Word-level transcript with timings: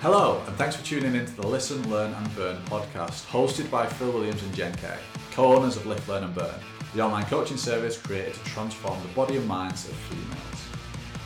Hello, 0.00 0.40
and 0.46 0.54
thanks 0.54 0.76
for 0.76 0.84
tuning 0.84 1.16
in 1.16 1.26
to 1.26 1.32
the 1.34 1.44
Listen, 1.44 1.90
Learn 1.90 2.14
and 2.14 2.36
Burn 2.36 2.56
podcast, 2.66 3.26
hosted 3.26 3.68
by 3.68 3.84
Phil 3.84 4.12
Williams 4.12 4.40
and 4.44 4.54
Jen 4.54 4.72
Kay, 4.76 4.96
co-owners 5.32 5.76
of 5.76 5.86
Lift, 5.86 6.08
Learn 6.08 6.22
and 6.22 6.32
Burn, 6.32 6.54
the 6.94 7.02
online 7.02 7.24
coaching 7.24 7.56
service 7.56 8.00
created 8.00 8.34
to 8.34 8.44
transform 8.44 8.96
the 9.02 9.08
body 9.08 9.38
and 9.38 9.48
minds 9.48 9.88
of 9.88 9.96
females. 9.96 10.68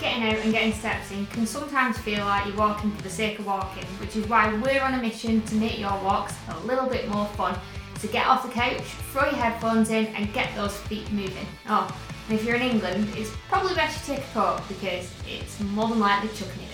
Getting 0.01 0.23
out 0.23 0.43
and 0.43 0.53
getting 0.55 0.73
steps 0.73 1.11
in 1.11 1.27
can 1.27 1.47
sometimes 1.47 1.99
feel 1.99 2.25
like 2.25 2.47
you're 2.47 2.57
walking 2.57 2.91
for 2.93 3.03
the 3.03 3.11
sake 3.11 3.39
of 3.41 3.45
walking, 3.45 3.85
which 4.01 4.17
is 4.17 4.27
why 4.27 4.51
we're 4.55 4.81
on 4.81 4.95
a 4.95 5.03
mission 5.03 5.43
to 5.43 5.55
make 5.57 5.79
your 5.79 5.93
walks 6.03 6.35
a 6.49 6.59
little 6.61 6.89
bit 6.89 7.07
more 7.11 7.27
fun. 7.27 7.59
So 7.99 8.09
get 8.09 8.27
off 8.27 8.43
the 8.43 8.49
couch, 8.49 8.81
throw 9.13 9.27
your 9.27 9.35
headphones 9.35 9.91
in, 9.91 10.07
and 10.17 10.33
get 10.33 10.49
those 10.55 10.75
feet 10.75 11.13
moving. 11.13 11.47
Oh, 11.69 11.95
and 12.31 12.41
if 12.41 12.47
you're 12.47 12.57
in 12.57 12.63
England, 12.63 13.07
it's 13.17 13.33
probably 13.51 13.75
best 13.75 14.09
you 14.09 14.15
take 14.15 14.25
a 14.25 14.29
coat 14.29 14.63
because 14.67 15.13
it's 15.29 15.61
more 15.61 15.89
than 15.91 16.01
likely 16.01 16.31
chucking 16.31 16.63
it. 16.63 16.72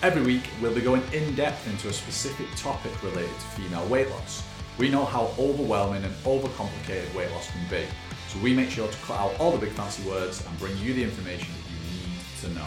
Every 0.00 0.22
week, 0.22 0.42
we'll 0.62 0.74
be 0.74 0.80
going 0.80 1.02
in 1.12 1.34
depth 1.34 1.66
into 1.66 1.88
a 1.88 1.92
specific 1.92 2.46
topic 2.54 2.92
related 3.02 3.34
to 3.34 3.46
female 3.60 3.84
weight 3.88 4.08
loss. 4.10 4.44
We 4.78 4.88
know 4.88 5.04
how 5.04 5.32
overwhelming 5.38 6.04
and 6.04 6.14
overcomplicated 6.24 7.12
weight 7.16 7.30
loss 7.32 7.50
can 7.50 7.68
be, 7.68 7.84
so 8.28 8.38
we 8.38 8.54
make 8.54 8.70
sure 8.70 8.86
to 8.86 8.98
cut 8.98 9.18
out 9.18 9.38
all 9.40 9.50
the 9.50 9.58
big 9.58 9.72
fancy 9.74 10.08
words 10.08 10.46
and 10.46 10.58
bring 10.60 10.76
you 10.78 10.94
the 10.94 11.02
information 11.02 11.48
that 11.52 11.70
you 11.72 12.10
need 12.10 12.20
to 12.42 12.48
know. 12.60 12.66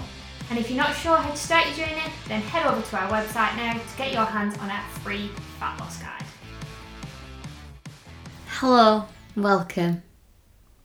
And 0.50 0.60
if 0.60 0.70
you're 0.70 0.78
not 0.84 0.94
sure 0.94 1.16
how 1.16 1.32
to 1.32 1.38
start 1.38 1.66
your 1.68 1.88
journey, 1.88 2.02
then 2.28 2.42
head 2.42 2.66
over 2.68 2.82
to 2.82 2.98
our 2.98 3.10
website 3.10 3.56
now 3.56 3.74
to 3.76 3.98
get 3.98 4.12
your 4.12 4.26
hands 4.26 4.58
on 4.58 4.70
our 4.70 4.84
free 5.02 5.30
fat 5.58 5.80
loss 5.80 6.00
guide. 6.02 6.26
Hello, 8.48 9.06
welcome. 9.38 10.04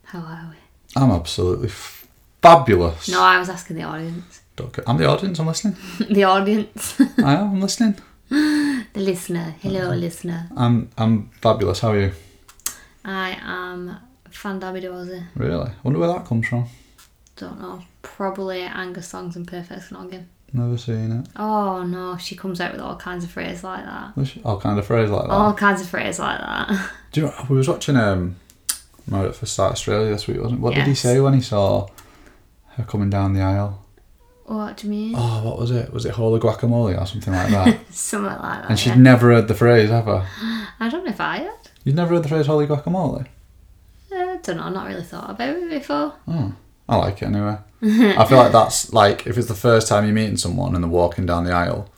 How 0.05 0.21
are 0.21 0.51
we? 0.53 0.57
I'm 1.03 1.11
absolutely 1.11 1.67
f- 1.71 2.07
fabulous. 2.41 3.09
No, 3.09 3.21
I 3.21 3.41
was 3.41 3.49
asking 3.49 3.77
the 3.79 3.83
audience. 3.83 4.43
I'm 4.87 4.97
the 4.97 5.07
audience, 5.07 5.39
I'm 5.39 5.47
listening. 5.47 5.77
the 6.11 6.25
audience. 6.25 7.01
I 7.01 7.35
am, 7.35 7.51
I'm 7.53 7.61
listening. 7.61 7.97
the 8.29 8.87
listener. 8.95 9.55
Hello, 9.61 9.91
listener. 9.91 10.49
I'm, 10.57 10.91
I'm 10.97 11.29
fabulous, 11.41 11.81
how 11.81 11.93
are 11.93 12.01
you? 12.01 12.13
I 13.05 13.39
am 13.41 13.99
Fandabidozy. 14.31 15.27
Really? 15.35 15.71
wonder 15.83 16.01
where 16.01 16.09
that 16.09 16.27
comes 16.27 16.49
from. 16.49 16.67
Don't 17.37 17.61
know. 17.61 17.83
Probably 18.03 18.63
Angus 18.63 19.11
Thongs 19.11 19.37
and 19.37 19.47
Perfect 19.47 19.91
Snogging. 19.91 20.25
Never 20.53 20.79
seen 20.79 21.13
it. 21.13 21.29
Oh 21.37 21.83
no, 21.83 22.17
she 22.17 22.35
comes 22.35 22.61
out 22.61 22.73
with 22.73 22.81
all 22.81 22.97
kinds 22.97 23.25
of 23.25 23.31
phrases 23.31 23.65
like 23.65 23.85
that. 23.85 24.41
All 24.45 24.61
kind 24.61 24.79
of 24.79 24.87
phrase 24.87 25.11
like 25.11 25.27
that. 25.27 25.31
All 25.31 25.53
kinds 25.53 25.81
of 25.81 25.89
phrases 25.89 26.19
like 26.19 26.39
that. 26.39 26.91
Do 27.13 27.21
you 27.21 27.27
know, 27.27 27.47
we 27.51 27.57
was 27.57 27.69
watching 27.69 27.97
um 27.97 28.37
Married 29.07 29.35
First 29.35 29.55
Sight 29.55 29.73
Australia 29.73 30.11
this 30.11 30.27
week, 30.27 30.41
wasn't 30.41 30.61
it? 30.61 30.63
What 30.63 30.75
did 30.75 30.87
he 30.87 30.95
say 30.95 31.21
when 31.21 31.35
he 31.35 31.41
saw 31.41 31.89
her 32.71 32.85
coming 32.85 33.11
down 33.11 33.35
the 33.35 33.43
aisle? 33.43 33.86
What 34.47 34.77
do 34.77 34.87
you 34.87 34.91
mean? 34.93 35.15
Oh, 35.17 35.43
what 35.45 35.59
was 35.59 35.71
it? 35.71 35.93
Was 35.93 36.05
it 36.07 36.13
holy 36.13 36.41
guacamole 36.41 37.01
or 37.01 37.07
something 37.07 37.33
like 37.33 37.51
that? 37.51 37.81
Something 37.95 38.31
like 38.31 38.41
that. 38.41 38.71
and 38.71 38.79
she'd 38.79 38.91
yeah. 38.91 38.95
never 38.97 39.33
heard 39.33 39.49
the 39.49 39.55
phrase 39.55 39.91
ever. 39.91 40.27
I 40.81 40.89
don't 40.89 41.05
know 41.05 41.11
if 41.11 41.21
I 41.21 41.39
had. 41.39 41.53
You'd 41.85 41.97
never 41.97 42.15
heard 42.15 42.25
the 42.25 42.29
phrase 42.29 42.47
holy 42.47 42.67
guacamole? 42.67 43.27
Uh, 44.13 44.15
I 44.17 44.37
don't 44.43 44.57
know. 44.57 44.65
I've 44.65 44.73
not 44.75 44.87
really 44.87 45.03
thought 45.03 45.31
about 45.31 45.57
it 45.57 45.69
before. 45.71 46.15
Oh, 46.29 46.55
I 46.89 46.97
like 46.97 47.23
it 47.23 47.27
anyway. 47.27 47.59
I 47.83 48.25
feel 48.25 48.39
like 48.39 48.53
that's 48.53 48.93
like 48.93 49.27
if 49.27 49.37
it's 49.37 49.49
the 49.49 49.55
first 49.55 49.87
time 49.89 50.05
you're 50.05 50.15
meeting 50.15 50.37
someone 50.37 50.75
and 50.75 50.83
they're 50.83 50.91
walking 50.91 51.27
down 51.27 51.45
the 51.45 51.53
aisle. 51.53 51.91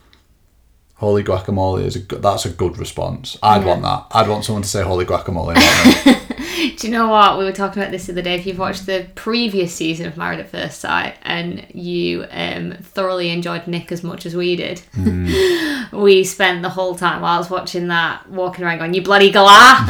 Holy 0.96 1.22
guacamole 1.22 1.84
is 1.84 1.94
a 1.94 2.00
good, 2.00 2.22
that's 2.22 2.44
a 2.44 2.50
good 2.50 2.76
response. 2.76 3.38
I'd 3.42 3.60
Yeah. 3.62 3.66
want 3.69 3.82
that. 3.82 4.06
I'd 4.10 4.28
want 4.28 4.44
someone 4.44 4.62
to 4.62 4.69
say 4.69 4.82
holy 4.82 5.04
guacamole. 5.04 5.54
Do 6.77 6.86
you 6.86 6.92
know 6.92 7.08
what? 7.08 7.38
We 7.38 7.44
were 7.44 7.52
talking 7.52 7.82
about 7.82 7.91
this 7.91 8.06
the 8.06 8.12
other 8.12 8.22
day. 8.22 8.34
If 8.34 8.46
you've 8.46 8.58
watched 8.58 8.86
the 8.86 9.06
previous 9.14 9.74
season 9.74 10.06
of 10.06 10.16
Married 10.16 10.41
at 10.41 10.48
First 10.48 10.80
Sight 10.80 11.16
and 11.22 11.66
you 11.74 12.27
um, 12.30 12.72
thoroughly 12.80 13.30
enjoyed 13.30 13.66
Nick 13.66 13.92
as 13.92 14.02
much 14.02 14.27
as 14.27 14.34
we 14.34 14.56
did, 14.56 14.82
we 15.92 16.24
spent 16.24 16.62
the 16.62 16.70
whole 16.70 16.94
time 16.94 17.22
while 17.22 17.34
I 17.34 17.38
was 17.38 17.50
watching 17.50 17.88
that 17.88 18.28
walking 18.30 18.64
around 18.64 18.78
going, 18.78 18.94
You 18.94 19.02
bloody 19.02 19.30
galah! 19.30 19.86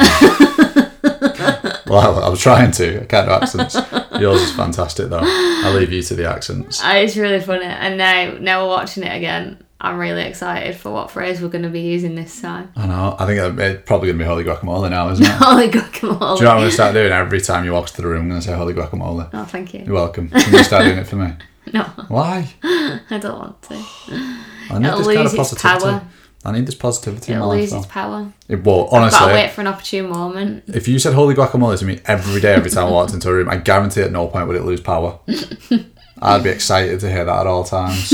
well, 1.89 2.23
I 2.25 2.29
was 2.29 2.41
trying 2.41 2.71
to. 2.73 3.03
I 3.03 3.07
can't 3.07 3.27
do 3.27 3.33
accents. 3.33 3.75
Yours 4.21 4.41
is 4.43 4.53
fantastic 4.53 5.09
though. 5.09 5.21
I'll 5.23 5.75
leave 5.75 5.93
you 5.93 6.03
to 6.03 6.15
the 6.15 6.29
accents. 6.29 6.83
Uh, 6.83 6.93
it's 6.97 7.17
really 7.17 7.41
funny. 7.41 7.65
And 7.65 7.99
now, 7.99 8.37
now 8.41 8.63
we're 8.65 8.71
watching 8.71 9.03
it 9.05 9.17
again. 9.17 9.65
I'm 9.81 9.99
really 9.99 10.23
excited 10.23 10.77
for 10.77 10.91
what 10.91 11.09
phrase 11.11 11.41
we're 11.41 11.51
going 11.51 11.63
to 11.63 11.71
be 11.71 11.83
using 11.83 12.17
this 12.17 12.41
time. 12.41 12.73
I 12.75 12.87
know. 12.89 13.15
I 13.17 13.27
think 13.27 13.61
it's 13.61 13.83
probably 13.87 14.09
going 14.09 14.19
to 14.19 14.25
be 14.25 14.29
holy 14.29 14.43
guacamole 14.43 14.91
now, 14.91 15.09
isn't 15.11 15.25
it? 15.25 15.31
Holy 15.39 15.69
guacamole. 15.69 16.01
Do 16.01 16.05
you 16.05 16.19
know 16.19 16.19
what 16.19 16.43
I'm 16.43 16.57
going 16.59 16.65
to 16.69 16.73
start 16.73 16.95
doing? 16.95 17.13
Every 17.13 17.41
time 17.41 17.65
you 17.65 17.73
walk 17.73 17.87
to 17.91 18.03
the 18.03 18.09
room, 18.09 18.23
I'm 18.23 18.29
going 18.29 18.41
to 18.41 18.47
say 18.47 18.55
holy 18.55 18.75
guacamole. 18.75 19.31
Oh, 19.33 19.45
thank 19.45 19.75
you. 19.75 19.85
You're 19.85 19.95
welcome. 19.95 20.31
Can 20.31 20.53
you 20.53 20.65
start 20.65 20.85
doing 20.85 20.99
it 20.99 21.07
for 21.07 21.17
me? 21.17 21.33
No, 21.71 21.83
Why? 22.09 22.49
I 22.63 23.19
don't 23.21 23.39
want 23.39 23.61
to. 23.65 23.75
I 23.75 24.79
need 24.79 24.87
It'll 24.87 24.99
this 25.01 25.07
lose 25.07 25.17
kind 25.17 25.29
of 25.29 25.35
its 25.53 25.63
power. 25.63 26.03
I 26.45 26.53
need 26.53 26.67
this 26.67 26.75
positivity 26.75 27.33
in 27.33 27.41
my 27.41 27.45
It'll 27.45 27.49
life. 27.49 27.61
lose 27.61 27.73
its 27.73 27.87
power. 27.87 28.33
It 28.49 28.65
will. 28.65 28.89
Honestly, 28.89 29.27
wait 29.27 29.51
for 29.51 29.61
an 29.61 29.67
opportune 29.67 30.09
moment. 30.09 30.65
if 30.69 30.87
you 30.87 30.99
said 30.99 31.15
holy 31.15 31.35
guacamole 31.35 31.79
to 31.79 31.85
me 31.85 32.01
every 32.07 32.41
day, 32.41 32.55
every 32.55 32.71
time 32.71 32.87
I 32.87 32.91
walked 32.91 33.13
into 33.13 33.29
a 33.29 33.35
room, 33.35 33.49
I 33.49 33.57
guarantee 33.57 34.03
at 34.03 34.13
no 34.13 34.29
point 34.29 34.47
would 34.47 34.57
it 34.57 34.65
lose 34.65 34.81
power. 34.81 35.19
I'd 36.23 36.43
be 36.43 36.51
excited 36.51 37.01
to 37.01 37.11
hear 37.11 37.25
that 37.25 37.41
at 37.41 37.47
all 37.47 37.65
times. 37.65 38.13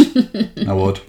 I 0.66 0.72
would. 0.72 1.00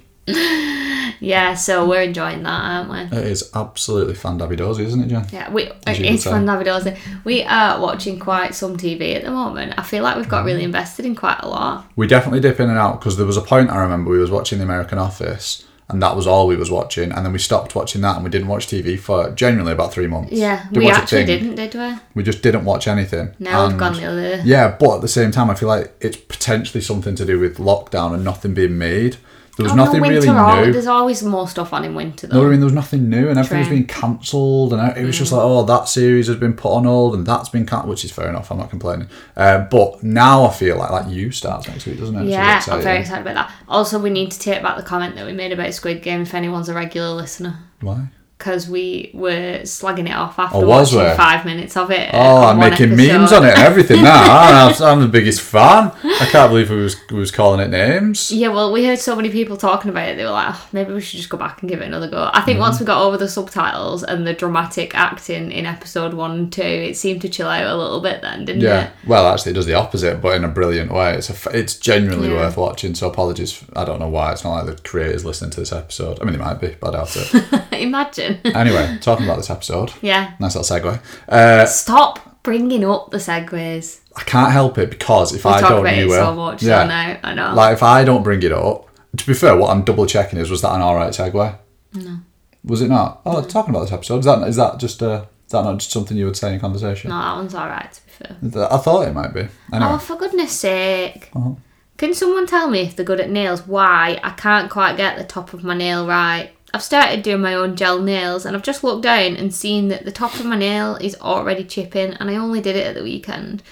Yeah, 1.26 1.56
so 1.56 1.88
we're 1.88 2.04
enjoying 2.04 2.44
that, 2.44 2.50
aren't 2.50 3.12
we? 3.12 3.18
It 3.18 3.26
is 3.26 3.50
absolutely 3.56 4.16
fun, 4.16 4.38
fandabidozy, 4.38 4.82
isn't 4.82 5.02
it, 5.02 5.08
Jen? 5.08 5.26
Yeah, 5.32 5.52
we 5.52 5.72
As 5.88 5.98
you 5.98 6.06
would 6.06 6.14
it's 6.14 6.26
Navidad. 6.26 6.98
We 7.24 7.44
are 7.44 7.82
watching 7.82 8.20
quite 8.20 8.54
some 8.54 8.78
TV 8.78 9.16
at 9.16 9.24
the 9.24 9.32
moment. 9.32 9.74
I 9.78 9.82
feel 9.82 10.04
like 10.04 10.18
we've 10.18 10.30
got 10.30 10.46
really 10.46 10.62
mm. 10.62 10.66
invested 10.66 11.06
in 11.06 11.16
quite 11.16 11.40
a 11.40 11.48
lot. 11.48 11.90
We 11.96 12.06
definitely 12.06 12.42
dip 12.42 12.60
in 12.60 12.70
and 12.70 12.78
out 12.78 13.00
because 13.00 13.18
there 13.18 13.26
was 13.26 13.38
a 13.38 13.42
point 13.42 13.70
I 13.70 13.78
remember 13.78 14.12
we 14.12 14.20
was 14.20 14.30
watching 14.30 14.60
The 14.60 14.66
American 14.66 15.00
Office 15.00 15.66
and 15.88 16.02
that 16.02 16.16
was 16.16 16.26
all 16.26 16.48
we 16.48 16.56
was 16.56 16.72
watching 16.72 17.12
and 17.12 17.26
then 17.26 17.32
we 17.32 17.38
stopped 17.38 17.76
watching 17.76 18.02
that 18.02 18.16
and 18.16 18.24
we 18.24 18.30
didn't 18.30 18.48
watch 18.48 18.68
TV 18.68 19.00
for 19.00 19.30
genuinely 19.32 19.72
about 19.72 19.94
three 19.94 20.08
months. 20.08 20.32
Yeah, 20.32 20.64
Didn't 20.70 20.80
we 20.84 20.90
actually 20.90 21.26
didn't, 21.26 21.56
did 21.56 21.76
we? 21.76 21.94
We 22.16 22.24
just 22.24 22.42
didn't 22.42 22.66
watch 22.66 22.88
anything. 22.88 23.36
Now 23.38 23.68
we've 23.68 23.78
gone 23.78 23.94
the 23.94 24.06
other. 24.06 24.42
Yeah, 24.44 24.76
but 24.80 24.96
at 24.96 25.02
the 25.02 25.08
same 25.08 25.32
time, 25.32 25.50
I 25.50 25.56
feel 25.56 25.70
like 25.70 25.96
it's 26.02 26.18
potentially 26.18 26.82
something 26.82 27.16
to 27.16 27.26
do 27.26 27.40
with 27.40 27.58
lockdown 27.58 28.14
and 28.14 28.24
nothing 28.24 28.54
being 28.54 28.78
made. 28.78 29.18
There 29.58 29.64
was 29.64 29.72
Oh, 29.72 29.76
nothing 29.76 30.02
really 30.02 30.28
al- 30.28 30.66
new. 30.66 30.74
There's 30.74 30.86
always 30.88 31.24
more 31.24 31.48
stuff 31.48 31.72
on 31.72 31.86
in 31.86 31.96
winter 31.96 32.28
No, 32.28 32.46
I 32.46 32.50
mean 32.50 32.60
there 32.60 32.66
was 32.66 32.74
nothing 32.74 33.10
new, 33.10 33.30
and 33.30 33.40
everything 33.40 33.60
was 33.60 33.68
True. 33.68 33.76
being 33.78 33.88
cancelled, 33.88 34.74
and 34.74 34.98
it 34.98 35.06
was 35.06 35.16
Mm. 35.16 35.20
just 35.20 35.32
like, 35.32 35.42
oh, 35.42 35.64
that 35.64 35.88
series 35.88 36.28
has 36.28 36.36
been 36.36 36.54
put 36.54 36.74
on 36.74 36.84
hold, 36.84 37.16
and 37.16 37.26
that's 37.26 37.48
been 37.50 37.66
cancelled, 37.66 37.90
which 37.90 38.04
is 38.04 38.12
fair 38.12 38.28
enough. 38.30 38.52
I'm 38.52 38.58
not 38.58 38.70
complaining. 38.70 39.08
Uh, 39.38 39.60
but 39.60 40.04
now 40.04 40.46
I 40.46 40.52
feel 40.52 40.78
like 40.78 40.92
like 40.92 41.10
you 41.10 41.32
starts 41.32 41.68
next 41.68 41.86
week, 41.86 42.00
doesn't 42.00 42.16
it? 42.16 42.26
Yeah, 42.28 42.62
I'm 42.70 42.82
very 42.82 43.00
excited 43.00 43.22
about 43.22 43.36
that. 43.36 43.52
Also, 43.70 43.98
we 43.98 44.10
need 44.10 44.32
to 44.32 44.40
take 44.40 44.62
back 44.62 44.76
the 44.78 44.84
comment 44.84 45.16
that 45.16 45.26
we 45.26 45.32
made 45.34 45.52
about 45.54 45.74
Squid 45.74 46.02
Game 46.04 46.22
if 46.22 46.34
anyone's 46.34 46.68
a 46.70 46.74
regular 46.74 47.12
listener. 47.14 47.60
Why? 47.82 48.08
Because 48.38 48.68
we 48.70 49.12
were 49.14 49.60
slagging 49.64 50.10
it 50.10 50.14
off 50.16 50.38
after 50.38 50.58
Oh, 50.58 50.68
watching 50.68 51.00
we? 51.00 51.10
five 51.16 51.46
minutes 51.46 51.78
of 51.78 51.90
it. 51.90 52.10
Oh, 52.14 52.44
I'm 52.44 52.60
making 52.60 52.92
episode. 52.92 53.20
memes 53.20 53.32
on 53.32 53.46
it 53.46 53.54
and 53.58 53.60
everything 53.64 54.04
now. 54.04 54.22
I'm, 54.70 54.84
I'm 54.84 55.00
the 55.00 55.08
biggest 55.08 55.40
fan. 55.40 55.94
I 56.18 56.26
can't 56.32 56.50
believe 56.50 56.70
we 56.70 56.78
was 56.78 56.96
we 57.10 57.20
was 57.20 57.32
calling 57.32 57.60
it 57.60 57.70
names. 57.70 58.32
Yeah, 58.32 58.48
well, 58.50 58.72
we 58.72 58.86
heard 58.86 59.00
so 59.00 59.16
many 59.16 59.30
people 59.30 59.58
talking 59.58 59.90
about 59.92 60.08
it. 60.10 60.16
They 60.16 60.24
were 60.24 60.32
like, 60.32 60.56
oh, 60.56 60.68
maybe 60.72 60.94
we 60.94 61.02
should 61.02 61.18
just 61.18 61.30
go 61.30 61.38
back 61.38 61.62
and 61.62 61.70
give 61.70 61.82
it 61.82 61.86
another 61.86 62.10
go. 62.10 62.24
I 62.24 62.38
Mm-hmm. 62.38 62.46
think 62.46 62.60
once 62.60 62.80
we 62.80 62.86
got 62.86 63.02
over 63.02 63.18
the 63.18 63.28
subtitles 63.28 64.04
and 64.04 64.26
the 64.26 64.34
dramatic 64.34 64.96
acting 64.96 65.52
in 65.52 65.66
episode 65.66 66.14
one 66.14 66.32
and 66.32 66.52
two, 66.54 66.62
it 66.62 66.96
seemed 66.98 67.22
to 67.24 67.30
chill 67.30 67.48
out 67.50 67.66
a 67.68 67.76
little 67.76 68.00
bit 68.02 68.22
then, 68.22 68.46
didn't 68.46 68.62
Yeah. 68.62 68.70
it? 68.70 68.84
Yeah. 68.84 68.90
Well, 69.08 69.28
actually, 69.28 69.52
it 69.52 69.56
does 69.56 69.66
the 69.66 69.74
opposite, 69.74 70.22
but 70.22 70.36
in 70.36 70.44
a 70.44 70.48
brilliant 70.48 70.92
way. 70.92 71.16
It's 71.16 71.30
a, 71.30 71.34
f- 71.34 71.54
it's 71.54 71.78
genuinely 71.78 72.30
Yeah. 72.30 72.36
worth 72.36 72.58
watching. 72.58 72.96
So 72.96 73.10
apologies. 73.10 73.64
I 73.76 73.84
don't 73.84 74.00
know 74.00 74.08
why. 74.10 74.32
It's 74.32 74.44
not 74.44 74.66
like 74.66 74.76
the 74.78 74.82
creators 74.90 75.26
listening 75.26 75.52
to 75.52 75.60
this 75.60 75.74
episode. 75.74 76.20
I 76.22 76.26
mean, 76.26 76.36
it 76.36 76.40
might 76.42 76.62
be, 76.62 76.76
but 76.80 76.96
I 76.96 77.00
doubt 77.00 77.16
it. 77.18 77.64
Imagine. 77.82 78.40
anyway, 78.46 78.98
talking 79.02 79.26
about 79.26 79.38
this 79.38 79.50
episode. 79.50 79.92
yeah. 80.02 80.34
Nice 80.40 80.56
little 80.56 80.78
segue. 80.78 81.02
Uh, 81.28 81.66
Stop 81.66 82.42
bringing 82.44 82.86
up 82.86 83.12
the 83.12 83.18
segues. 83.18 84.00
I 84.18 84.24
can't 84.24 84.52
help 84.52 84.78
it 84.78 84.90
because 84.90 85.34
if 85.36 85.44
We 85.46 85.52
I 85.52 85.60
talk 85.62 85.70
don't, 85.72 85.80
about 85.82 85.96
you 85.98 86.04
it 86.04 86.08
will. 86.08 86.16
so 86.16 86.34
much. 86.36 86.64
yeah. 86.64 86.82
I 86.82 86.88
know. 87.14 87.20
I 87.24 87.34
know. 87.34 87.54
Like 87.56 87.74
if 87.74 87.84
I 87.84 88.04
don't 88.04 88.24
bring 88.24 88.42
it 88.44 88.52
up. 88.52 88.90
To 89.18 89.26
be 89.28 89.34
fair, 89.34 89.56
what 89.56 89.70
I'm 89.72 89.84
double 89.84 90.06
checking 90.06 90.40
is 90.40 90.50
was 90.50 90.62
that 90.62 90.74
an 90.74 90.82
alright 90.82 91.14
segue? 91.14 91.58
No. 91.94 92.18
Was 92.66 92.82
it 92.82 92.90
not? 92.90 93.22
Oh, 93.26 93.42
talking 93.44 93.70
about 93.74 93.82
this 93.86 93.94
episode. 93.94 94.20
Is 94.20 94.26
that 94.26 94.48
is 94.48 94.56
that 94.58 94.78
just 94.80 95.02
uh 95.02 95.26
is 95.46 95.52
that 95.52 95.64
not 95.64 95.78
just 95.78 95.92
something 95.92 96.18
you 96.18 96.26
would 96.26 96.36
say 96.36 96.54
in 96.54 96.60
conversation? 96.60 97.10
no, 97.12 97.20
that 97.20 97.36
one's 97.36 97.56
alright, 97.56 97.92
to 97.94 98.02
be 98.42 98.50
fair. 98.52 98.68
I 98.72 98.78
thought 98.78 99.08
it 99.08 99.14
might 99.14 99.34
be. 99.34 99.42
Anyway. 99.72 99.92
Oh, 99.94 99.98
for 100.00 100.16
goodness 100.18 100.52
sake. 100.52 101.30
Uh-huh. 101.36 101.52
Can 101.98 102.14
someone 102.14 102.46
tell 102.46 102.70
me 102.70 102.80
if 102.82 102.96
they're 102.96 103.06
good 103.06 103.22
at 103.22 103.30
nails 103.30 103.66
why 103.66 104.20
I 104.22 104.32
can't 104.32 104.70
quite 104.70 104.98
get 104.98 105.18
the 105.18 105.24
top 105.24 105.54
of 105.54 105.64
my 105.64 105.76
nail 105.78 106.06
right? 106.08 106.52
I've 106.74 106.84
started 106.84 107.22
doing 107.24 107.40
my 107.42 107.54
own 107.54 107.78
gel 107.78 108.02
nails 108.02 108.46
and 108.46 108.54
I've 108.54 108.64
just 108.64 108.84
looked 108.84 109.04
down 109.04 109.38
and 109.38 109.54
seen 109.56 109.88
that 109.90 110.04
the 110.04 110.12
top 110.12 110.34
of 110.38 110.46
my 110.46 110.58
nail 110.58 110.98
is 110.98 111.16
already 111.22 111.64
chipping 111.64 112.14
and 112.16 112.30
I 112.30 112.36
only 112.36 112.60
did 112.60 112.76
it 112.76 112.86
at 112.86 112.96
the 112.96 113.04
weekend. 113.04 113.64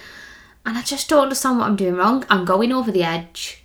And 0.66 0.78
I 0.78 0.82
just 0.82 1.10
don't 1.10 1.24
understand 1.24 1.58
what 1.60 1.68
I'm 1.68 1.76
doing 1.76 1.96
wrong. 1.96 2.24
I'm 2.30 2.46
going 2.46 2.72
over 2.72 2.92
the 2.92 3.04
edge. 3.04 3.60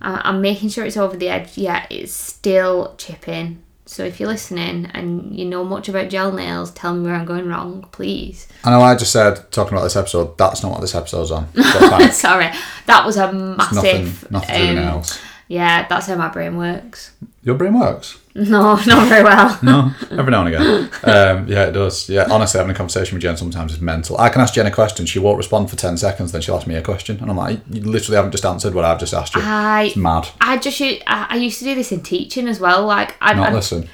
I- 0.00 0.22
I'm 0.24 0.40
making 0.40 0.70
sure 0.70 0.86
it's 0.86 0.96
over 0.96 1.16
the 1.16 1.28
edge, 1.28 1.58
yet 1.58 1.86
it's 1.90 2.12
still 2.12 2.94
chipping. 2.96 3.58
So 3.84 4.02
if 4.04 4.18
you're 4.20 4.28
listening 4.28 4.90
and 4.94 5.34
you 5.34 5.44
know 5.46 5.64
much 5.64 5.88
about 5.88 6.08
gel 6.10 6.30
nails, 6.32 6.70
tell 6.70 6.94
me 6.94 7.04
where 7.04 7.14
I'm 7.14 7.24
going 7.26 7.46
wrong, 7.48 7.86
please. 7.92 8.46
I 8.64 8.70
know 8.70 8.80
I 8.82 8.94
just 8.94 9.12
said 9.12 9.50
talking 9.50 9.72
about 9.74 9.84
this 9.84 9.96
episode. 9.96 10.36
That's 10.38 10.62
not 10.62 10.72
what 10.72 10.80
this 10.82 10.94
episode's 10.94 11.30
on. 11.30 11.48
It's. 11.54 12.18
Sorry, 12.18 12.50
that 12.86 13.04
was 13.06 13.16
a 13.16 13.32
nothing, 13.32 13.56
massive 13.56 14.30
nothing 14.30 14.48
to 14.54 14.62
do 14.62 14.68
with 14.68 14.78
um, 14.78 14.84
nails. 14.84 15.18
Yeah, 15.48 15.86
that's 15.88 16.06
how 16.06 16.16
my 16.16 16.28
brain 16.28 16.56
works. 16.58 17.12
Your 17.42 17.54
brain 17.54 17.78
works. 17.78 18.18
No, 18.48 18.76
not 18.86 19.08
very 19.08 19.24
well. 19.24 19.58
No, 19.62 19.92
every 20.12 20.30
now 20.30 20.46
and 20.46 20.54
again. 20.54 20.90
Um, 21.02 21.48
yeah, 21.48 21.64
it 21.66 21.72
does. 21.72 22.08
Yeah, 22.08 22.26
honestly, 22.30 22.58
having 22.58 22.70
a 22.72 22.76
conversation 22.76 23.16
with 23.16 23.22
Jen 23.22 23.36
sometimes 23.36 23.72
is 23.72 23.80
mental. 23.80 24.16
I 24.18 24.28
can 24.28 24.40
ask 24.40 24.54
Jen 24.54 24.66
a 24.66 24.70
question, 24.70 25.06
she 25.06 25.18
won't 25.18 25.38
respond 25.38 25.70
for 25.70 25.76
10 25.76 25.96
seconds, 25.96 26.30
then 26.32 26.40
she'll 26.40 26.54
ask 26.56 26.66
me 26.66 26.76
a 26.76 26.82
question. 26.82 27.18
And 27.20 27.30
I'm 27.30 27.36
like, 27.36 27.60
you 27.68 27.80
literally 27.82 28.16
haven't 28.16 28.30
just 28.32 28.44
answered 28.44 28.74
what 28.74 28.84
I've 28.84 29.00
just 29.00 29.12
asked 29.12 29.34
you. 29.34 29.40
I 29.44 29.84
It's 29.86 29.96
mad. 29.96 30.28
I 30.40 30.56
just 30.58 30.80
I 31.06 31.36
used 31.36 31.58
to 31.58 31.64
do 31.64 31.74
this 31.74 31.90
in 31.90 32.00
teaching 32.02 32.46
as 32.46 32.60
well. 32.60 32.86
Like 32.86 33.16
I, 33.20 33.34
Not 33.34 33.48
I 33.48 33.52
listen. 33.54 33.88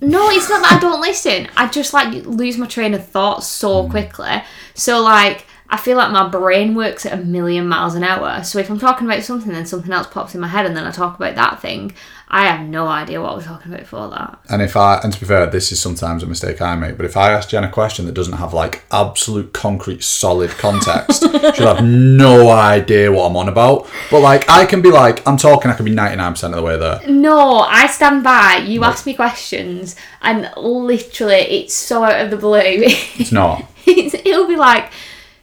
no, 0.00 0.28
it's 0.30 0.48
not 0.48 0.62
that 0.62 0.74
I 0.74 0.78
don't 0.80 1.00
listen. 1.00 1.48
I 1.56 1.66
just 1.68 1.92
like 1.92 2.24
lose 2.24 2.56
my 2.56 2.66
train 2.66 2.94
of 2.94 3.04
thought 3.06 3.42
so 3.42 3.82
Hmm. 3.82 3.90
quickly. 3.90 4.42
So 4.74 5.00
like 5.02 5.44
I 5.70 5.76
feel 5.76 5.98
like 5.98 6.10
my 6.12 6.26
brain 6.28 6.74
works 6.74 7.04
at 7.04 7.12
a 7.12 7.22
million 7.22 7.68
miles 7.68 7.94
an 7.94 8.02
hour. 8.02 8.42
So 8.42 8.58
if 8.58 8.70
I'm 8.70 8.78
talking 8.78 9.06
about 9.06 9.22
something, 9.22 9.52
then 9.52 9.66
something 9.66 9.92
else 9.92 10.06
pops 10.06 10.34
in 10.34 10.40
my 10.40 10.46
head, 10.48 10.64
and 10.64 10.74
then 10.74 10.84
I 10.86 10.90
talk 10.90 11.16
about 11.16 11.34
that 11.34 11.60
thing. 11.60 11.92
I 12.30 12.46
have 12.46 12.68
no 12.68 12.86
idea 12.88 13.22
what 13.22 13.36
we're 13.36 13.42
talking 13.42 13.72
about 13.72 13.84
before 13.84 14.10
that. 14.10 14.38
And 14.50 14.60
if 14.60 14.76
I, 14.76 14.98
and 14.98 15.10
to 15.12 15.18
be 15.18 15.24
fair, 15.24 15.46
this 15.46 15.72
is 15.72 15.80
sometimes 15.80 16.22
a 16.22 16.26
mistake 16.26 16.60
I 16.60 16.76
make, 16.76 16.98
but 16.98 17.06
if 17.06 17.16
I 17.16 17.32
ask 17.32 17.48
Jen 17.48 17.64
a 17.64 17.70
question 17.70 18.04
that 18.04 18.12
doesn't 18.12 18.34
have 18.34 18.52
like 18.52 18.84
absolute 18.90 19.54
concrete 19.54 20.04
solid 20.04 20.50
context, 20.50 21.22
she'll 21.54 21.74
have 21.74 21.84
no 21.84 22.50
idea 22.50 23.10
what 23.10 23.30
I'm 23.30 23.36
on 23.36 23.48
about. 23.48 23.88
But 24.10 24.20
like, 24.20 24.48
I 24.48 24.66
can 24.66 24.82
be 24.82 24.90
like, 24.90 25.26
I'm 25.26 25.38
talking, 25.38 25.70
I 25.70 25.74
can 25.74 25.86
be 25.86 25.94
99% 25.94 26.44
of 26.44 26.56
the 26.56 26.62
way 26.62 26.76
there. 26.76 27.00
No, 27.08 27.60
I 27.60 27.86
stand 27.86 28.22
by. 28.22 28.62
You 28.66 28.84
ask 28.84 29.06
me 29.06 29.14
questions, 29.14 29.96
and 30.20 30.50
literally, 30.54 31.36
it's 31.36 31.74
so 31.74 32.04
out 32.04 32.20
of 32.20 32.30
the 32.30 32.36
blue. 32.36 32.58
It's 32.60 33.32
not. 33.32 33.64
it's, 33.86 34.14
it'll 34.14 34.46
be 34.46 34.56
like, 34.56 34.92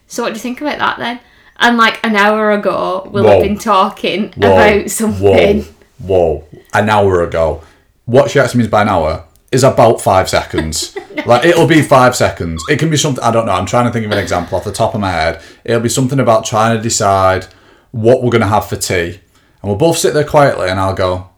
so 0.06 0.22
what 0.22 0.30
do 0.30 0.36
you 0.36 0.42
think 0.42 0.62
about 0.62 0.78
that 0.78 1.00
then? 1.00 1.20
And 1.58 1.78
like 1.78 2.06
an 2.06 2.16
hour 2.16 2.52
ago, 2.52 3.10
we'll 3.12 3.24
Whoa. 3.24 3.32
have 3.32 3.42
been 3.42 3.58
talking 3.58 4.32
Whoa, 4.34 4.54
about 4.54 4.90
something. 4.92 5.64
Whoa, 5.64 5.75
whoa, 6.00 6.44
an 6.74 6.90
hour 6.90 7.24
ago. 7.24 7.62
What 8.06 8.32
she 8.32 8.40
actually 8.40 8.60
means 8.60 8.72
by 8.72 8.84
an 8.84 8.90
hour 8.90 9.26
is 9.52 9.64
about 9.64 10.02
five 10.02 10.30
seconds. 10.30 10.98
Like 11.26 11.46
it'll 11.46 11.66
be 11.66 11.82
five 11.82 12.16
seconds. 12.16 12.64
It 12.70 12.78
can 12.78 12.92
be 12.92 12.98
something 12.98 13.24
I 13.24 13.32
don't 13.32 13.48
know. 13.48 13.54
I'm 13.54 13.66
trying 13.66 13.86
to 13.86 13.92
think 13.92 14.06
of 14.06 14.12
an 14.12 14.20
example 14.20 14.58
off 14.58 14.64
the 14.64 14.72
top 14.72 14.94
of 14.94 15.02
my 15.02 15.10
head. 15.10 15.42
It'll 15.64 15.82
be 15.82 15.90
something 15.90 16.20
about 16.20 16.46
trying 16.46 16.76
to 16.78 16.84
decide 16.84 17.46
what 17.92 18.22
we're 18.22 18.30
gonna 18.30 18.48
have 18.48 18.68
for 18.68 18.76
tea, 18.76 19.08
and 19.62 19.64
we'll 19.64 19.76
both 19.76 19.98
sit 19.98 20.14
there 20.14 20.26
quietly, 20.26 20.70
and 20.70 20.80
I'll 20.80 20.94
go, 20.94 21.30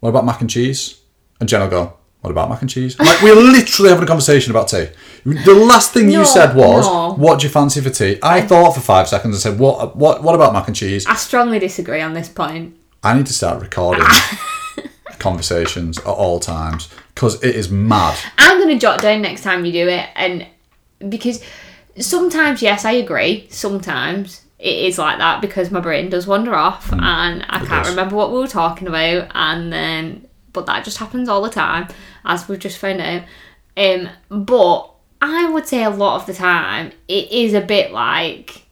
"What 0.00 0.08
about 0.08 0.24
mac 0.24 0.40
and 0.40 0.50
cheese?" 0.50 0.96
And 1.38 1.48
Jen 1.48 1.60
will 1.60 1.68
go, 1.68 1.92
"What 2.22 2.30
about 2.30 2.48
mac 2.48 2.62
and 2.62 2.70
cheese?" 2.70 2.96
I'm 2.98 3.06
like 3.06 3.22
we're 3.22 3.36
literally 3.36 3.90
having 3.90 4.02
a 4.02 4.08
conversation 4.08 4.50
about 4.50 4.68
tea. 4.68 4.88
The 5.24 5.54
last 5.54 5.92
thing 5.92 6.06
No, 6.08 6.20
you 6.20 6.24
said 6.24 6.56
was, 6.56 6.84
no. 6.86 7.12
"What 7.16 7.38
do 7.38 7.46
you 7.46 7.52
fancy 7.52 7.80
for 7.82 7.90
tea?" 7.90 8.18
I 8.22 8.40
thought 8.40 8.72
for 8.74 8.80
five 8.80 9.06
seconds 9.06 9.34
and 9.36 9.42
said, 9.42 9.58
"What? 9.60 9.94
What? 9.94 10.22
What 10.22 10.34
about 10.34 10.52
mac 10.52 10.66
and 10.66 10.74
cheese?" 10.74 11.06
I 11.06 11.14
strongly 11.14 11.58
disagree 11.60 12.00
on 12.00 12.14
this 12.14 12.28
point. 12.28 12.74
I 13.06 13.14
need 13.14 13.26
to 13.26 13.32
start 13.32 13.62
recording 13.62 14.04
conversations 15.20 15.96
at 15.98 16.06
all 16.06 16.40
times 16.40 16.88
because 17.14 17.40
it 17.40 17.54
is 17.54 17.70
mad. 17.70 18.18
I'm 18.36 18.58
going 18.58 18.76
to 18.76 18.80
jot 18.80 19.00
down 19.00 19.22
next 19.22 19.42
time 19.42 19.64
you 19.64 19.70
do 19.70 19.86
it, 19.88 20.08
and 20.16 20.44
because 21.08 21.40
sometimes, 22.00 22.62
yes, 22.62 22.84
I 22.84 22.90
agree. 22.94 23.46
Sometimes 23.48 24.42
it 24.58 24.86
is 24.86 24.98
like 24.98 25.18
that 25.18 25.40
because 25.40 25.70
my 25.70 25.78
brain 25.78 26.10
does 26.10 26.26
wander 26.26 26.56
off, 26.56 26.92
and 26.92 27.46
I 27.48 27.58
can't 27.58 27.84
does. 27.84 27.90
remember 27.90 28.16
what 28.16 28.32
we 28.32 28.38
were 28.40 28.48
talking 28.48 28.88
about, 28.88 29.30
and 29.36 29.72
then 29.72 30.26
but 30.52 30.66
that 30.66 30.84
just 30.84 30.98
happens 30.98 31.28
all 31.28 31.42
the 31.42 31.48
time, 31.48 31.86
as 32.24 32.48
we've 32.48 32.58
just 32.58 32.78
found 32.78 33.00
out. 33.00 33.22
Um, 33.76 34.08
but 34.30 34.90
I 35.22 35.48
would 35.48 35.68
say 35.68 35.84
a 35.84 35.90
lot 35.90 36.20
of 36.20 36.26
the 36.26 36.34
time 36.34 36.90
it 37.06 37.30
is 37.30 37.54
a 37.54 37.60
bit 37.60 37.92
like 37.92 38.65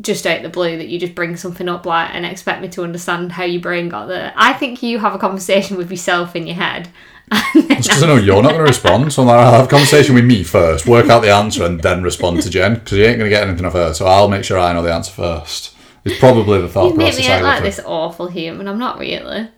just 0.00 0.26
out 0.26 0.42
the 0.42 0.48
blue 0.48 0.76
that 0.76 0.88
you 0.88 0.98
just 0.98 1.14
bring 1.14 1.36
something 1.36 1.68
up 1.68 1.86
like 1.86 2.14
and 2.14 2.26
expect 2.26 2.60
me 2.62 2.68
to 2.68 2.82
understand 2.82 3.32
how 3.32 3.44
your 3.44 3.60
brain 3.60 3.88
got 3.88 4.06
there. 4.06 4.32
I 4.36 4.52
think 4.52 4.82
you 4.82 4.98
have 4.98 5.14
a 5.14 5.18
conversation 5.18 5.76
with 5.76 5.90
yourself 5.90 6.34
in 6.34 6.46
your 6.46 6.56
head. 6.56 6.88
It's 7.56 7.88
because 7.88 8.02
I 8.02 8.06
know 8.06 8.16
you're 8.16 8.42
not 8.42 8.52
going 8.52 8.64
to 8.64 8.68
respond. 8.68 9.12
So 9.12 9.22
I'm 9.22 9.28
like, 9.28 9.38
I'll 9.38 9.52
have 9.52 9.64
a 9.66 9.68
conversation 9.68 10.14
with 10.14 10.24
me 10.24 10.42
first, 10.44 10.86
work 10.86 11.08
out 11.08 11.20
the 11.20 11.32
answer, 11.32 11.64
and 11.64 11.80
then 11.80 12.02
respond 12.02 12.42
to 12.42 12.50
Jen 12.50 12.74
because 12.74 12.98
you 12.98 13.04
ain't 13.04 13.18
going 13.18 13.30
to 13.30 13.34
get 13.34 13.46
anything 13.46 13.64
off 13.64 13.72
her. 13.72 13.94
So 13.94 14.06
I'll 14.06 14.28
make 14.28 14.44
sure 14.44 14.58
I 14.58 14.72
know 14.72 14.82
the 14.82 14.92
answer 14.92 15.12
first. 15.12 15.74
It's 16.04 16.18
probably 16.18 16.60
the 16.60 16.68
thought 16.68 16.90
You 16.90 16.96
process 16.96 17.28
out 17.28 17.42
like 17.42 17.62
this 17.62 17.80
awful 17.84 18.26
human. 18.28 18.68
I'm 18.68 18.78
not 18.78 18.98
really. 18.98 19.48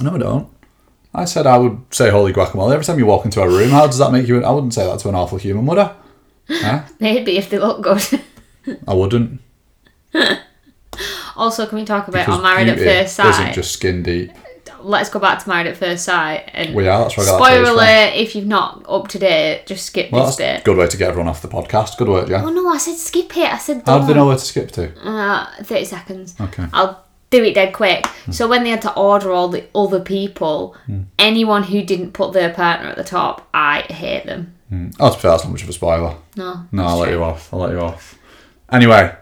No, 0.00 0.14
I 0.14 0.18
don't. 0.18 0.48
I 1.12 1.24
said 1.24 1.46
I 1.46 1.56
would 1.58 1.82
say 1.90 2.10
holy 2.10 2.32
guacamole 2.32 2.72
every 2.72 2.84
time 2.84 2.98
you 2.98 3.06
walk 3.06 3.24
into 3.24 3.40
a 3.40 3.48
room. 3.48 3.70
How 3.70 3.86
does 3.86 3.98
that 3.98 4.12
make 4.12 4.28
you? 4.28 4.44
I 4.44 4.50
wouldn't 4.50 4.74
say 4.74 4.86
that 4.86 5.00
to 5.00 5.08
an 5.08 5.14
awful 5.14 5.38
human, 5.38 5.66
would 5.66 5.78
I? 5.78 5.94
Huh? 6.48 6.82
Maybe 7.00 7.38
if 7.38 7.50
they 7.50 7.58
look 7.58 7.82
good. 7.82 8.22
I 8.86 8.94
wouldn't. 8.94 9.40
also, 11.36 11.66
can 11.66 11.78
we 11.78 11.84
talk 11.84 12.08
about 12.08 12.26
Because 12.26 12.38
on 12.38 12.42
Married 12.42 12.68
at 12.68 12.78
First 12.78 13.18
isn't 13.18 13.32
Sight? 13.32 13.54
just 13.54 13.72
skin 13.72 14.02
deep. 14.02 14.30
Let's 14.80 15.08
go 15.10 15.18
back 15.18 15.42
to 15.42 15.48
Married 15.48 15.66
at 15.66 15.76
First 15.76 16.04
Sight. 16.04 16.50
And 16.52 16.74
Well, 16.74 16.84
yeah, 16.84 16.98
that's 16.98 17.16
where 17.16 17.26
spoiler 17.26 17.70
alert: 17.70 18.14
if 18.14 18.36
you've 18.36 18.46
not 18.46 18.84
up 18.88 19.08
to 19.08 19.18
date, 19.18 19.66
just 19.66 19.86
skip 19.86 20.12
Well, 20.12 20.26
this 20.26 20.36
bit. 20.36 20.64
good 20.64 20.76
way 20.76 20.86
to 20.86 20.96
get 20.96 21.08
everyone 21.08 21.28
off 21.28 21.42
the 21.42 21.48
podcast. 21.48 21.96
Good 21.96 22.08
work, 22.08 22.28
Jen. 22.28 22.44
Oh 22.44 22.50
no, 22.50 22.68
I 22.68 22.78
said 22.78 22.94
skip 22.96 23.36
it. 23.36 23.52
I 23.52 23.58
said 23.58 23.82
How 23.86 23.98
don't. 23.98 24.02
do 24.02 24.12
they 24.12 24.18
know 24.18 24.26
where 24.26 24.36
to 24.36 24.44
skip 24.44 24.70
to? 24.72 24.92
Uh, 25.08 25.46
30 25.62 25.84
seconds. 25.86 26.34
Okay. 26.40 26.66
I'll 26.72 27.04
do 27.30 27.42
it 27.42 27.54
dead 27.54 27.72
quick. 27.72 28.06
Hmm. 28.06 28.32
So 28.32 28.46
when 28.46 28.62
they 28.64 28.70
had 28.70 28.82
to 28.82 28.94
order 28.94 29.32
all 29.32 29.48
the 29.48 29.64
other 29.74 30.00
people, 30.00 30.76
hmm. 30.86 31.02
anyone 31.18 31.64
who 31.64 31.82
didn't 31.82 32.12
put 32.12 32.32
their 32.32 32.52
partner 32.52 32.88
at 32.88 32.96
the 32.96 33.04
top, 33.04 33.48
I 33.52 33.80
hate 33.80 34.26
them. 34.26 34.54
Hmm. 34.68 34.90
Oh, 35.00 35.10
to 35.10 35.16
be 35.16 35.20
fair, 35.22 35.30
that's 35.32 35.44
not 35.44 35.50
much 35.50 35.62
of 35.62 35.68
a 35.68 35.72
spoiler. 35.72 36.14
No. 36.36 36.62
No, 36.70 36.84
I'll 36.84 36.98
let 36.98 37.10
you 37.10 37.22
off. 37.24 37.52
I'll 37.52 37.60
let 37.60 37.70
you 37.72 37.80
off. 37.80 38.18
Anyway, 38.70 39.14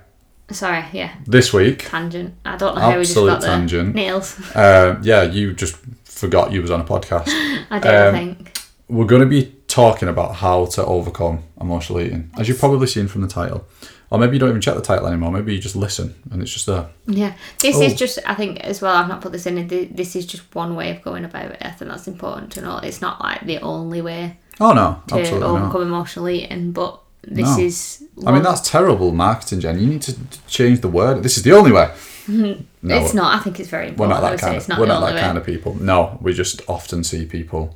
Sorry, 0.54 0.84
yeah. 0.92 1.12
this 1.26 1.52
week, 1.52 1.86
Tangent. 1.88 2.34
I 2.44 2.56
don't 2.56 2.74
know 2.74 2.80
how 2.80 2.90
we 2.96 3.02
just 3.02 3.10
Absolute 3.12 3.28
got 3.28 3.40
there. 3.40 3.50
tangent. 3.50 3.94
Nails. 3.94 4.40
uh, 4.54 4.98
yeah, 5.02 5.22
you 5.22 5.52
just 5.52 5.76
forgot 6.04 6.52
you 6.52 6.62
was 6.62 6.70
on 6.70 6.80
a 6.80 6.84
podcast. 6.84 7.28
I 7.70 7.78
did, 7.80 7.94
Um, 7.94 8.14
I 8.14 8.18
think. 8.18 8.58
We're 8.88 9.06
going 9.06 9.22
to 9.22 9.26
be 9.28 9.54
talking 9.66 10.08
about 10.08 10.36
how 10.36 10.66
to 10.66 10.84
overcome 10.84 11.42
emotional 11.60 12.00
eating, 12.00 12.30
as 12.38 12.48
you've 12.48 12.58
probably 12.58 12.86
seen 12.86 13.08
from 13.08 13.22
the 13.22 13.28
title. 13.28 13.66
Or 14.10 14.18
maybe 14.18 14.34
you 14.34 14.38
don't 14.38 14.50
even 14.50 14.60
check 14.60 14.76
the 14.76 14.82
title 14.82 15.06
anymore. 15.08 15.32
Maybe 15.32 15.54
you 15.54 15.60
just 15.60 15.74
listen 15.74 16.14
and 16.30 16.40
it's 16.40 16.52
just 16.52 16.66
there. 16.66 16.88
Yeah. 17.06 17.34
This 17.60 17.76
Oh. 17.76 17.82
is 17.82 17.94
just, 17.94 18.18
I 18.26 18.34
think, 18.34 18.60
as 18.60 18.80
well, 18.80 18.94
I've 18.94 19.08
not 19.08 19.22
put 19.22 19.32
this 19.32 19.46
in, 19.46 19.66
th- 19.68 19.88
this 19.92 20.14
is 20.14 20.24
just 20.26 20.54
one 20.54 20.76
way 20.76 20.90
of 20.94 21.02
going 21.02 21.24
about 21.24 21.46
it. 21.50 21.58
I 21.62 21.70
think 21.70 21.90
that's 21.90 22.06
important 22.06 22.52
to 22.52 22.60
know. 22.60 22.78
It's 22.78 23.00
not 23.00 23.20
like 23.20 23.40
the 23.44 23.58
only 23.58 24.02
way 24.02 24.38
Oh, 24.60 24.72
no, 24.72 25.02
to 25.08 25.16
absolutely 25.18 25.48
overcome 25.48 25.72
not. 25.72 25.82
emotional 25.82 26.28
eating, 26.28 26.70
but 26.70 27.00
this 27.26 27.56
No. 27.56 27.64
is. 27.64 28.04
I 28.26 28.32
mean, 28.32 28.42
that's 28.42 28.68
terrible 28.68 29.12
marketing, 29.12 29.60
Jen. 29.60 29.78
You 29.78 29.86
need 29.86 30.02
to 30.02 30.14
change 30.46 30.80
the 30.80 30.88
word. 30.88 31.22
This 31.22 31.36
is 31.36 31.42
the 31.42 31.52
only 31.52 31.72
way. 31.72 31.90
No, 32.86 32.96
it's 33.02 33.14
not. 33.14 33.38
I 33.38 33.42
think 33.42 33.60
it's 33.60 33.68
very 33.70 33.90
we're 33.92 34.08
not 34.08 34.20
that 34.22 34.38
kind 34.38 34.56
it's 34.56 34.64
of 34.66 34.68
not 34.70 34.78
we're 34.78 34.86
the 34.86 35.00
not 35.00 35.12
that 35.12 35.20
kind 35.20 35.38
of 35.38 35.44
people. 35.44 35.74
No, 35.80 36.18
we 36.20 36.32
just 36.34 36.60
often 36.68 37.02
see 37.04 37.24
people 37.24 37.74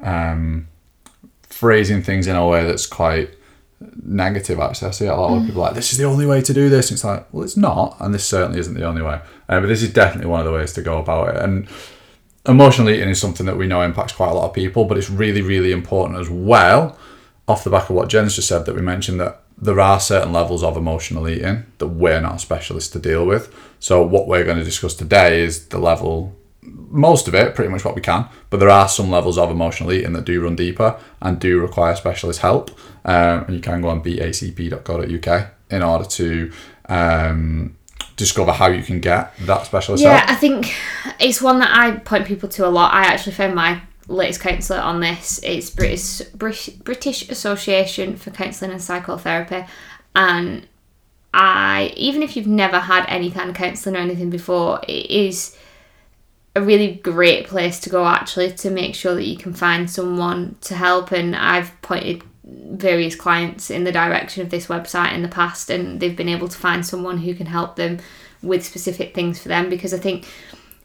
um, 0.00 0.66
phrasing 1.42 2.02
things 2.02 2.26
in 2.26 2.34
a 2.36 2.46
way 2.46 2.64
that's 2.64 2.86
quite 2.86 3.30
negative. 4.02 4.58
Actually, 4.58 4.88
I 4.88 4.90
see 4.92 5.06
a 5.06 5.14
lot 5.14 5.36
of 5.40 5.46
people 5.46 5.62
like 5.62 5.74
this 5.74 5.92
is 5.92 5.98
the 5.98 6.04
only 6.04 6.26
way 6.26 6.40
to 6.42 6.52
do 6.52 6.68
this. 6.68 6.90
It's 6.90 7.04
like, 7.04 7.26
well, 7.32 7.44
it's 7.44 7.56
not, 7.56 7.96
and 8.00 8.12
this 8.14 8.24
certainly 8.24 8.58
isn't 8.60 8.74
the 8.74 8.84
only 8.84 9.02
way. 9.02 9.20
Uh, 9.48 9.60
but 9.60 9.66
this 9.66 9.82
is 9.82 9.92
definitely 9.92 10.30
one 10.30 10.40
of 10.40 10.46
the 10.46 10.52
ways 10.52 10.72
to 10.74 10.82
go 10.82 10.98
about 10.98 11.34
it. 11.36 11.42
And 11.42 11.68
emotional 12.46 12.88
eating 12.90 13.08
is 13.08 13.20
something 13.20 13.46
that 13.46 13.56
we 13.56 13.66
know 13.66 13.82
impacts 13.82 14.12
quite 14.12 14.30
a 14.30 14.34
lot 14.34 14.48
of 14.48 14.54
people, 14.54 14.84
but 14.84 14.98
it's 14.98 15.10
really, 15.10 15.42
really 15.42 15.72
important 15.72 16.18
as 16.20 16.28
well. 16.30 16.98
Off 17.50 17.64
the 17.64 17.70
back 17.70 17.90
of 17.90 17.96
what 17.96 18.08
Jen's 18.08 18.36
just 18.36 18.46
said, 18.46 18.64
that 18.66 18.76
we 18.76 18.80
mentioned 18.80 19.20
that 19.20 19.42
there 19.58 19.80
are 19.80 19.98
certain 19.98 20.32
levels 20.32 20.62
of 20.62 20.76
emotional 20.76 21.28
eating 21.28 21.66
that 21.78 21.88
we're 21.88 22.20
not 22.20 22.40
specialists 22.40 22.90
to 22.92 22.98
deal 23.00 23.26
with. 23.26 23.52
So 23.80 24.02
what 24.02 24.28
we're 24.28 24.44
going 24.44 24.58
to 24.58 24.64
discuss 24.64 24.94
today 24.94 25.42
is 25.42 25.66
the 25.66 25.78
level, 25.78 26.36
most 26.62 27.26
of 27.26 27.34
it, 27.34 27.56
pretty 27.56 27.70
much 27.70 27.84
what 27.84 27.96
we 27.96 28.02
can, 28.02 28.28
but 28.50 28.58
there 28.60 28.70
are 28.70 28.88
some 28.88 29.10
levels 29.10 29.36
of 29.36 29.50
emotional 29.50 29.92
eating 29.92 30.12
that 30.12 30.24
do 30.24 30.40
run 30.42 30.54
deeper 30.54 30.98
and 31.20 31.40
do 31.40 31.60
require 31.60 31.96
specialist 31.96 32.40
help. 32.40 32.70
Um, 33.04 33.44
and 33.44 33.56
you 33.56 33.60
can 33.60 33.82
go 33.82 33.88
on 33.88 34.00
bacp.co.uk 34.00 35.50
in 35.70 35.82
order 35.82 36.04
to 36.04 36.52
um, 36.88 37.76
discover 38.16 38.52
how 38.52 38.68
you 38.68 38.82
can 38.82 39.00
get 39.00 39.36
that 39.38 39.66
specialist 39.66 40.04
Yeah, 40.04 40.18
help. 40.18 40.30
I 40.30 40.34
think 40.36 40.72
it's 41.18 41.42
one 41.42 41.58
that 41.58 41.76
I 41.76 41.96
point 41.96 42.26
people 42.26 42.48
to 42.50 42.66
a 42.66 42.70
lot. 42.70 42.94
I 42.94 43.06
actually 43.06 43.32
found 43.32 43.54
my 43.54 43.82
latest 44.10 44.40
counsellor 44.40 44.80
on 44.80 45.00
this. 45.00 45.40
It's 45.42 45.70
British 45.70 46.20
British, 46.30 47.28
Association 47.28 48.16
for 48.16 48.30
Counselling 48.30 48.72
and 48.72 48.82
Psychotherapy, 48.82 49.64
and 50.14 50.66
I 51.32 51.92
even 51.96 52.22
if 52.22 52.36
you've 52.36 52.46
never 52.46 52.80
had 52.80 53.06
any 53.08 53.30
kind 53.30 53.50
of 53.50 53.56
counselling 53.56 53.96
or 53.96 54.00
anything 54.00 54.30
before, 54.30 54.80
it 54.86 55.10
is 55.10 55.56
a 56.56 56.60
really 56.60 56.94
great 56.96 57.46
place 57.46 57.78
to 57.80 57.90
go 57.90 58.06
actually 58.06 58.52
to 58.52 58.70
make 58.70 58.94
sure 58.94 59.14
that 59.14 59.26
you 59.26 59.36
can 59.36 59.54
find 59.54 59.88
someone 59.88 60.56
to 60.62 60.74
help. 60.74 61.12
And 61.12 61.36
I've 61.36 61.80
pointed 61.80 62.24
various 62.44 63.14
clients 63.14 63.70
in 63.70 63.84
the 63.84 63.92
direction 63.92 64.42
of 64.42 64.50
this 64.50 64.66
website 64.66 65.14
in 65.14 65.22
the 65.22 65.28
past, 65.28 65.70
and 65.70 66.00
they've 66.00 66.16
been 66.16 66.28
able 66.28 66.48
to 66.48 66.58
find 66.58 66.84
someone 66.84 67.18
who 67.18 67.34
can 67.34 67.46
help 67.46 67.76
them 67.76 67.98
with 68.42 68.64
specific 68.64 69.14
things 69.14 69.40
for 69.40 69.48
them 69.48 69.68
because 69.68 69.94
I 69.94 69.98
think 69.98 70.26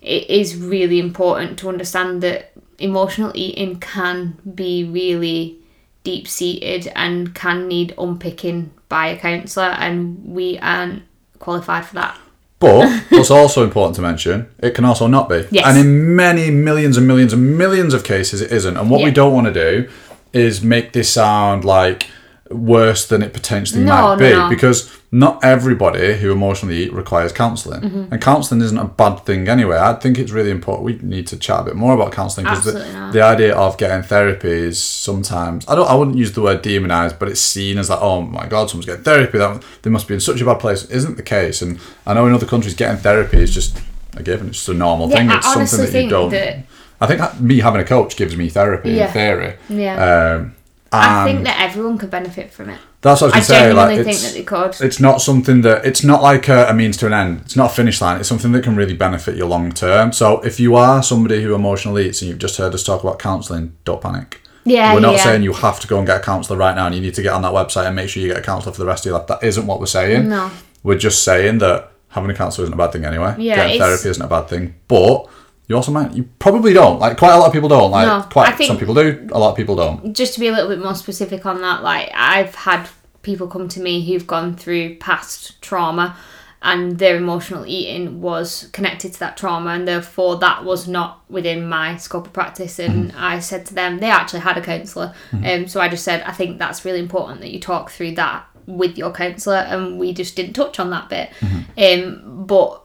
it 0.02 0.30
is 0.30 0.58
really 0.58 1.00
important 1.00 1.58
to 1.60 1.70
understand 1.70 2.22
that 2.22 2.52
emotional 2.80 3.32
eating 3.36 3.80
can 3.80 4.38
be 4.54 4.84
really 4.84 5.58
deep 6.04 6.28
seated 6.28 6.92
and 6.96 7.34
can 7.34 7.68
need 7.68 7.94
unpicking 7.98 8.72
by 8.90 9.08
a 9.08 9.18
counsellor, 9.18 9.76
and 9.78 10.24
we 10.26 10.58
aren't 10.60 11.04
qualified 11.40 11.86
for 11.86 11.96
that. 11.96 12.18
But 12.60 13.04
what's 13.10 13.32
also 13.32 13.64
important 13.64 13.96
to 13.96 14.02
mention, 14.02 14.50
it 14.60 14.72
can 14.72 14.86
also 14.86 15.08
not 15.08 15.28
be. 15.28 15.46
Yes. 15.52 15.66
And 15.68 15.78
in 15.78 16.16
many 16.16 16.50
millions 16.52 16.98
and 16.98 17.08
millions 17.08 17.34
and 17.34 17.58
millions 17.58 17.94
of 17.94 18.04
cases, 18.04 18.42
it 18.42 18.52
isn't. 18.52 18.78
And 18.78 18.90
what 18.90 19.04
we 19.04 19.12
don't 19.12 19.34
want 19.34 19.48
to 19.48 19.54
do 19.54 19.90
is 20.32 20.64
make 20.64 20.94
this 20.94 21.10
sound 21.10 21.66
like 21.66 22.10
worse 22.52 23.08
than 23.08 23.24
it 23.24 23.34
potentially 23.34 23.84
No, 23.84 24.10
might 24.10 24.20
be. 24.20 24.30
no. 24.32 24.50
Because 24.50 24.92
not 25.12 25.44
everybody 25.44 26.16
who 26.18 26.32
emotionally 26.32 26.84
eat 26.84 26.94
requires 26.94 27.32
counselling. 27.32 27.82
Mm-hmm. 27.82 28.14
And 28.14 28.22
counselling 28.22 28.62
isn't 28.62 28.78
a 28.78 28.86
bad 28.86 29.26
thing 29.26 29.48
anyway. 29.48 29.78
I 29.78 29.94
think 29.94 30.20
it's 30.20 30.32
really 30.32 30.52
important. 30.52 30.86
We 30.86 31.00
need 31.02 31.26
to 31.28 31.38
chat 31.38 31.62
a 31.62 31.64
bit 31.64 31.76
more 31.76 31.94
about 31.96 32.12
counselling 32.12 32.46
because 32.46 32.66
the, 32.66 33.10
the 33.14 33.22
idea 33.22 33.56
of 33.56 33.78
getting 33.78 34.04
therapy 34.04 34.50
is 34.50 34.82
sometimes 34.82 35.66
I 35.68 35.74
don't 35.76 35.90
I 35.90 35.96
wouldn't 35.96 36.18
use 36.18 36.34
the 36.34 36.42
word 36.42 36.62
demonized, 36.62 37.18
but 37.18 37.30
it's 37.30 37.40
seen 37.42 37.78
as 37.80 37.90
like, 37.90 38.00
oh 38.02 38.22
my 38.22 38.46
god, 38.48 38.70
someone's 38.70 38.86
getting 38.86 39.04
therapy, 39.04 39.38
that 39.40 39.64
they 39.82 39.90
must 39.90 40.08
be 40.08 40.14
in 40.14 40.20
such 40.20 40.40
a 40.42 40.46
bad 40.46 40.60
place. 40.60 40.86
Isn't 40.86 41.18
the 41.18 41.24
case. 41.24 41.62
And 41.64 41.80
I 42.06 42.14
know 42.14 42.28
in 42.28 42.34
other 42.34 42.46
countries 42.46 42.76
getting 42.76 42.98
therapy 42.98 43.38
is 43.40 43.54
just 43.54 43.82
a 44.18 44.22
given, 44.24 44.50
it's 44.50 44.58
just 44.58 44.70
a 44.70 44.74
normal 44.74 45.10
Yeah, 45.10 45.16
thing. 45.18 45.32
It's 45.32 45.52
something 45.52 45.92
that 45.92 46.04
you 46.04 46.10
don't 46.10 46.30
that- 46.30 46.66
I 47.02 47.08
think 47.08 47.20
that 47.20 47.42
me 47.42 47.60
having 47.60 47.82
a 47.82 47.86
coach 47.86 48.16
gives 48.16 48.38
me 48.38 48.50
therapy 48.50 48.92
Yeah. 48.92 49.08
in 49.08 49.12
theory. 49.14 49.56
Yeah. 49.70 50.36
Um 50.36 50.56
I 50.92 51.26
think 51.26 51.40
um, 51.40 51.44
that 51.46 51.60
everyone 51.60 51.98
could 51.98 52.10
benefit 52.10 52.52
from 52.52 52.70
it. 52.70 52.80
that's 53.02 53.22
what 53.22 53.34
I 53.34 53.40
was 53.40 53.48
going 53.48 53.66
to 53.66 53.66
say. 53.66 53.70
genuinely 53.70 53.98
Like, 53.98 54.06
think 54.06 54.20
that 54.20 54.34
they 54.34 54.44
could. 54.44 54.86
it's 54.86 55.00
not 55.00 55.22
something 55.22 55.62
that 55.62 55.86
it's 55.86 56.04
not 56.04 56.22
like 56.22 56.48
a, 56.48 56.68
a 56.68 56.74
means 56.74 56.96
to 56.98 57.08
an 57.08 57.14
end. 57.14 57.42
It's 57.42 57.56
not 57.56 57.72
a 57.72 57.74
finish 57.74 58.00
line. 58.02 58.20
It's 58.20 58.30
something 58.30 58.52
that 58.54 58.64
can 58.64 58.76
really 58.76 58.94
benefit 58.94 59.36
you 59.36 59.46
long 59.46 59.72
term. 59.72 60.14
So 60.14 60.40
if 60.42 60.60
you 60.60 60.76
are 60.76 61.04
somebody 61.04 61.44
who 61.44 61.54
emotionally 61.54 62.08
eats 62.08 62.22
and 62.22 62.30
you've 62.30 62.40
just 62.40 62.58
heard 62.58 62.74
us 62.74 62.84
talk 62.84 63.04
about 63.04 63.20
counselling, 63.20 63.76
don't 63.84 64.02
panic. 64.02 64.42
Yeah, 64.64 64.94
we're 64.94 65.00
not 65.00 65.16
yeah. 65.16 65.24
saying 65.24 65.44
you 65.44 65.54
have 65.54 65.80
to 65.82 65.88
go 65.88 66.00
and 66.00 66.08
get 66.08 66.22
a 66.22 66.24
counsellor 66.24 66.58
right 66.58 66.76
now 66.76 66.88
and 66.88 66.96
you 66.96 67.02
need 67.02 67.14
to 67.16 67.22
get 67.22 67.34
on 67.34 67.44
that 67.44 67.54
website 67.54 67.86
and 67.86 67.96
make 67.96 68.10
sure 68.10 68.24
you 68.24 68.30
get 68.30 68.38
a 68.38 68.42
counsellor 68.42 68.72
for 68.72 68.80
the 68.80 68.88
rest 68.88 69.06
of 69.06 69.12
your 69.12 69.20
life. 69.20 69.28
That 69.28 69.44
isn't 69.44 69.68
what 69.68 69.80
we're 69.80 69.86
saying. 69.86 70.30
No. 70.30 70.50
We're 70.82 70.98
just 70.98 71.24
saying 71.24 71.60
that 71.60 71.92
having 72.10 72.32
a 72.32 72.34
counsellor 72.34 72.64
isn't 72.64 72.74
a 72.74 72.78
bad 72.78 72.92
thing 72.92 73.06
anyway. 73.06 73.36
Yeah, 73.38 73.58
Getting 73.58 73.80
therapy 73.80 74.10
isn't 74.10 74.24
a 74.24 74.28
bad 74.28 74.48
thing. 74.48 74.74
But 74.88 75.28
you 75.68 75.76
also 75.76 75.92
might, 75.92 76.14
you 76.14 76.30
probably 76.40 76.74
don't. 76.74 77.00
Like 77.00 77.18
quite 77.18 77.34
a 77.34 77.38
lot 77.38 77.48
of 77.48 77.54
people 77.54 77.70
don't. 77.70 77.92
Like 77.92 78.08
No, 78.08 78.28
quite 78.30 78.58
some 78.66 78.78
people 78.78 78.94
do, 78.94 79.28
a 79.32 79.40
lot 79.40 79.52
of 79.52 79.58
people 79.58 79.76
don't. 79.76 80.14
just 80.14 80.34
to 80.36 80.40
be 80.40 80.48
a 80.48 80.52
little 80.52 80.70
bit 80.70 80.80
more 80.80 80.96
specific 80.96 81.46
on 81.46 81.62
that, 81.62 81.84
like 81.84 82.10
I've 82.14 82.56
had 82.56 82.88
people 83.22 83.48
come 83.48 83.68
to 83.70 83.80
me 83.80 84.06
who've 84.06 84.28
gone 84.28 84.56
through 84.56 84.98
past 84.98 85.60
trauma 85.62 86.16
and 86.62 86.98
their 86.98 87.16
emotional 87.18 87.66
eating 87.66 88.22
was 88.22 88.70
connected 88.72 89.14
to 89.14 89.20
that 89.20 89.38
trauma 89.38 89.72
and 89.72 89.88
therefore 89.88 90.38
that 90.38 90.64
was 90.64 90.88
not 90.88 91.24
within 91.30 91.68
my 91.68 91.96
scope 91.98 92.28
of 92.28 92.34
practice. 92.34 92.80
And 92.80 93.12
I 93.14 93.40
said 93.40 93.66
to 93.68 93.74
them 93.74 94.00
they 94.00 94.10
actually 94.10 94.40
had 94.42 94.58
a 94.58 94.62
counsellor. 94.62 95.14
Um, 95.44 95.68
so 95.68 95.80
I 95.82 95.90
just 95.90 96.04
said 96.04 96.22
I 96.24 96.32
think 96.32 96.58
that's 96.60 96.86
really 96.86 97.00
important 97.00 97.42
that 97.42 97.52
you 97.52 97.60
talk 97.60 97.90
through 97.92 98.16
that 98.16 98.46
with 98.68 98.98
your 98.98 99.12
counsellor 99.12 99.58
and 99.58 100.00
we 100.00 100.12
just 100.14 100.36
didn't 100.36 100.54
touch 100.54 100.80
on 100.80 100.90
that 100.92 101.10
bit. 101.10 101.30
Um, 101.78 102.46
but 102.48 102.82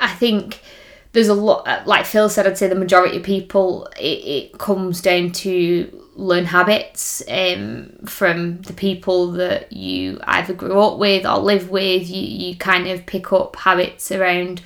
I 0.00 0.08
think 0.08 0.62
there's 1.12 1.28
a 1.28 1.34
lot 1.34 1.86
like 1.86 2.04
phil 2.04 2.28
said 2.28 2.46
i'd 2.46 2.58
say 2.58 2.68
the 2.68 2.74
majority 2.74 3.16
of 3.16 3.22
people 3.22 3.86
it, 3.98 4.52
it 4.52 4.58
comes 4.58 5.00
down 5.00 5.30
to 5.30 5.90
learn 6.18 6.46
habits 6.46 7.22
um, 7.28 7.92
from 8.04 8.60
the 8.62 8.72
people 8.72 9.30
that 9.32 9.72
you 9.72 10.18
either 10.24 10.52
grew 10.52 10.80
up 10.80 10.98
with 10.98 11.24
or 11.24 11.38
live 11.38 11.70
with. 11.70 12.10
You, 12.10 12.20
you 12.22 12.56
kind 12.56 12.88
of 12.88 13.06
pick 13.06 13.32
up 13.32 13.54
habits 13.56 14.10
around 14.10 14.60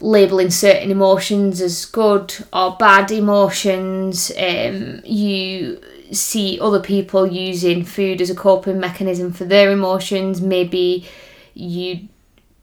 labeling 0.00 0.50
certain 0.50 0.90
emotions 0.90 1.60
as 1.60 1.84
good 1.84 2.32
or 2.52 2.76
bad 2.76 3.10
emotions. 3.10 4.30
Um, 4.38 5.00
you 5.04 5.80
see 6.12 6.60
other 6.60 6.80
people 6.80 7.26
using 7.26 7.84
food 7.84 8.20
as 8.20 8.30
a 8.30 8.34
coping 8.34 8.78
mechanism 8.78 9.32
for 9.32 9.44
their 9.44 9.72
emotions. 9.72 10.40
Maybe 10.40 11.06
you 11.54 12.08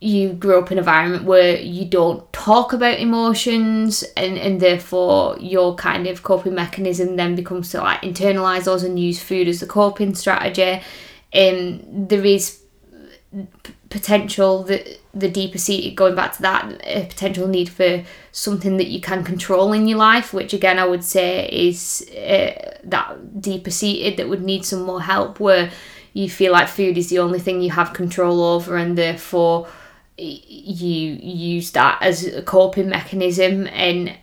you 0.04 0.34
grew 0.34 0.60
up 0.60 0.70
in 0.70 0.78
an 0.78 0.80
environment 0.80 1.24
where 1.24 1.58
you 1.58 1.86
don't 1.86 2.32
talk 2.34 2.74
about 2.74 3.00
emotions 3.00 4.04
and, 4.18 4.38
and 4.38 4.60
therefore 4.60 5.38
your 5.40 5.76
kind 5.76 6.08
of 6.08 6.24
coping 6.24 6.54
mechanism 6.54 7.16
then 7.16 7.36
becomes 7.36 7.72
to 7.72 7.78
like 7.78 8.02
internalize 8.02 8.66
those 8.66 8.84
and 8.84 9.00
use 9.00 9.24
food 9.24 9.48
as 9.48 9.62
the 9.62 9.66
coping 9.66 10.14
strategy. 10.14 10.82
And 11.32 12.10
there 12.10 12.26
is 12.26 12.62
potential 13.90 14.64
that 14.64 15.00
the 15.14 15.30
deeper 15.30 15.58
seated 15.58 15.96
going 15.96 16.16
back 16.16 16.34
to 16.34 16.42
that 16.42 16.82
a 16.84 17.06
potential 17.06 17.48
need 17.48 17.70
for 17.70 18.04
something 18.32 18.76
that 18.78 18.88
you 18.88 19.00
can 19.00 19.24
control 19.24 19.72
in 19.72 19.88
your 19.88 19.98
life 19.98 20.34
which 20.34 20.54
again 20.54 20.80
i 20.80 20.86
would 20.86 21.04
say 21.04 21.48
is 21.50 22.08
uh, 22.12 22.76
that 22.84 23.40
deeper 23.40 23.70
seated 23.70 24.18
that 24.18 24.28
would 24.28 24.44
need 24.44 24.66
some 24.66 24.82
more 24.82 25.02
help 25.02 25.40
where 25.40 25.72
you 26.14 26.30
feel 26.30 26.52
like 26.52 26.68
food 26.68 26.98
is 26.98 27.10
the 27.10 27.20
only 27.20 27.40
thing 27.40 27.62
you 27.62 27.70
have 27.72 27.94
control 27.94 28.44
over 28.44 28.78
and 28.78 28.98
therefore 28.98 29.68
you 30.18 31.18
use 31.22 31.72
that 31.72 31.98
as 32.02 32.26
a 32.26 32.42
coping 32.42 32.90
mechanism 32.90 33.68
and 33.68 34.16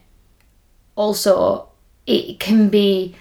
also 0.97 1.69
it 2.07 2.39
can 2.39 2.69
be 2.69 3.15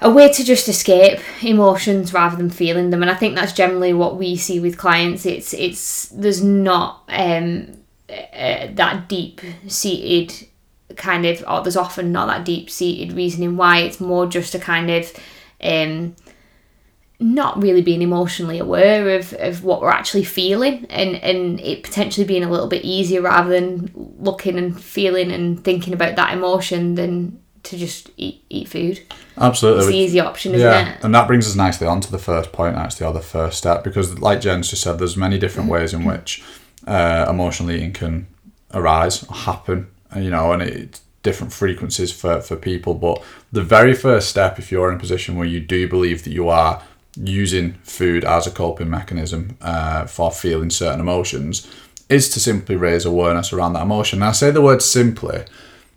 a 0.00 0.10
way 0.10 0.30
to 0.32 0.44
just 0.44 0.68
escape 0.68 1.20
emotions 1.42 2.12
rather 2.12 2.36
than 2.36 2.50
feeling 2.50 2.90
them. 2.90 3.02
And 3.02 3.10
i 3.10 3.14
think 3.14 3.34
that's 3.34 3.52
generally 3.52 3.92
what 3.92 4.16
we 4.16 4.36
see 4.36 4.60
with 4.60 4.78
clients. 4.78 5.26
It's 5.26 5.52
it's 5.54 6.08
there's 6.08 6.42
not 6.42 7.02
um 7.08 7.78
uh, 8.08 8.68
that 8.72 9.08
deep 9.08 9.40
seated 9.66 10.32
kind 10.96 11.26
of 11.26 11.44
or 11.46 11.62
there's 11.62 11.76
often 11.76 12.10
not 12.12 12.26
that 12.28 12.44
deep 12.44 12.70
seated 12.70 13.16
reasoning 13.16 13.56
why. 13.56 13.80
It's 13.80 14.00
more 14.00 14.26
just 14.26 14.54
a 14.54 14.58
kind 14.58 14.90
of 14.90 15.12
um 15.62 16.14
not 17.20 17.60
really 17.60 17.82
being 17.82 18.00
emotionally 18.00 18.58
aware 18.58 19.16
of, 19.16 19.32
of 19.40 19.64
what 19.64 19.80
we're 19.80 19.90
actually 19.90 20.22
feeling 20.22 20.86
and, 20.88 21.16
and 21.16 21.58
it 21.60 21.82
potentially 21.82 22.24
being 22.26 22.44
a 22.44 22.50
little 22.50 22.68
bit 22.68 22.84
easier 22.84 23.20
rather 23.20 23.50
than 23.50 23.90
looking 24.20 24.56
and 24.56 24.80
feeling 24.80 25.32
and 25.32 25.64
thinking 25.64 25.92
about 25.92 26.14
that 26.14 26.32
emotion 26.32 26.94
than 26.94 27.40
to 27.64 27.76
just 27.76 28.10
eat, 28.16 28.44
eat 28.48 28.68
food. 28.68 29.00
Absolutely. 29.36 29.80
It's 29.80 29.88
the 29.88 29.96
easy 29.96 30.20
option, 30.20 30.54
isn't 30.54 30.66
yeah, 30.66 30.94
it? 30.94 31.04
and 31.04 31.12
that 31.14 31.26
brings 31.26 31.48
us 31.48 31.56
nicely 31.56 31.88
on 31.88 32.00
to 32.00 32.10
the 32.10 32.18
first 32.18 32.52
point, 32.52 32.76
actually, 32.76 33.06
or 33.06 33.12
the 33.12 33.20
first 33.20 33.58
step, 33.58 33.82
because 33.82 34.20
like 34.20 34.40
Jen's 34.40 34.70
just 34.70 34.82
said, 34.82 34.98
there's 34.98 35.16
many 35.16 35.38
different 35.38 35.68
ways 35.68 35.92
in 35.92 36.04
which 36.04 36.42
uh, 36.86 37.26
emotional 37.28 37.70
eating 37.72 37.92
can 37.92 38.28
arise, 38.72 39.24
or 39.24 39.34
happen, 39.34 39.88
you 40.16 40.30
know, 40.30 40.52
and 40.52 40.62
it's 40.62 41.02
different 41.24 41.52
frequencies 41.52 42.12
for, 42.12 42.40
for 42.40 42.56
people. 42.56 42.94
But 42.94 43.22
the 43.50 43.62
very 43.62 43.92
first 43.92 44.28
step, 44.28 44.58
if 44.58 44.70
you're 44.70 44.88
in 44.88 44.96
a 44.96 45.00
position 45.00 45.36
where 45.36 45.48
you 45.48 45.60
do 45.60 45.88
believe 45.88 46.24
that 46.24 46.32
you 46.32 46.48
are 46.48 46.82
using 47.22 47.74
food 47.82 48.24
as 48.24 48.46
a 48.46 48.50
coping 48.50 48.90
mechanism 48.90 49.56
uh, 49.60 50.06
for 50.06 50.30
feeling 50.30 50.70
certain 50.70 51.00
emotions, 51.00 51.70
is 52.08 52.28
to 52.30 52.40
simply 52.40 52.76
raise 52.76 53.04
awareness 53.04 53.52
around 53.52 53.74
that 53.74 53.82
emotion. 53.82 54.18
And 54.18 54.28
I 54.28 54.32
say 54.32 54.50
the 54.50 54.62
word 54.62 54.82
simply, 54.82 55.44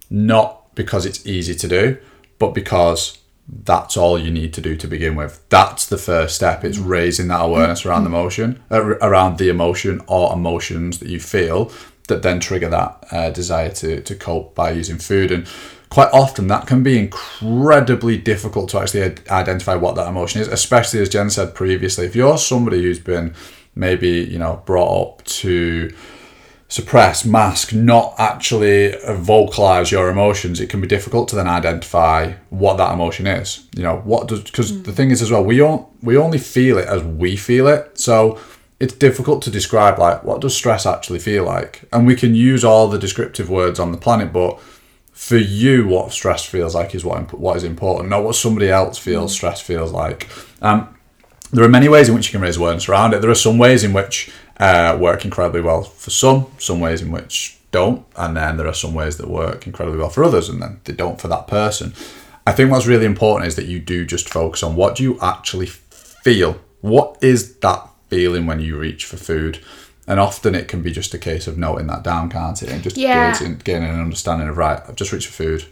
not 0.10 0.76
because 0.76 1.06
it's 1.06 1.26
easy 1.26 1.56
to 1.56 1.68
do, 1.68 1.98
but 2.40 2.54
because 2.54 3.20
that's 3.48 3.98
all 3.98 4.18
you 4.18 4.32
need 4.32 4.54
to 4.54 4.62
do 4.62 4.76
to 4.78 4.88
begin 4.88 5.16
with. 5.16 5.44
That's 5.50 5.86
the 5.86 5.98
first 5.98 6.36
step. 6.36 6.64
It's 6.64 6.78
raising 6.78 7.28
that 7.28 7.42
awareness 7.42 7.86
around 7.86 8.04
the 8.04 8.10
emotion, 8.10 8.62
uh, 8.72 8.82
around 8.82 9.38
the 9.38 9.50
emotion 9.50 10.02
or 10.08 10.34
emotions 10.34 11.00
that 11.00 11.10
you 11.10 11.20
feel 11.20 11.72
that 12.12 12.22
then 12.22 12.40
trigger 12.40 12.70
that 12.70 13.06
uh, 13.12 13.30
desire 13.32 13.72
to, 13.72 14.02
to 14.02 14.16
cope 14.16 14.54
by 14.54 14.72
using 14.72 14.98
food. 14.98 15.32
And 15.32 15.48
quite 15.90 16.10
often 16.14 16.48
that 16.48 16.68
can 16.68 16.84
be 16.84 16.98
incredibly 16.98 18.18
difficult 18.18 18.70
to 18.70 18.80
actually 18.80 19.18
identify 19.30 19.76
what 19.76 19.96
that 19.96 20.08
emotion 20.08 20.42
is, 20.42 20.48
especially 20.48 21.02
as 21.02 21.10
Jen 21.10 21.30
said 21.30 21.56
previously. 21.56 22.06
If 22.06 22.16
you're 22.16 22.38
somebody 22.38 22.82
who's 22.84 23.00
been 23.00 23.34
maybe, 23.76 24.10
you 24.10 24.40
know, 24.40 24.62
brought 24.66 25.02
up 25.02 25.24
to 25.26 25.94
suppress, 26.72 27.26
mask, 27.26 27.74
not 27.74 28.16
actually 28.18 28.96
vocalize 29.16 29.92
your 29.92 30.10
emotions, 30.10 30.62
it 30.62 30.70
can 30.70 30.80
be 30.80 30.88
difficult 30.88 31.28
to 31.28 31.36
then 31.36 31.48
identify 31.48 32.32
what 32.50 32.78
that 32.78 32.94
emotion 32.94 33.28
is. 33.28 33.68
You 33.76 33.84
know, 33.84 33.98
what 33.98 34.30
does 34.30 34.42
because 34.42 34.82
the 34.84 34.94
thing 34.94 35.12
is 35.12 35.22
as 35.22 35.30
well, 35.30 35.44
we 35.44 35.58
don't 35.58 35.86
we 36.02 36.16
only 36.16 36.38
feel 36.38 36.78
it 36.78 36.88
as 36.88 37.04
we 37.04 37.36
feel 37.36 37.68
it. 37.68 38.00
So 38.00 38.40
it's 38.82 38.96
difficult 38.96 39.44
to 39.44 39.52
describe 39.52 40.00
like 40.00 40.24
what 40.24 40.42
does 40.42 40.56
stress 40.56 40.88
actually 40.88 41.20
feel 41.20 41.44
like, 41.44 41.84
and 41.94 42.08
we 42.08 42.16
can 42.16 42.34
use 42.34 42.64
all 42.66 42.88
the 42.88 42.98
descriptive 42.98 43.48
words 43.48 43.80
on 43.80 43.92
the 43.92 43.98
planet, 43.98 44.34
but 44.34 44.60
for 45.14 45.38
you, 45.38 45.88
what 45.88 46.12
stress 46.12 46.44
feels 46.44 46.74
like 46.74 46.96
is 46.96 47.06
what 47.06 47.20
imp- 47.20 47.34
what 47.34 47.56
is 47.58 47.64
important, 47.64 48.10
not 48.10 48.24
what 48.24 48.36
somebody 48.36 48.70
else 48.70 48.98
feels 48.98 49.34
stress 49.34 49.62
feels 49.62 49.92
like. 49.92 50.28
Um, 50.64 50.98
there 51.52 51.64
are 51.64 51.70
many 51.70 51.90
ways 51.90 52.10
in 52.10 52.16
which 52.16 52.28
you 52.28 52.32
can 52.32 52.42
raise 52.42 52.58
awareness 52.58 52.90
around 52.90 53.14
it. 53.14 53.22
There 53.22 53.30
are 53.30 53.36
some 53.36 53.60
ways 53.60 53.84
in 53.84 53.94
which 53.94 54.32
uh, 54.58 54.98
work 55.00 55.26
incredibly 55.26 55.62
well 55.62 55.84
for 55.84 56.10
some, 56.10 56.48
some 56.58 56.80
ways 56.80 57.04
in 57.04 57.12
which 57.12 57.60
don't, 57.70 58.04
and 58.16 58.36
then 58.36 58.58
there 58.58 58.68
are 58.68 58.74
some 58.74 58.96
ways 58.96 59.18
that 59.18 59.30
work 59.30 59.68
incredibly 59.68 60.00
well 60.00 60.10
for 60.10 60.24
others, 60.24 60.50
and 60.50 60.60
then 60.60 60.82
they 60.86 60.94
don't 60.94 61.22
for 61.22 61.28
that 61.28 61.46
person. 61.48 61.94
I 62.48 62.52
think 62.54 62.72
what's 62.72 62.88
really 62.88 63.06
important 63.06 63.48
is 63.48 63.56
that 63.58 63.68
you 63.68 63.80
do 63.80 64.08
just 64.08 64.28
focus 64.28 64.64
on 64.64 64.76
what 64.76 64.96
do 64.96 65.04
you 65.04 65.20
actually 65.22 65.68
feel. 65.68 66.60
What 66.82 67.20
is 67.22 67.58
that 67.58 67.91
feeling 68.12 68.46
when 68.46 68.60
you 68.60 68.78
reach 68.78 69.06
for 69.06 69.18
food? 69.18 69.60
And 70.06 70.20
often 70.20 70.54
it 70.56 70.68
can 70.68 70.82
be 70.82 70.92
just 70.92 71.14
a 71.14 71.18
case 71.18 71.48
of 71.48 71.58
noting 71.58 71.88
that 71.88 72.04
down, 72.04 72.30
can't 72.30 72.62
it? 72.62 72.70
And 72.70 72.84
just 72.84 72.98
Yeah. 72.98 73.32
gaining, 73.32 73.58
gaining 73.64 73.90
an 73.90 74.02
understanding 74.02 74.50
of 74.50 74.58
right. 74.58 74.80
I've 74.88 74.96
just 74.96 75.14
reached 75.14 75.28
for 75.28 75.44
food. 75.44 75.66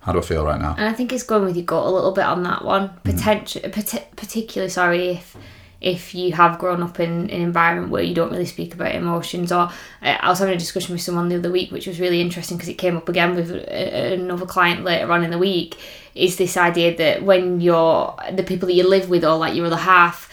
How 0.00 0.12
do 0.12 0.18
I 0.18 0.22
feel 0.22 0.44
right 0.44 0.60
now? 0.60 0.74
And 0.78 0.88
I 0.88 0.92
think 0.92 1.12
it's 1.12 1.22
going 1.24 1.44
with 1.44 1.56
your 1.56 1.64
gut 1.64 1.84
a 1.84 1.90
little 1.90 2.12
bit 2.12 2.24
on 2.24 2.42
that 2.44 2.64
one. 2.64 2.90
Potential, 3.02 3.60
parti- 3.70 4.06
particularly 4.16 4.70
sorry 4.70 5.08
if 5.10 5.36
if 5.80 6.14
you 6.14 6.30
have 6.32 6.60
grown 6.60 6.80
up 6.80 7.00
in 7.00 7.10
an 7.10 7.30
environment 7.30 7.90
where 7.90 8.04
you 8.04 8.14
don't 8.14 8.30
really 8.30 8.46
speak 8.46 8.72
about 8.72 8.94
emotions 8.94 9.50
or 9.50 9.62
uh, 9.62 10.16
I 10.20 10.28
was 10.28 10.38
having 10.38 10.54
a 10.54 10.58
discussion 10.58 10.92
with 10.92 11.02
someone 11.02 11.28
the 11.28 11.34
other 11.36 11.50
week 11.50 11.72
which 11.72 11.88
was 11.88 11.98
really 11.98 12.20
interesting 12.20 12.56
because 12.56 12.68
it 12.68 12.78
came 12.78 12.96
up 12.96 13.08
again 13.08 13.34
with 13.34 13.50
a, 13.50 14.14
another 14.14 14.46
client 14.46 14.84
later 14.84 15.10
on 15.10 15.24
in 15.24 15.32
the 15.32 15.38
week 15.38 15.76
is 16.14 16.36
this 16.36 16.56
idea 16.56 16.96
that 16.98 17.24
when 17.24 17.60
you're 17.60 18.14
the 18.32 18.44
people 18.44 18.68
that 18.68 18.74
you 18.74 18.88
live 18.88 19.10
with 19.10 19.24
or 19.24 19.36
like 19.36 19.56
your 19.56 19.66
other 19.66 19.76
half 19.76 20.30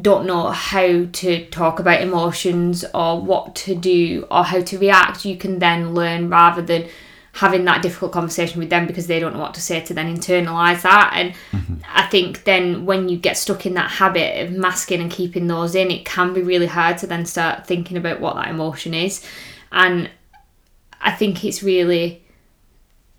don't 0.00 0.26
know 0.26 0.50
how 0.50 1.04
to 1.12 1.44
talk 1.46 1.78
about 1.78 2.00
emotions 2.00 2.84
or 2.94 3.20
what 3.20 3.54
to 3.54 3.74
do 3.74 4.26
or 4.30 4.42
how 4.42 4.60
to 4.60 4.78
react 4.78 5.24
you 5.24 5.36
can 5.36 5.58
then 5.58 5.94
learn 5.94 6.30
rather 6.30 6.62
than 6.62 6.88
having 7.32 7.64
that 7.64 7.82
difficult 7.82 8.12
conversation 8.12 8.60
with 8.60 8.70
them 8.70 8.86
because 8.86 9.08
they 9.08 9.18
don't 9.18 9.34
know 9.34 9.40
what 9.40 9.54
to 9.54 9.60
say 9.60 9.80
to 9.80 9.92
then 9.92 10.14
internalize 10.16 10.82
that 10.82 11.12
and 11.14 11.34
mm-hmm. 11.50 11.74
i 11.92 12.06
think 12.06 12.44
then 12.44 12.86
when 12.86 13.08
you 13.08 13.18
get 13.18 13.36
stuck 13.36 13.66
in 13.66 13.74
that 13.74 13.90
habit 13.90 14.42
of 14.42 14.52
masking 14.52 15.00
and 15.00 15.10
keeping 15.10 15.46
those 15.48 15.74
in 15.74 15.90
it 15.90 16.04
can 16.04 16.32
be 16.32 16.42
really 16.42 16.66
hard 16.66 16.96
to 16.96 17.06
then 17.06 17.26
start 17.26 17.66
thinking 17.66 17.96
about 17.96 18.20
what 18.20 18.36
that 18.36 18.48
emotion 18.48 18.94
is 18.94 19.24
and 19.72 20.08
i 21.02 21.10
think 21.10 21.44
it's 21.44 21.62
really 21.62 22.22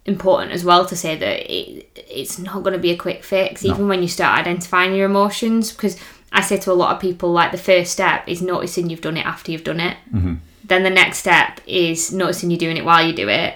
important 0.06 0.52
as 0.52 0.64
well 0.64 0.86
to 0.86 0.96
say 0.96 1.16
that 1.16 1.52
it, 1.52 1.90
it's 2.10 2.40
not 2.40 2.64
going 2.64 2.74
to 2.74 2.80
be 2.80 2.92
a 2.92 2.98
quick 2.98 3.24
fix 3.24 3.64
no. 3.64 3.74
even 3.74 3.88
when 3.88 4.02
you 4.02 4.08
start 4.08 4.40
identifying 4.40 4.96
your 4.96 5.06
emotions 5.08 5.72
because 5.72 6.00
i 6.36 6.42
say 6.42 6.58
to 6.58 6.72
a 6.72 6.74
lot 6.74 6.94
of 6.94 7.02
people 7.02 7.32
like 7.32 7.52
the 7.52 7.58
first 7.58 7.92
step 7.92 8.28
is 8.28 8.42
noticing 8.42 8.90
you've 8.90 9.02
done 9.02 9.18
it 9.18 9.26
after 9.26 9.52
you've 9.52 9.64
done 9.64 9.80
it 9.80 9.98
mm-hmm. 10.14 10.36
then 10.64 10.84
the 10.84 10.90
next 10.90 11.18
step 11.18 11.60
is 11.66 12.14
noticing 12.14 12.52
you're 12.52 12.60
doing 12.60 12.78
it 12.78 12.86
while 12.86 13.06
you 13.06 13.14
do 13.14 13.28
it 13.28 13.56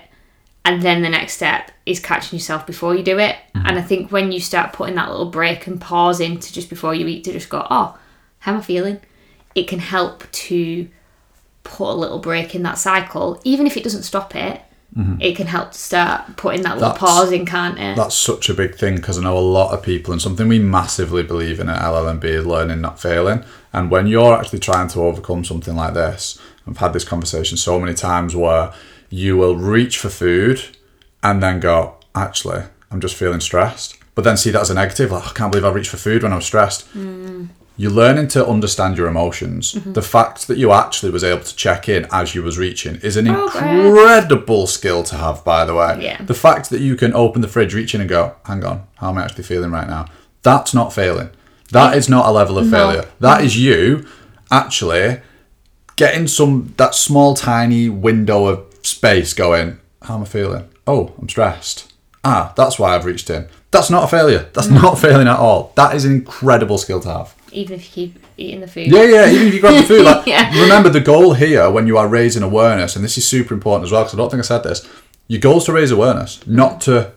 and 0.66 0.82
then 0.82 1.02
the 1.02 1.10
next 1.10 1.34
step 1.34 1.72
is 1.86 2.00
catching 2.00 2.38
yourself 2.38 2.68
before 2.68 2.94
you 2.94 3.02
do 3.02 3.18
it. 3.18 3.36
Mm-hmm. 3.56 3.66
And 3.66 3.80
I 3.80 3.82
think 3.82 4.12
when 4.12 4.32
you 4.32 4.40
start 4.40 4.74
putting 4.74 4.96
that 4.96 5.10
little 5.10 5.30
break 5.30 5.66
and 5.66 5.82
pause 5.82 6.20
into 6.20 6.54
just 6.54 6.70
before 6.70 6.94
you 6.94 7.08
eat 7.08 7.24
to 7.24 7.32
just 7.32 7.50
go, 7.50 7.66
oh, 7.70 7.98
how 8.40 8.54
am 8.54 8.60
I 8.60 8.62
feeling? 8.62 9.00
It 9.56 9.68
can 9.68 9.80
help 9.80 10.30
to 10.32 10.88
put 11.64 11.92
a 11.92 11.96
little 11.96 12.20
break 12.20 12.54
in 12.54 12.64
that 12.64 12.78
cycle, 12.78 13.42
even 13.44 13.66
if 13.66 13.78
it 13.78 13.84
doesn't 13.84 14.04
stop 14.04 14.36
it. 14.36 14.62
Mm-hmm. 14.98 15.22
It 15.22 15.36
can 15.36 15.48
help 15.48 15.72
to 15.72 15.78
start 15.78 16.36
putting 16.36 16.64
that 16.64 16.76
little 16.76 16.90
that's, 16.90 17.00
pause 17.00 17.32
in, 17.32 17.46
can't 17.46 17.78
it? 17.78 17.96
That's 17.96 18.16
such 18.16 18.50
a 18.50 18.54
big 18.54 18.76
thing 18.76 18.96
because 18.96 19.20
I 19.20 19.24
know 19.24 19.38
a 19.38 19.40
lot 19.40 19.74
of 19.74 19.84
people, 19.84 20.12
and 20.12 20.22
something 20.22 20.48
we 20.48 20.60
massively 20.60 21.24
believe 21.24 21.60
in 21.60 21.70
at 21.70 21.82
LLNB 21.82 22.24
is 22.24 22.46
learning, 22.46 22.82
not 22.82 23.00
failing. 23.00 23.44
And 23.72 23.92
when 23.92 24.08
you're 24.08 24.34
actually 24.34 24.60
trying 24.60 24.88
to 24.90 25.02
overcome 25.02 25.46
something 25.46 25.76
like 25.76 25.94
this, 25.94 26.40
I've 26.68 26.78
had 26.78 26.94
this 26.94 27.04
conversation 27.04 27.58
so 27.58 27.80
many 27.80 27.94
times 27.94 28.36
where 28.36 28.74
you 29.10 29.38
will 29.38 29.56
reach 29.56 29.98
for 29.98 30.10
food 30.10 30.62
and 31.22 31.42
then 31.42 31.60
go, 31.60 31.96
actually, 32.16 32.64
I'm 32.92 33.02
just 33.02 33.16
feeling 33.16 33.40
stressed. 33.40 33.98
But 34.16 34.24
then 34.24 34.38
see 34.38 34.50
that 34.52 34.62
as 34.62 34.70
a 34.70 34.74
negative, 34.74 35.12
like, 35.12 35.28
I 35.28 35.32
can't 35.34 35.52
believe 35.52 35.66
I 35.66 35.72
reached 35.72 35.92
for 35.92 35.98
food 35.98 36.24
when 36.24 36.34
I 36.34 36.38
was 36.38 36.46
stressed. 36.46 36.92
Mm. 36.94 37.50
You're 37.80 37.92
learning 37.92 38.28
to 38.30 38.46
understand 38.46 38.98
your 38.98 39.08
emotions. 39.08 39.72
Mm-hmm. 39.72 39.94
The 39.94 40.02
fact 40.02 40.50
that 40.50 40.58
you 40.58 40.74
actually 40.74 41.12
was 41.12 41.24
able 41.24 41.46
to 41.46 41.56
check 41.56 41.88
in 41.88 42.08
as 42.12 42.36
you 42.36 42.44
was 42.44 42.58
reaching 42.58 42.98
is 42.98 43.16
an 43.16 43.30
oh, 43.30 43.46
incredible 43.46 44.68
skill 44.68 45.02
to 45.04 45.16
have, 45.16 45.46
by 45.46 45.64
the 45.64 45.74
way. 45.74 45.98
Yeah. 46.02 46.22
The 46.22 46.34
fact 46.34 46.72
that 46.72 46.82
you 46.82 46.98
can 46.98 47.14
open 47.14 47.42
the 47.42 47.48
fridge, 47.48 47.74
reach 47.74 47.96
in 47.96 48.02
and 48.02 48.10
go, 48.10 48.36
hang 48.44 48.66
on, 48.66 48.86
how 48.96 49.12
am 49.12 49.18
I 49.18 49.24
actually 49.24 49.46
feeling 49.46 49.72
right 49.72 49.88
now? 49.88 50.08
That's 50.42 50.74
not 50.74 50.92
failing. 50.92 51.30
That 51.72 51.96
is 51.96 52.10
not 52.10 52.26
a 52.26 52.32
level 52.32 52.58
of 52.58 52.66
no. 52.66 52.72
failure. 52.72 53.10
That 53.22 53.46
is 53.46 53.58
you 53.58 54.06
actually 54.52 55.22
getting 55.96 56.28
some 56.28 56.74
that 56.76 56.96
small 56.96 57.34
tiny 57.34 57.88
window 57.88 58.48
of 58.48 58.66
space 58.82 59.34
going, 59.34 59.80
how 60.02 60.16
am 60.16 60.24
I 60.24 60.26
feeling? 60.26 60.68
Oh, 60.86 61.14
I'm 61.18 61.30
stressed. 61.30 61.94
Ah, 62.26 62.52
that's 62.58 62.78
why 62.78 62.94
I've 62.94 63.06
reached 63.06 63.30
in. 63.30 63.48
That's 63.72 63.90
not 63.90 64.04
a 64.04 64.08
failure. 64.08 64.50
That's 64.54 64.68
not 64.68 65.00
failing 65.00 65.30
at 65.30 65.40
all. 65.40 65.72
That 65.76 65.96
is 65.96 66.04
an 66.04 66.12
incredible 66.12 66.78
skill 66.78 67.00
to 67.00 67.10
have. 67.10 67.36
Even 67.52 67.76
if 67.76 67.86
you 67.86 68.08
keep 68.08 68.24
eating 68.38 68.62
the 68.62 68.68
food. 68.68 68.88
Yeah, 68.88 69.04
yeah, 69.04 69.30
even 69.30 69.48
if 69.48 69.54
you 69.54 69.62
grab 69.62 69.76
the 69.76 69.84
food. 69.84 70.06
Like, 70.06 70.26
yeah. 70.26 70.62
Remember 70.62 70.90
the 70.90 71.00
goal 71.00 71.34
here 71.34 71.70
when 71.70 71.88
you 71.88 71.98
are 71.98 72.08
raising 72.08 72.44
awareness, 72.44 72.96
and 72.96 73.04
this 73.04 73.18
is 73.18 73.28
super 73.28 73.54
important 73.54 73.86
as 73.86 73.92
well, 73.92 74.04
because 74.04 74.14
I 74.14 74.18
don't 74.18 74.30
think 74.30 74.40
I 74.40 74.44
said 74.44 74.64
this. 74.64 74.88
Your 75.28 75.40
goal 75.42 75.58
is 75.58 75.66
to 75.66 75.74
raise 75.74 75.92
awareness, 75.92 76.46
not 76.48 76.82
to 76.82 77.12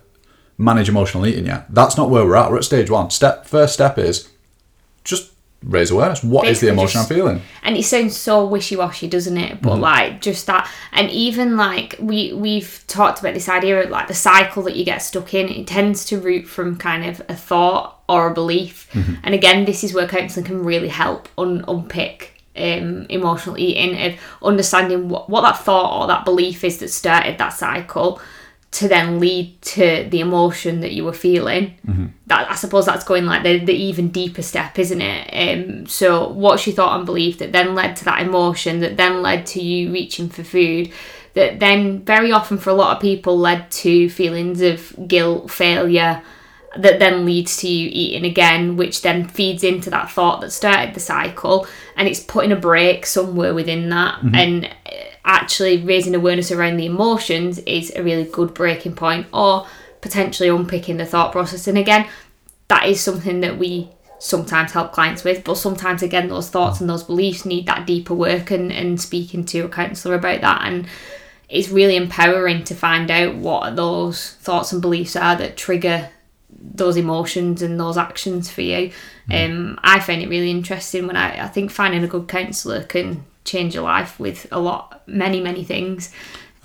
manage 0.59 0.89
emotional 0.89 1.27
eating 1.27 1.47
yet. 1.47 1.67
That's 1.73 1.97
not 1.97 2.11
where 2.11 2.25
we're 2.25 2.37
at. 2.37 2.51
We're 2.51 2.59
at 2.59 2.65
stage 2.65 2.91
one. 2.91 3.11
Step 3.11 3.47
first 3.47 3.75
step 3.75 3.99
is 3.99 4.29
raise 5.63 5.91
awareness. 5.91 6.23
What 6.23 6.43
Basically 6.43 6.51
is 6.53 6.61
the 6.61 6.69
emotion 6.69 7.01
just, 7.01 7.11
I'm 7.11 7.17
feeling? 7.17 7.43
And 7.63 7.77
it 7.77 7.85
sounds 7.85 8.17
so 8.17 8.47
wishy 8.47 8.77
washy, 8.77 9.09
doesn't 9.09 9.37
it? 9.37 9.61
But 9.61 9.77
mm 9.77 9.83
like 9.83 10.21
just 10.21 10.47
that, 10.47 10.71
and 10.93 11.11
even 11.11 11.57
like 11.57 11.97
we 11.99 12.33
we've 12.33 12.85
talked 12.87 13.19
about 13.19 13.35
this 13.35 13.49
idea 13.49 13.83
of 13.83 13.91
like 13.91 14.07
the 14.07 14.15
cycle 14.15 14.63
that 14.63 14.77
you 14.77 14.85
get 14.85 14.99
stuck 14.99 15.35
in. 15.35 15.49
It 15.49 15.67
tends 15.67 16.05
to 16.07 16.21
root 16.21 16.47
from 16.47 16.77
kind 16.77 17.05
of 17.05 17.21
a 17.29 17.35
thought 17.35 18.01
or 18.09 18.31
a 18.31 18.35
belief. 18.35 18.89
Mm-hmm. 18.93 19.15
And 19.25 19.35
again, 19.35 19.65
this 19.65 19.83
is 19.83 19.93
where 19.93 20.07
counselling 20.07 20.47
can 20.47 20.65
really 20.65 20.89
help 20.89 21.29
un- 21.37 21.65
unpick 21.67 22.33
um, 22.57 23.07
emotional 23.09 23.59
eating 23.59 23.97
and 23.97 24.19
understanding 24.43 25.09
what, 25.09 25.29
what 25.29 25.41
that 25.43 25.59
thought 25.59 26.03
or 26.03 26.07
that 26.09 26.25
belief 26.25 26.65
is 26.65 26.79
that 26.79 26.89
started 26.89 27.39
that 27.39 27.51
cycle 27.51 28.21
to 28.73 28.89
then 28.89 29.21
lead 29.21 29.61
to 29.61 30.09
the 30.11 30.21
emotion 30.21 30.81
that 30.81 30.93
you 30.93 31.05
were 31.05 31.13
feeling. 31.13 31.77
Mm-hmm. 31.87 32.07
That 32.27 32.51
I 32.51 32.55
suppose 32.55 32.87
that's 32.87 33.05
going 33.05 33.27
like 33.27 33.43
the, 33.43 33.59
the 33.59 33.75
even 33.75 34.09
deeper 34.09 34.43
step, 34.43 34.79
isn't 34.79 35.01
it? 35.01 35.29
Um, 35.33 35.87
so 35.87 36.29
what's 36.29 36.67
your 36.67 36.75
thought 36.75 36.97
and 36.97 37.07
belief 37.07 37.39
that 37.39 37.53
then 37.53 37.75
led 37.75 37.97
to 37.97 38.05
that 38.07 38.23
emotion 38.23 38.81
that 38.81 38.97
then 38.97 39.23
led 39.23 39.47
to 39.47 39.63
you 39.63 39.93
reaching 39.93 40.29
for 40.29 40.43
food 40.43 40.91
that 41.35 41.61
then 41.61 42.03
very 42.03 42.33
often 42.33 42.59
for 42.59 42.71
a 42.71 42.75
lot 42.75 42.97
of 42.97 43.03
people 43.03 43.39
led 43.39 43.71
to 43.71 44.09
feelings 44.11 44.61
of 44.61 44.95
guilt, 45.09 45.51
failure, 45.51 46.23
that 46.77 46.99
then 46.99 47.27
leads 47.27 47.59
to 47.59 47.69
you 47.69 47.89
eating 47.93 48.25
again, 48.25 48.77
which 48.77 49.03
then 49.03 49.29
feeds 49.29 49.63
into 49.63 49.91
that 49.91 50.11
thought 50.11 50.41
that 50.41 50.51
started 50.51 50.95
the 50.95 51.01
cycle, 51.01 51.67
and 51.97 52.09
it's 52.09 52.21
putting 52.21 52.53
a 52.53 52.57
break 52.57 53.05
somewhere 53.07 53.55
within 53.55 53.89
that. 53.91 54.17
Mm-hmm. 54.17 54.35
And 54.35 54.75
actually 55.25 55.83
raising 55.85 56.15
awareness 56.15 56.51
around 56.51 56.77
the 56.77 56.87
emotions 56.87 57.59
is 57.61 57.93
a 57.95 58.03
really 58.03 58.25
good 58.25 58.55
breaking 58.55 58.95
point, 58.95 59.27
or 59.33 59.67
potentially 60.01 60.49
unpicking 60.49 60.97
the 60.97 61.07
thought 61.07 61.33
process. 61.33 61.69
And 61.69 61.79
again, 61.79 62.09
that 62.69 62.87
is 62.87 63.01
something 63.01 63.41
that 63.41 63.59
we 63.59 63.89
sometimes 64.19 64.73
help 64.73 64.93
clients 64.93 65.25
with, 65.25 65.45
but 65.45 65.57
sometimes 65.57 66.03
again, 66.03 66.29
those 66.29 66.49
thoughts 66.49 66.81
and 66.81 66.89
those 66.89 67.03
beliefs 67.03 67.45
need 67.45 67.67
that 67.67 67.87
deeper 67.87 68.15
work 68.15 68.51
and, 68.51 68.73
and 68.73 69.01
speaking 69.01 69.45
to 69.45 69.61
a 69.61 69.69
counsellor 69.69 70.15
about 70.15 70.41
that. 70.41 70.63
And 70.65 70.87
it's 71.49 71.69
really 71.69 71.97
empowering 71.97 72.65
to 72.65 72.75
find 72.75 73.11
out 73.11 73.35
what 73.35 73.77
those 73.77 74.35
thoughts 74.35 74.73
and 74.73 74.81
beliefs 74.81 75.17
are 75.17 75.37
that 75.37 75.57
trigger 75.57 76.09
those 76.51 76.97
emotions 76.97 77.63
and 77.63 77.79
those 77.79 77.99
actions 77.99 78.51
for 78.51 78.63
you. 78.63 78.93
Mm. 79.29 79.51
Um, 79.51 79.81
I 79.83 79.99
find 80.01 80.23
it 80.23 80.29
really 80.29 80.51
interesting 80.51 81.07
when 81.07 81.17
I, 81.17 81.45
I 81.45 81.49
think 81.49 81.71
finding 81.71 82.05
a 82.05 82.09
good 82.09 82.29
counsellor 82.29 82.85
can 82.85 83.25
change 83.45 83.75
your 83.75 83.85
life 83.85 84.19
with 84.19 84.47
a 84.51 84.61
lot, 84.61 85.03
many, 85.07 85.41
many 85.41 85.65
things. 85.65 86.13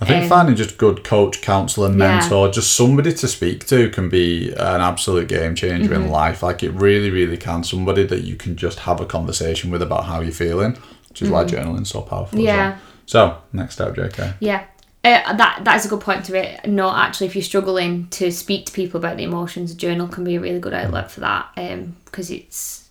I 0.00 0.04
think 0.04 0.24
um, 0.24 0.28
finding 0.28 0.54
just 0.54 0.78
good 0.78 1.02
coach, 1.02 1.42
counsellor, 1.42 1.88
mentor, 1.88 2.46
yeah. 2.46 2.52
just 2.52 2.76
somebody 2.76 3.12
to 3.12 3.26
speak 3.26 3.66
to 3.66 3.90
can 3.90 4.08
be 4.08 4.52
an 4.52 4.80
absolute 4.80 5.28
game 5.28 5.56
changer 5.56 5.90
mm-hmm. 5.90 6.04
in 6.04 6.10
life. 6.10 6.42
Like 6.42 6.62
it 6.62 6.70
really, 6.70 7.10
really 7.10 7.36
can. 7.36 7.64
Somebody 7.64 8.04
that 8.04 8.22
you 8.22 8.36
can 8.36 8.56
just 8.56 8.80
have 8.80 9.00
a 9.00 9.06
conversation 9.06 9.72
with 9.72 9.82
about 9.82 10.04
how 10.04 10.20
you're 10.20 10.30
feeling, 10.30 10.76
which 11.08 11.22
is 11.22 11.28
mm-hmm. 11.28 11.34
why 11.34 11.44
journaling's 11.44 11.90
so 11.90 12.02
powerful. 12.02 12.38
Yeah. 12.38 12.70
Well. 12.70 12.80
So 13.06 13.38
next 13.52 13.74
step, 13.74 13.94
JK. 13.94 14.34
Yeah. 14.38 14.66
Uh, 15.02 15.32
that 15.32 15.60
that 15.64 15.76
is 15.76 15.86
a 15.86 15.88
good 15.88 16.00
point 16.00 16.24
to 16.26 16.36
it. 16.36 16.68
No, 16.68 16.94
actually, 16.94 17.26
if 17.26 17.34
you're 17.34 17.42
struggling 17.42 18.06
to 18.10 18.30
speak 18.30 18.66
to 18.66 18.72
people 18.72 18.98
about 18.98 19.16
the 19.16 19.24
emotions, 19.24 19.72
a 19.72 19.76
journal 19.76 20.06
can 20.06 20.22
be 20.22 20.36
a 20.36 20.40
really 20.40 20.60
good 20.60 20.74
outlet 20.74 21.10
for 21.10 21.20
that. 21.20 21.48
Um, 21.56 21.96
because 22.04 22.30
it's 22.30 22.88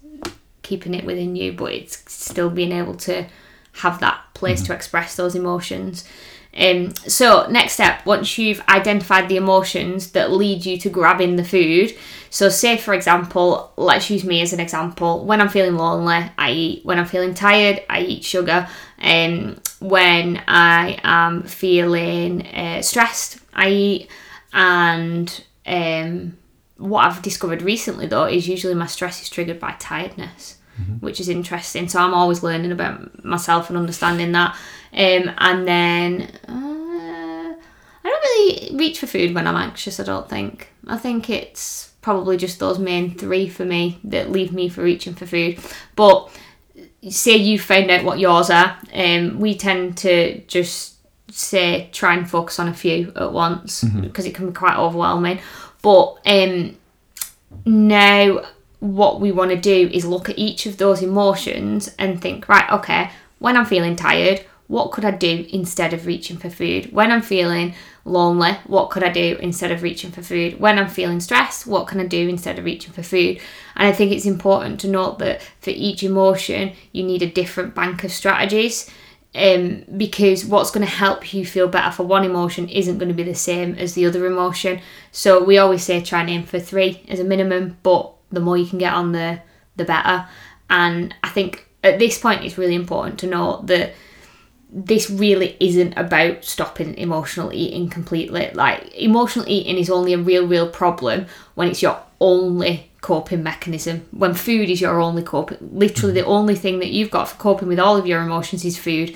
keeping 0.62 0.94
it 0.94 1.06
within 1.06 1.38
you, 1.38 1.54
but 1.54 1.72
it's 1.72 2.12
still 2.12 2.50
being 2.50 2.74
able 2.74 2.96
to 2.96 3.26
have 3.78 4.00
that 4.00 4.22
place 4.34 4.60
mm-hmm. 4.60 4.68
to 4.68 4.74
express 4.74 5.16
those 5.16 5.36
emotions. 5.36 6.04
Um, 6.58 6.96
so 6.96 7.48
next 7.50 7.74
step, 7.74 8.06
once 8.06 8.38
you've 8.38 8.62
identified 8.68 9.30
the 9.30 9.38
emotions 9.38 10.12
that 10.12 10.32
lead 10.32 10.66
you 10.66 10.78
to 10.80 10.90
grabbing 10.90 11.36
the 11.36 11.44
food. 11.44 11.96
So 12.30 12.50
say 12.50 12.78
for 12.78 12.94
example, 12.94 13.72
let's 13.78 14.10
use 14.10 14.24
me 14.24 14.42
as 14.42 14.54
an 14.54 14.60
example. 14.60 15.24
When 15.26 15.40
I'm 15.40 15.50
feeling 15.50 15.76
lonely, 15.76 16.30
I 16.38 16.52
eat. 16.52 16.86
When 16.86 16.98
I'm 16.98 17.06
feeling 17.06 17.34
tired, 17.34 17.84
I 17.90 18.02
eat 18.02 18.24
sugar. 18.24 18.68
Um, 19.00 19.60
when 19.80 20.44
I 20.48 21.00
am 21.04 21.44
feeling 21.44 22.48
uh, 22.48 22.82
stressed, 22.82 23.40
I 23.54 23.70
eat. 23.70 24.12
And 24.52 25.44
um, 25.68 26.38
what 26.78 27.06
I've 27.06 27.22
discovered 27.22 27.62
recently 27.62 28.08
though 28.08 28.26
is 28.26 28.48
usually 28.48 28.74
my 28.74 28.88
stress 28.88 29.22
is 29.22 29.30
triggered 29.30 29.60
by 29.60 29.76
tiredness, 29.80 30.57
mm-hmm. 30.80 30.96
which 30.96 31.20
is 31.20 31.30
interesting. 31.30 31.88
So 31.88 32.00
I'm 32.00 32.14
always 32.14 32.44
learning 32.44 32.72
about 32.72 33.24
myself 33.24 33.70
and 33.70 33.78
understanding 33.78 34.32
that. 34.34 34.56
Um, 34.94 35.32
and 35.38 35.68
then 35.68 36.22
uh, 36.48 37.56
I 38.04 38.04
don't 38.04 38.24
really 38.24 38.78
reach 38.78 39.00
for 39.00 39.08
food 39.08 39.36
when 39.36 39.48
I'm 39.48 39.56
anxious. 39.56 40.00
I 40.00 40.04
don't 40.04 40.30
think. 40.30 40.70
I 40.88 40.98
think 40.98 41.30
it's 41.30 41.92
probably 42.02 42.38
just 42.38 42.60
those 42.60 42.80
main 42.80 43.14
three 43.14 43.50
for 43.50 43.66
me 43.66 44.00
that 44.06 44.32
leave 44.32 44.54
me 44.54 44.70
for 44.70 44.82
reaching 44.82 45.14
for 45.14 45.26
food. 45.26 45.60
But 45.96 46.30
say 47.10 47.36
you 47.36 47.60
found 47.60 47.92
out 47.92 48.06
what 48.06 48.20
yours 48.20 48.50
are, 48.50 48.78
um, 48.94 49.40
we 49.40 49.56
tend 49.56 49.98
to 49.98 50.40
just 50.42 50.96
say 51.30 51.90
try 51.92 52.14
and 52.16 52.30
focus 52.30 52.60
on 52.60 52.68
a 52.68 52.74
few 52.74 53.12
at 53.16 53.34
once 53.34 53.84
mm-hmm. 53.84 54.02
because 54.02 54.26
it 54.26 54.34
can 54.34 54.48
be 54.48 54.54
quite 54.54 54.78
overwhelming. 54.78 55.40
But 55.82 56.18
um, 56.26 56.78
now 57.66 58.46
what 58.80 59.20
we 59.20 59.32
want 59.32 59.52
to 59.52 59.58
do 59.58 59.90
is 59.92 60.06
look 60.06 60.30
at 60.30 60.38
each 60.38 60.66
of 60.66 60.78
those 60.78 61.02
emotions 61.02 61.94
and 61.98 62.22
think, 62.22 62.48
right, 62.48 62.70
okay, 62.72 63.12
when 63.40 63.58
I'm 63.58 63.66
feeling 63.66 63.96
tired, 63.96 64.46
what 64.68 64.92
could 64.92 65.06
I 65.06 65.12
do 65.12 65.48
instead 65.50 65.94
of 65.94 66.06
reaching 66.06 66.38
for 66.38 66.50
food? 66.50 66.92
When 66.92 67.12
I'm 67.12 67.22
feeling 67.22 67.74
lonely, 68.04 68.52
what 68.68 68.90
could 68.90 69.04
I 69.04 69.12
do 69.12 69.38
instead 69.40 69.72
of 69.72 69.82
reaching 69.82 70.12
for 70.12 70.22
food? 70.22 70.60
When 70.60 70.78
I'm 70.78 70.90
feeling 70.90 71.22
stressed, 71.22 71.66
what 71.66 71.88
can 71.88 72.00
I 72.00 72.06
do 72.06 72.28
instead 72.28 72.60
of 72.60 72.66
reaching 72.66 72.92
for 72.92 73.04
food? 73.04 73.40
And 73.76 73.88
I 73.88 73.94
think 73.94 74.12
it's 74.12 74.26
important 74.26 74.80
to 74.82 74.90
note 74.90 75.20
that 75.20 75.42
for 75.62 75.70
each 75.70 76.04
emotion, 76.04 76.74
you 76.92 77.04
need 77.04 77.22
a 77.22 77.32
different 77.32 77.76
bank 77.76 78.04
of 78.04 78.12
strategies. 78.12 78.90
Um, 79.36 79.84
because 79.96 80.46
what's 80.46 80.72
going 80.72 80.86
to 80.86 80.92
help 80.92 81.32
you 81.32 81.46
feel 81.46 81.68
better 81.68 81.92
for 81.92 82.04
one 82.04 82.24
emotion 82.24 82.68
isn't 82.70 82.98
going 82.98 83.10
to 83.10 83.14
be 83.14 83.24
the 83.24 83.36
same 83.36 83.76
as 83.76 83.94
the 83.94 84.06
other 84.06 84.26
emotion. 84.26 84.82
So 85.12 85.44
we 85.44 85.60
always 85.60 85.84
say 85.84 86.02
try 86.02 86.22
and 86.22 86.30
aim 86.30 86.44
for 86.44 86.60
three 86.60 87.04
as 87.08 87.20
a 87.20 87.24
minimum, 87.24 87.78
but 87.84 88.17
the 88.32 88.40
more 88.40 88.58
you 88.58 88.66
can 88.66 88.80
get 88.80 88.94
on 88.94 89.12
the 89.12 89.42
the 89.76 89.86
better. 89.86 90.28
And 90.70 91.14
I 91.24 91.30
think 91.30 91.68
at 91.84 92.00
this 92.00 92.20
point 92.20 92.44
it's 92.44 92.58
really 92.58 92.76
important 92.76 93.20
to 93.20 93.28
note 93.28 93.68
that 93.68 93.94
this 94.70 95.10
really 95.10 95.56
isn't 95.60 95.98
about 95.98 96.44
stopping 96.44 96.96
emotional 96.96 97.54
eating 97.54 97.90
completely. 97.90 98.52
Like 98.54 98.94
emotional 98.96 99.46
eating 99.48 99.78
is 99.78 99.90
only 99.90 100.14
a 100.14 100.18
real, 100.18 100.46
real 100.46 100.70
problem 100.70 101.28
when 101.56 101.70
it's 101.70 101.82
your 101.82 102.00
only 102.20 102.92
coping 103.02 103.44
mechanism. 103.44 104.06
When 104.12 104.34
food 104.34 104.70
is 104.70 104.82
your 104.82 105.00
only 105.00 105.24
coping, 105.24 105.58
literally 105.72 106.12
mm. 106.12 106.16
the 106.16 106.26
only 106.26 106.56
thing 106.56 106.80
that 106.80 106.90
you've 106.90 107.12
got 107.12 107.30
for 107.30 107.38
coping 107.38 107.70
with 107.70 107.80
all 107.80 107.96
of 107.96 108.08
your 108.08 108.22
emotions 108.22 108.66
is 108.66 108.78
food. 108.78 109.16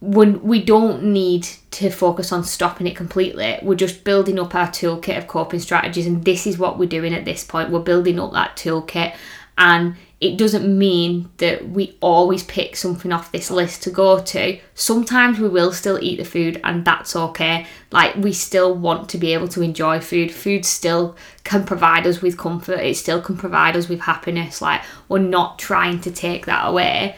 When 0.00 0.42
we 0.42 0.62
don't 0.62 1.04
need 1.04 1.48
to 1.72 1.88
focus 1.88 2.30
on 2.30 2.44
stopping 2.44 2.86
it 2.86 2.96
completely, 2.96 3.58
we're 3.62 3.76
just 3.76 4.04
building 4.04 4.38
up 4.38 4.54
our 4.54 4.68
toolkit 4.68 5.16
of 5.16 5.26
coping 5.26 5.60
strategies, 5.60 6.06
and 6.06 6.24
this 6.24 6.46
is 6.46 6.58
what 6.58 6.78
we're 6.78 6.88
doing 6.88 7.14
at 7.14 7.24
this 7.24 7.42
point. 7.42 7.70
We're 7.70 7.80
building 7.80 8.20
up 8.20 8.32
that 8.32 8.56
toolkit, 8.56 9.16
and 9.56 9.96
it 10.20 10.36
doesn't 10.36 10.66
mean 10.66 11.30
that 11.38 11.70
we 11.70 11.96
always 12.00 12.42
pick 12.42 12.76
something 12.76 13.10
off 13.10 13.32
this 13.32 13.50
list 13.50 13.82
to 13.82 13.90
go 13.90 14.20
to. 14.20 14.58
Sometimes 14.74 15.38
we 15.38 15.48
will 15.48 15.72
still 15.72 15.98
eat 16.02 16.16
the 16.16 16.24
food, 16.24 16.60
and 16.62 16.84
that's 16.84 17.16
okay. 17.16 17.66
Like, 17.90 18.16
we 18.16 18.34
still 18.34 18.74
want 18.74 19.08
to 19.10 19.18
be 19.18 19.32
able 19.32 19.48
to 19.48 19.62
enjoy 19.62 20.00
food. 20.00 20.30
Food 20.30 20.66
still 20.66 21.16
can 21.44 21.64
provide 21.64 22.06
us 22.06 22.20
with 22.20 22.36
comfort, 22.36 22.80
it 22.80 22.96
still 22.96 23.22
can 23.22 23.38
provide 23.38 23.76
us 23.76 23.88
with 23.88 24.00
happiness. 24.00 24.60
Like, 24.60 24.82
we're 25.08 25.18
not 25.20 25.58
trying 25.58 26.00
to 26.02 26.10
take 26.10 26.44
that 26.44 26.66
away 26.66 27.16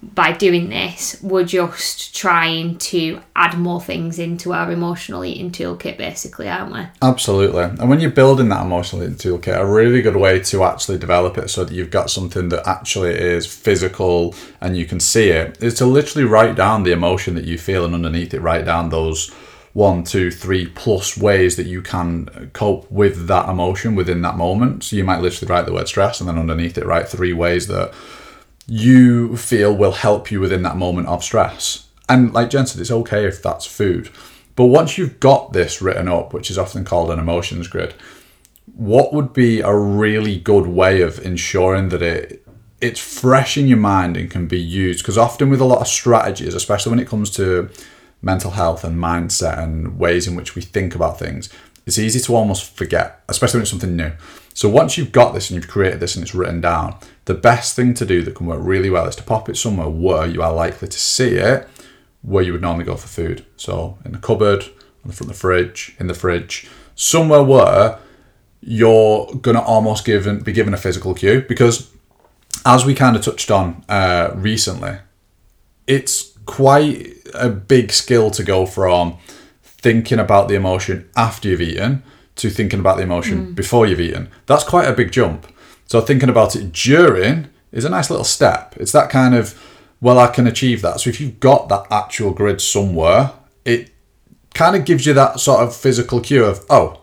by 0.00 0.30
doing 0.30 0.70
this, 0.70 1.20
we're 1.22 1.44
just 1.44 2.14
trying 2.14 2.78
to 2.78 3.20
add 3.34 3.58
more 3.58 3.80
things 3.80 4.20
into 4.20 4.52
our 4.52 4.70
emotional 4.70 5.24
eating 5.24 5.50
toolkit, 5.50 5.98
basically, 5.98 6.48
aren't 6.48 6.72
we? 6.72 6.86
Absolutely. 7.02 7.64
And 7.64 7.90
when 7.90 7.98
you're 7.98 8.10
building 8.10 8.48
that 8.50 8.64
emotional 8.64 9.02
eating 9.02 9.16
toolkit, 9.16 9.58
a 9.58 9.66
really 9.66 10.00
good 10.00 10.14
way 10.14 10.38
to 10.40 10.62
actually 10.62 10.98
develop 10.98 11.36
it 11.36 11.50
so 11.50 11.64
that 11.64 11.74
you've 11.74 11.90
got 11.90 12.10
something 12.10 12.48
that 12.50 12.66
actually 12.66 13.10
is 13.10 13.46
physical 13.46 14.36
and 14.60 14.76
you 14.76 14.86
can 14.86 15.00
see 15.00 15.30
it 15.30 15.60
is 15.60 15.74
to 15.74 15.86
literally 15.86 16.28
write 16.28 16.54
down 16.54 16.84
the 16.84 16.92
emotion 16.92 17.34
that 17.34 17.44
you 17.44 17.58
feel 17.58 17.84
and 17.84 17.94
underneath 17.94 18.32
it, 18.32 18.40
write 18.40 18.64
down 18.64 18.90
those 18.90 19.30
one, 19.72 20.04
two, 20.04 20.30
three 20.30 20.66
plus 20.66 21.16
ways 21.16 21.56
that 21.56 21.66
you 21.66 21.82
can 21.82 22.50
cope 22.52 22.88
with 22.90 23.26
that 23.26 23.48
emotion 23.48 23.96
within 23.96 24.22
that 24.22 24.36
moment. 24.36 24.84
So 24.84 24.94
you 24.94 25.04
might 25.04 25.20
literally 25.20 25.50
write 25.52 25.66
the 25.66 25.72
word 25.72 25.88
stress 25.88 26.20
and 26.20 26.28
then 26.28 26.38
underneath 26.38 26.78
it 26.78 26.86
write 26.86 27.08
three 27.08 27.32
ways 27.32 27.66
that 27.66 27.92
you 28.68 29.36
feel 29.36 29.74
will 29.74 29.92
help 29.92 30.30
you 30.30 30.40
within 30.40 30.62
that 30.62 30.76
moment 30.76 31.08
of 31.08 31.24
stress. 31.24 31.88
And 32.08 32.32
like 32.32 32.50
Jen 32.50 32.66
said, 32.66 32.80
it's 32.80 32.90
okay 32.90 33.26
if 33.26 33.42
that's 33.42 33.66
food. 33.66 34.10
But 34.54 34.66
once 34.66 34.98
you've 34.98 35.20
got 35.20 35.52
this 35.52 35.80
written 35.80 36.08
up, 36.08 36.32
which 36.32 36.50
is 36.50 36.58
often 36.58 36.84
called 36.84 37.10
an 37.10 37.18
emotions 37.18 37.68
grid, 37.68 37.94
what 38.74 39.12
would 39.12 39.32
be 39.32 39.60
a 39.60 39.74
really 39.74 40.38
good 40.38 40.66
way 40.66 41.00
of 41.00 41.24
ensuring 41.24 41.88
that 41.88 42.02
it 42.02 42.44
it's 42.80 43.00
fresh 43.00 43.56
in 43.56 43.66
your 43.66 43.78
mind 43.78 44.16
and 44.16 44.30
can 44.30 44.46
be 44.46 44.60
used? 44.60 45.00
Because 45.00 45.18
often 45.18 45.50
with 45.50 45.60
a 45.60 45.64
lot 45.64 45.80
of 45.80 45.88
strategies, 45.88 46.54
especially 46.54 46.90
when 46.90 47.00
it 47.00 47.08
comes 47.08 47.30
to 47.30 47.70
mental 48.20 48.52
health 48.52 48.84
and 48.84 48.96
mindset 48.96 49.58
and 49.58 49.98
ways 49.98 50.26
in 50.26 50.36
which 50.36 50.54
we 50.54 50.62
think 50.62 50.94
about 50.94 51.18
things, 51.18 51.48
it's 51.86 51.98
easy 51.98 52.20
to 52.20 52.34
almost 52.34 52.76
forget, 52.76 53.22
especially 53.28 53.58
when 53.58 53.62
it's 53.62 53.70
something 53.70 53.96
new. 53.96 54.12
So 54.54 54.68
once 54.68 54.98
you've 54.98 55.12
got 55.12 55.34
this 55.34 55.50
and 55.50 55.56
you've 55.56 55.70
created 55.70 56.00
this 56.00 56.16
and 56.16 56.22
it's 56.22 56.34
written 56.34 56.60
down, 56.60 56.96
the 57.28 57.34
best 57.34 57.76
thing 57.76 57.92
to 57.92 58.06
do 58.06 58.22
that 58.22 58.34
can 58.34 58.46
work 58.46 58.60
really 58.62 58.88
well 58.88 59.06
is 59.06 59.14
to 59.14 59.22
pop 59.22 59.50
it 59.50 59.56
somewhere 59.58 59.86
where 59.86 60.26
you 60.26 60.42
are 60.42 60.52
likely 60.52 60.88
to 60.88 60.98
see 60.98 61.34
it, 61.34 61.68
where 62.22 62.42
you 62.42 62.52
would 62.52 62.62
normally 62.62 62.86
go 62.86 62.96
for 62.96 63.06
food. 63.06 63.44
So 63.58 63.98
in 64.02 64.12
the 64.12 64.18
cupboard, 64.18 64.64
on 64.64 65.08
the 65.08 65.12
front 65.12 65.30
of 65.30 65.36
the 65.36 65.40
fridge, 65.40 65.94
in 66.00 66.06
the 66.06 66.14
fridge, 66.14 66.66
somewhere 66.94 67.42
where 67.42 67.98
you're 68.62 69.26
gonna 69.42 69.60
almost 69.60 70.06
given 70.06 70.40
be 70.40 70.52
given 70.52 70.72
a 70.72 70.78
physical 70.78 71.14
cue 71.14 71.44
because 71.46 71.90
as 72.64 72.86
we 72.86 72.94
kind 72.94 73.14
of 73.14 73.22
touched 73.22 73.50
on 73.50 73.84
uh, 73.90 74.30
recently, 74.34 74.96
it's 75.86 76.32
quite 76.46 77.14
a 77.34 77.50
big 77.50 77.92
skill 77.92 78.30
to 78.30 78.42
go 78.42 78.64
from 78.64 79.18
thinking 79.62 80.18
about 80.18 80.48
the 80.48 80.54
emotion 80.54 81.06
after 81.14 81.50
you've 81.50 81.60
eaten 81.60 82.02
to 82.36 82.48
thinking 82.48 82.80
about 82.80 82.96
the 82.96 83.02
emotion 83.02 83.48
mm. 83.48 83.54
before 83.54 83.86
you've 83.86 84.00
eaten. 84.00 84.30
That's 84.46 84.64
quite 84.64 84.88
a 84.88 84.94
big 84.94 85.12
jump. 85.12 85.46
So 85.88 86.02
thinking 86.02 86.28
about 86.28 86.54
it 86.54 86.70
during 86.70 87.48
is 87.72 87.84
a 87.84 87.88
nice 87.88 88.10
little 88.10 88.24
step. 88.24 88.74
It's 88.76 88.92
that 88.92 89.10
kind 89.10 89.34
of, 89.34 89.58
well, 90.00 90.18
I 90.18 90.28
can 90.28 90.46
achieve 90.46 90.82
that. 90.82 91.00
So 91.00 91.10
if 91.10 91.20
you've 91.20 91.40
got 91.40 91.68
that 91.70 91.86
actual 91.90 92.30
grid 92.32 92.60
somewhere, 92.60 93.32
it 93.64 93.90
kind 94.54 94.76
of 94.76 94.84
gives 94.84 95.06
you 95.06 95.14
that 95.14 95.40
sort 95.40 95.60
of 95.60 95.74
physical 95.74 96.20
cue 96.20 96.44
of, 96.44 96.64
oh, 96.68 97.02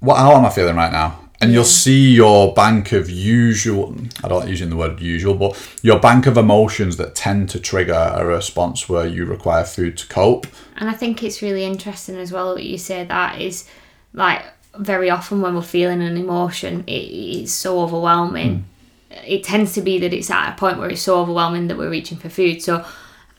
what 0.00 0.16
how 0.16 0.34
am 0.34 0.44
I 0.44 0.50
feeling 0.50 0.76
right 0.76 0.92
now? 0.92 1.20
And 1.40 1.52
you'll 1.52 1.64
see 1.64 2.12
your 2.12 2.52
bank 2.54 2.92
of 2.92 3.10
usual, 3.10 3.94
I 4.22 4.28
don't 4.28 4.40
like 4.40 4.48
using 4.48 4.70
the 4.70 4.76
word 4.76 5.00
usual, 5.00 5.34
but 5.34 5.56
your 5.82 6.00
bank 6.00 6.26
of 6.26 6.36
emotions 6.36 6.96
that 6.96 7.14
tend 7.14 7.50
to 7.50 7.60
trigger 7.60 8.12
a 8.14 8.24
response 8.24 8.88
where 8.88 9.06
you 9.06 9.24
require 9.24 9.64
food 9.64 9.96
to 9.98 10.06
cope. 10.08 10.46
And 10.76 10.88
I 10.88 10.94
think 10.94 11.22
it's 11.22 11.42
really 11.42 11.64
interesting 11.64 12.16
as 12.16 12.32
well 12.32 12.54
what 12.54 12.64
you 12.64 12.78
say 12.78 13.04
that 13.04 13.40
is 13.40 13.68
like 14.12 14.42
very 14.78 15.10
often 15.10 15.40
when 15.40 15.54
we're 15.54 15.62
feeling 15.62 16.02
an 16.02 16.16
emotion, 16.16 16.84
it, 16.86 16.92
it's 16.92 17.52
so 17.52 17.80
overwhelming. 17.80 18.64
Mm. 19.10 19.24
It 19.26 19.44
tends 19.44 19.72
to 19.74 19.80
be 19.80 19.98
that 20.00 20.12
it's 20.12 20.30
at 20.30 20.52
a 20.52 20.56
point 20.56 20.78
where 20.78 20.88
it's 20.88 21.02
so 21.02 21.20
overwhelming 21.20 21.68
that 21.68 21.78
we're 21.78 21.90
reaching 21.90 22.18
for 22.18 22.28
food. 22.28 22.62
So 22.62 22.84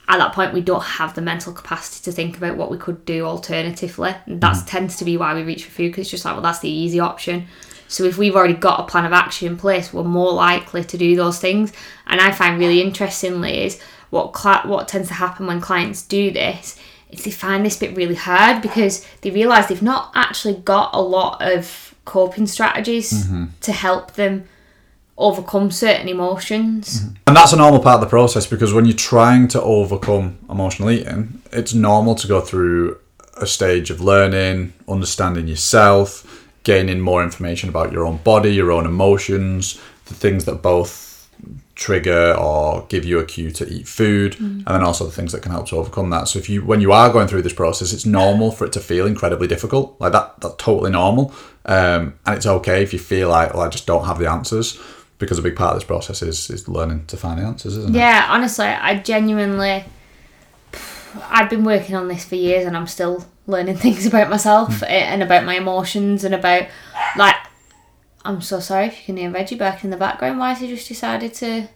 at 0.08 0.18
that 0.18 0.32
point, 0.32 0.54
we 0.54 0.60
don't 0.60 0.82
have 0.82 1.14
the 1.14 1.20
mental 1.20 1.52
capacity 1.52 2.04
to 2.04 2.14
think 2.14 2.36
about 2.36 2.56
what 2.56 2.70
we 2.70 2.78
could 2.78 3.04
do 3.04 3.24
alternatively. 3.24 4.14
That 4.26 4.56
mm. 4.56 4.66
tends 4.66 4.96
to 4.96 5.04
be 5.04 5.16
why 5.16 5.34
we 5.34 5.42
reach 5.42 5.64
for 5.64 5.70
food 5.70 5.88
because 5.90 6.02
it's 6.02 6.10
just 6.10 6.24
like, 6.24 6.34
well, 6.34 6.42
that's 6.42 6.60
the 6.60 6.70
easy 6.70 7.00
option. 7.00 7.46
So 7.88 8.04
if 8.04 8.18
we've 8.18 8.34
already 8.34 8.54
got 8.54 8.80
a 8.80 8.84
plan 8.84 9.04
of 9.04 9.12
action 9.12 9.48
in 9.48 9.56
place, 9.56 9.92
we're 9.92 10.04
more 10.04 10.32
likely 10.32 10.84
to 10.84 10.98
do 10.98 11.14
those 11.16 11.38
things. 11.38 11.72
And 12.06 12.20
I 12.20 12.32
find 12.32 12.58
really 12.58 12.80
interestingly 12.80 13.64
is 13.64 13.80
what 14.10 14.36
cl- 14.36 14.62
what 14.64 14.88
tends 14.88 15.08
to 15.08 15.14
happen 15.14 15.46
when 15.46 15.60
clients 15.60 16.02
do 16.02 16.30
this 16.30 16.72
is 16.72 16.80
they 17.10 17.30
find 17.30 17.64
this 17.64 17.76
bit 17.76 17.96
really 17.96 18.14
hard 18.14 18.62
because 18.62 19.06
they 19.20 19.30
realise 19.30 19.66
they've 19.66 19.82
not 19.82 20.10
actually 20.14 20.54
got 20.54 20.90
a 20.92 21.00
lot 21.00 21.40
of 21.40 21.94
coping 22.04 22.46
strategies 22.46 23.12
mm-hmm. 23.12 23.46
to 23.60 23.72
help 23.72 24.12
them 24.14 24.44
overcome 25.18 25.70
certain 25.70 26.08
emotions. 26.08 27.00
Mm-hmm. 27.00 27.14
And 27.26 27.36
that's 27.36 27.52
a 27.52 27.56
normal 27.56 27.80
part 27.80 27.96
of 27.96 28.00
the 28.02 28.06
process 28.06 28.46
because 28.46 28.72
when 28.72 28.84
you're 28.84 28.96
trying 28.96 29.48
to 29.48 29.62
overcome 29.62 30.38
emotional 30.50 30.90
eating, 30.90 31.42
it's 31.52 31.74
normal 31.74 32.14
to 32.16 32.28
go 32.28 32.40
through 32.40 32.98
a 33.40 33.46
stage 33.46 33.90
of 33.90 34.00
learning, 34.00 34.72
understanding 34.88 35.46
yourself, 35.46 36.48
gaining 36.64 37.00
more 37.00 37.22
information 37.22 37.68
about 37.68 37.92
your 37.92 38.04
own 38.04 38.18
body, 38.18 38.52
your 38.52 38.72
own 38.72 38.86
emotions, 38.86 39.80
the 40.06 40.14
things 40.14 40.44
that 40.44 40.62
both 40.62 41.05
trigger 41.76 42.34
or 42.38 42.86
give 42.88 43.04
you 43.04 43.18
a 43.18 43.24
cue 43.24 43.50
to 43.50 43.68
eat 43.68 43.86
food 43.86 44.32
mm. 44.32 44.40
and 44.40 44.66
then 44.66 44.82
also 44.82 45.04
the 45.04 45.12
things 45.12 45.32
that 45.32 45.42
can 45.42 45.52
help 45.52 45.68
to 45.68 45.76
overcome 45.76 46.08
that 46.08 46.26
so 46.26 46.38
if 46.38 46.48
you 46.48 46.64
when 46.64 46.80
you 46.80 46.90
are 46.90 47.12
going 47.12 47.28
through 47.28 47.42
this 47.42 47.52
process 47.52 47.92
it's 47.92 48.06
normal 48.06 48.50
for 48.50 48.64
it 48.64 48.72
to 48.72 48.80
feel 48.80 49.06
incredibly 49.06 49.46
difficult 49.46 49.94
like 50.00 50.10
that 50.12 50.34
that's 50.40 50.54
totally 50.56 50.90
normal 50.90 51.34
um, 51.66 52.14
and 52.24 52.36
it's 52.36 52.46
okay 52.46 52.82
if 52.82 52.94
you 52.94 52.98
feel 52.98 53.28
like 53.28 53.52
well 53.52 53.62
i 53.62 53.68
just 53.68 53.86
don't 53.86 54.06
have 54.06 54.18
the 54.18 54.28
answers 54.28 54.80
because 55.18 55.38
a 55.38 55.42
big 55.42 55.54
part 55.54 55.74
of 55.74 55.76
this 55.76 55.86
process 55.86 56.22
is 56.22 56.48
is 56.48 56.66
learning 56.66 57.04
to 57.06 57.16
find 57.16 57.38
the 57.38 57.44
answers 57.44 57.76
isn't 57.76 57.94
yeah, 57.94 58.00
it 58.00 58.20
yeah 58.22 58.26
honestly 58.30 58.64
i 58.64 58.98
genuinely 58.98 59.84
i've 61.24 61.50
been 61.50 61.64
working 61.64 61.94
on 61.94 62.08
this 62.08 62.24
for 62.24 62.36
years 62.36 62.64
and 62.64 62.74
i'm 62.74 62.86
still 62.86 63.26
learning 63.46 63.76
things 63.84 64.06
about 64.06 64.30
myself 64.30 64.80
mm. 64.80 64.88
and 64.88 65.22
about 65.22 65.44
my 65.44 65.56
emotions 65.56 66.24
and 66.24 66.34
about 66.34 66.66
like 67.18 67.36
I'm 68.26 68.40
so 68.40 68.58
sorry 68.58 68.86
if 68.86 68.98
you 68.98 69.04
can 69.06 69.16
hear 69.16 69.30
Reggie 69.30 69.54
back 69.54 69.84
in 69.84 69.90
the 69.90 69.96
background. 69.96 70.38
Why 70.38 70.50
has 70.50 70.60
he 70.60 70.66
just 70.66 70.88
decided 70.88 71.32
to 71.34 71.68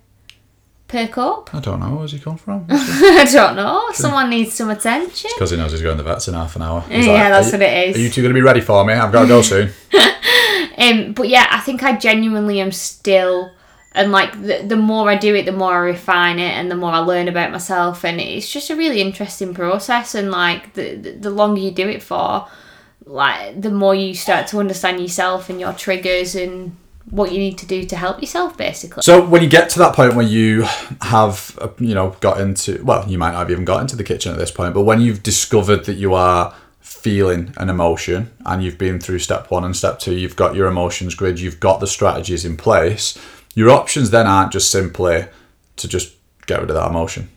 perk 0.88 1.16
up? 1.16 1.54
I 1.54 1.60
don't 1.60 1.78
know. 1.78 1.94
Where's 1.94 2.10
he 2.10 2.18
come 2.18 2.36
from? 2.36 2.66
I 2.70 3.24
don't 3.32 3.54
know. 3.54 3.90
Someone 3.92 4.28
needs 4.30 4.52
some 4.54 4.68
attention. 4.68 5.30
because 5.34 5.52
he 5.52 5.56
knows 5.56 5.70
he's 5.70 5.80
going 5.80 5.96
to 5.96 6.02
the 6.02 6.08
vets 6.08 6.26
in 6.26 6.34
half 6.34 6.56
an 6.56 6.62
hour. 6.62 6.80
He's 6.82 7.06
yeah, 7.06 7.12
like, 7.12 7.30
that's 7.30 7.52
what 7.52 7.62
it 7.62 7.88
is. 7.88 7.96
Are 7.96 8.00
you 8.00 8.10
two 8.10 8.22
going 8.22 8.34
to 8.34 8.38
be 8.38 8.42
ready 8.42 8.60
for 8.60 8.84
me? 8.84 8.94
I've 8.94 9.12
got 9.12 9.22
to 9.22 9.28
go 9.28 9.42
soon. 9.42 9.70
um, 10.76 11.12
but 11.12 11.28
yeah, 11.28 11.46
I 11.50 11.60
think 11.60 11.84
I 11.84 11.96
genuinely 11.96 12.60
am 12.60 12.72
still, 12.72 13.52
and 13.92 14.10
like 14.10 14.32
the, 14.42 14.64
the 14.66 14.76
more 14.76 15.08
I 15.08 15.16
do 15.16 15.36
it, 15.36 15.46
the 15.46 15.52
more 15.52 15.72
I 15.72 15.78
refine 15.78 16.40
it, 16.40 16.50
and 16.50 16.68
the 16.68 16.76
more 16.76 16.90
I 16.90 16.98
learn 16.98 17.28
about 17.28 17.52
myself, 17.52 18.04
and 18.04 18.20
it's 18.20 18.52
just 18.52 18.70
a 18.70 18.76
really 18.76 19.00
interesting 19.00 19.54
process. 19.54 20.16
And 20.16 20.32
like 20.32 20.74
the 20.74 20.96
the, 20.96 21.12
the 21.12 21.30
longer 21.30 21.60
you 21.60 21.70
do 21.70 21.88
it 21.88 22.02
for, 22.02 22.48
like 23.04 23.60
the 23.60 23.70
more 23.70 23.94
you 23.94 24.14
start 24.14 24.46
to 24.48 24.58
understand 24.58 25.00
yourself 25.00 25.50
and 25.50 25.60
your 25.60 25.72
triggers 25.72 26.34
and 26.34 26.76
what 27.10 27.32
you 27.32 27.38
need 27.38 27.58
to 27.58 27.66
do 27.66 27.84
to 27.84 27.96
help 27.96 28.20
yourself, 28.20 28.56
basically. 28.56 29.02
So 29.02 29.24
when 29.24 29.42
you 29.42 29.48
get 29.48 29.68
to 29.70 29.78
that 29.80 29.94
point 29.94 30.14
where 30.14 30.26
you 30.26 30.62
have, 31.00 31.58
uh, 31.60 31.68
you 31.78 31.94
know, 31.94 32.16
got 32.20 32.40
into, 32.40 32.82
well, 32.84 33.08
you 33.08 33.18
might 33.18 33.32
not 33.32 33.38
have 33.38 33.50
even 33.50 33.64
got 33.64 33.80
into 33.80 33.96
the 33.96 34.04
kitchen 34.04 34.32
at 34.32 34.38
this 34.38 34.50
point, 34.50 34.74
but 34.74 34.82
when 34.82 35.00
you've 35.00 35.22
discovered 35.22 35.84
that 35.86 35.94
you 35.94 36.14
are 36.14 36.54
feeling 36.80 37.52
an 37.56 37.68
emotion 37.68 38.30
and 38.46 38.62
you've 38.62 38.78
been 38.78 39.00
through 39.00 39.18
step 39.18 39.50
one 39.50 39.64
and 39.64 39.76
step 39.76 39.98
two, 39.98 40.14
you've 40.14 40.36
got 40.36 40.54
your 40.54 40.68
emotions 40.68 41.14
grid, 41.14 41.40
you've 41.40 41.60
got 41.60 41.80
the 41.80 41.86
strategies 41.86 42.44
in 42.44 42.56
place, 42.56 43.18
your 43.54 43.70
options 43.70 44.10
then 44.10 44.26
aren't 44.26 44.52
just 44.52 44.70
simply 44.70 45.26
to 45.76 45.88
just 45.88 46.14
get 46.46 46.60
rid 46.60 46.70
of 46.70 46.76
that 46.76 46.90
emotion 46.90 47.28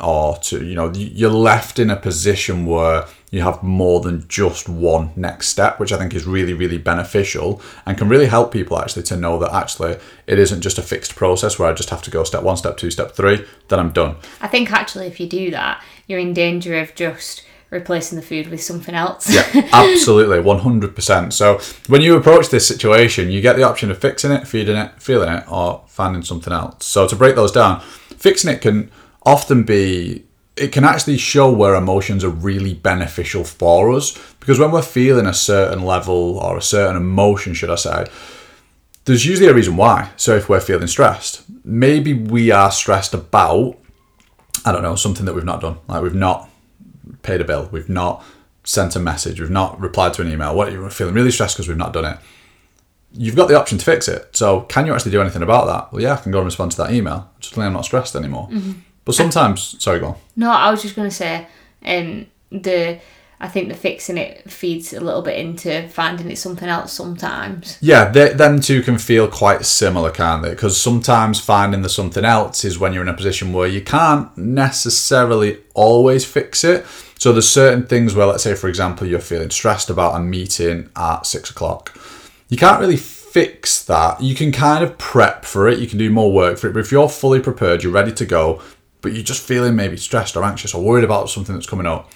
or 0.00 0.36
to, 0.38 0.64
you 0.64 0.74
know, 0.74 0.92
you're 0.92 1.30
left 1.30 1.78
in 1.78 1.90
a 1.90 1.96
position 1.96 2.66
where 2.66 3.06
you 3.34 3.42
have 3.42 3.64
more 3.64 4.00
than 4.00 4.24
just 4.28 4.68
one 4.68 5.10
next 5.16 5.48
step, 5.48 5.80
which 5.80 5.92
I 5.92 5.98
think 5.98 6.14
is 6.14 6.24
really, 6.24 6.52
really 6.52 6.78
beneficial 6.78 7.60
and 7.84 7.98
can 7.98 8.08
really 8.08 8.26
help 8.26 8.52
people 8.52 8.78
actually 8.78 9.02
to 9.04 9.16
know 9.16 9.40
that 9.40 9.52
actually 9.52 9.98
it 10.28 10.38
isn't 10.38 10.60
just 10.60 10.78
a 10.78 10.82
fixed 10.82 11.16
process 11.16 11.58
where 11.58 11.68
I 11.68 11.72
just 11.72 11.90
have 11.90 12.00
to 12.02 12.12
go 12.12 12.22
step 12.22 12.44
one, 12.44 12.56
step 12.56 12.76
two, 12.76 12.92
step 12.92 13.10
three, 13.10 13.44
then 13.66 13.80
I'm 13.80 13.90
done. 13.90 14.14
I 14.40 14.46
think 14.46 14.70
actually, 14.70 15.08
if 15.08 15.18
you 15.18 15.28
do 15.28 15.50
that, 15.50 15.82
you're 16.06 16.20
in 16.20 16.32
danger 16.32 16.78
of 16.78 16.94
just 16.94 17.44
replacing 17.70 18.14
the 18.14 18.22
food 18.22 18.46
with 18.50 18.62
something 18.62 18.94
else. 18.94 19.28
yeah, 19.28 19.68
absolutely, 19.72 20.38
100%. 20.38 21.32
So 21.32 21.58
when 21.88 22.02
you 22.02 22.16
approach 22.16 22.50
this 22.50 22.68
situation, 22.68 23.32
you 23.32 23.40
get 23.40 23.56
the 23.56 23.64
option 23.64 23.90
of 23.90 23.98
fixing 23.98 24.30
it, 24.30 24.46
feeding 24.46 24.76
it, 24.76 25.02
feeling 25.02 25.32
it, 25.32 25.50
or 25.50 25.82
finding 25.88 26.22
something 26.22 26.52
else. 26.52 26.86
So 26.86 27.08
to 27.08 27.16
break 27.16 27.34
those 27.34 27.50
down, 27.50 27.80
fixing 27.80 28.52
it 28.52 28.60
can 28.60 28.92
often 29.24 29.64
be 29.64 30.24
it 30.56 30.72
can 30.72 30.84
actually 30.84 31.18
show 31.18 31.50
where 31.50 31.74
emotions 31.74 32.22
are 32.22 32.30
really 32.30 32.74
beneficial 32.74 33.44
for 33.44 33.92
us 33.92 34.16
because 34.38 34.58
when 34.58 34.70
we're 34.70 34.82
feeling 34.82 35.26
a 35.26 35.34
certain 35.34 35.84
level 35.84 36.38
or 36.38 36.56
a 36.56 36.62
certain 36.62 36.96
emotion, 36.96 37.54
should 37.54 37.70
I 37.70 37.74
say, 37.74 38.06
there's 39.04 39.26
usually 39.26 39.48
a 39.48 39.54
reason 39.54 39.76
why. 39.76 40.10
So 40.16 40.36
if 40.36 40.48
we're 40.48 40.60
feeling 40.60 40.86
stressed, 40.86 41.44
maybe 41.64 42.14
we 42.14 42.50
are 42.50 42.70
stressed 42.70 43.14
about, 43.14 43.76
I 44.64 44.72
don't 44.72 44.82
know, 44.82 44.94
something 44.94 45.26
that 45.26 45.34
we've 45.34 45.44
not 45.44 45.60
done. 45.60 45.78
Like 45.88 46.02
we've 46.02 46.14
not 46.14 46.48
paid 47.22 47.40
a 47.40 47.44
bill, 47.44 47.68
we've 47.72 47.88
not 47.88 48.24
sent 48.62 48.96
a 48.96 49.00
message, 49.00 49.40
we've 49.40 49.50
not 49.50 49.78
replied 49.80 50.14
to 50.14 50.22
an 50.22 50.30
email. 50.30 50.54
What 50.54 50.72
you're 50.72 50.88
feeling 50.88 51.14
really 51.14 51.32
stressed 51.32 51.56
because 51.56 51.68
we've 51.68 51.76
not 51.76 51.92
done 51.92 52.04
it. 52.04 52.18
You've 53.12 53.36
got 53.36 53.48
the 53.48 53.58
option 53.58 53.78
to 53.78 53.84
fix 53.84 54.08
it. 54.08 54.36
So 54.36 54.62
can 54.62 54.86
you 54.86 54.94
actually 54.94 55.12
do 55.12 55.20
anything 55.20 55.42
about 55.42 55.66
that? 55.66 55.92
Well, 55.92 56.02
yeah, 56.02 56.14
I 56.14 56.16
can 56.16 56.32
go 56.32 56.38
and 56.38 56.46
respond 56.46 56.72
to 56.72 56.76
that 56.78 56.92
email. 56.92 57.30
Suddenly 57.40 57.66
I'm 57.66 57.72
not 57.72 57.84
stressed 57.84 58.16
anymore. 58.16 58.48
Mm-hmm. 58.50 58.72
But 59.04 59.14
sometimes, 59.14 59.82
sorry, 59.82 60.00
go 60.00 60.08
on. 60.08 60.16
No, 60.36 60.50
I 60.50 60.70
was 60.70 60.82
just 60.82 60.96
going 60.96 61.08
to 61.08 61.14
say, 61.14 61.46
um, 61.84 62.26
the 62.50 63.00
I 63.40 63.48
think 63.48 63.68
the 63.68 63.74
fixing 63.74 64.16
it 64.16 64.50
feeds 64.50 64.94
a 64.94 65.00
little 65.00 65.20
bit 65.20 65.38
into 65.38 65.86
finding 65.88 66.30
it 66.30 66.38
something 66.38 66.68
else 66.68 66.92
sometimes. 66.92 67.76
Yeah, 67.80 68.10
they, 68.10 68.32
them 68.32 68.60
two 68.60 68.82
can 68.82 68.96
feel 68.96 69.28
quite 69.28 69.66
similar, 69.66 70.10
can't 70.10 70.42
they? 70.42 70.50
Because 70.50 70.80
sometimes 70.80 71.40
finding 71.40 71.82
the 71.82 71.88
something 71.88 72.24
else 72.24 72.64
is 72.64 72.78
when 72.78 72.94
you're 72.94 73.02
in 73.02 73.08
a 73.08 73.14
position 73.14 73.52
where 73.52 73.68
you 73.68 73.82
can't 73.82 74.34
necessarily 74.38 75.58
always 75.74 76.24
fix 76.24 76.64
it. 76.64 76.86
So 77.18 77.32
there's 77.32 77.48
certain 77.48 77.86
things 77.86 78.14
where, 78.14 78.26
let's 78.26 78.44
say, 78.44 78.54
for 78.54 78.68
example, 78.68 79.06
you're 79.06 79.20
feeling 79.20 79.50
stressed 79.50 79.90
about 79.90 80.14
a 80.14 80.20
meeting 80.20 80.90
at 80.96 81.26
six 81.26 81.50
o'clock. 81.50 81.98
You 82.48 82.56
can't 82.56 82.80
really 82.80 82.96
fix 82.96 83.84
that. 83.84 84.22
You 84.22 84.34
can 84.34 84.52
kind 84.52 84.84
of 84.84 84.96
prep 84.96 85.44
for 85.44 85.68
it. 85.68 85.80
You 85.80 85.86
can 85.86 85.98
do 85.98 86.08
more 86.08 86.32
work 86.32 86.56
for 86.56 86.68
it. 86.68 86.72
But 86.72 86.80
if 86.80 86.92
you're 86.92 87.08
fully 87.08 87.40
prepared, 87.40 87.82
you're 87.82 87.92
ready 87.92 88.12
to 88.12 88.24
go, 88.24 88.62
but 89.04 89.12
you're 89.12 89.22
just 89.22 89.46
feeling 89.46 89.76
maybe 89.76 89.96
stressed 89.96 90.34
or 90.36 90.42
anxious 90.42 90.74
or 90.74 90.82
worried 90.82 91.04
about 91.04 91.30
something 91.30 91.54
that's 91.54 91.68
coming 91.68 91.86
up, 91.86 92.10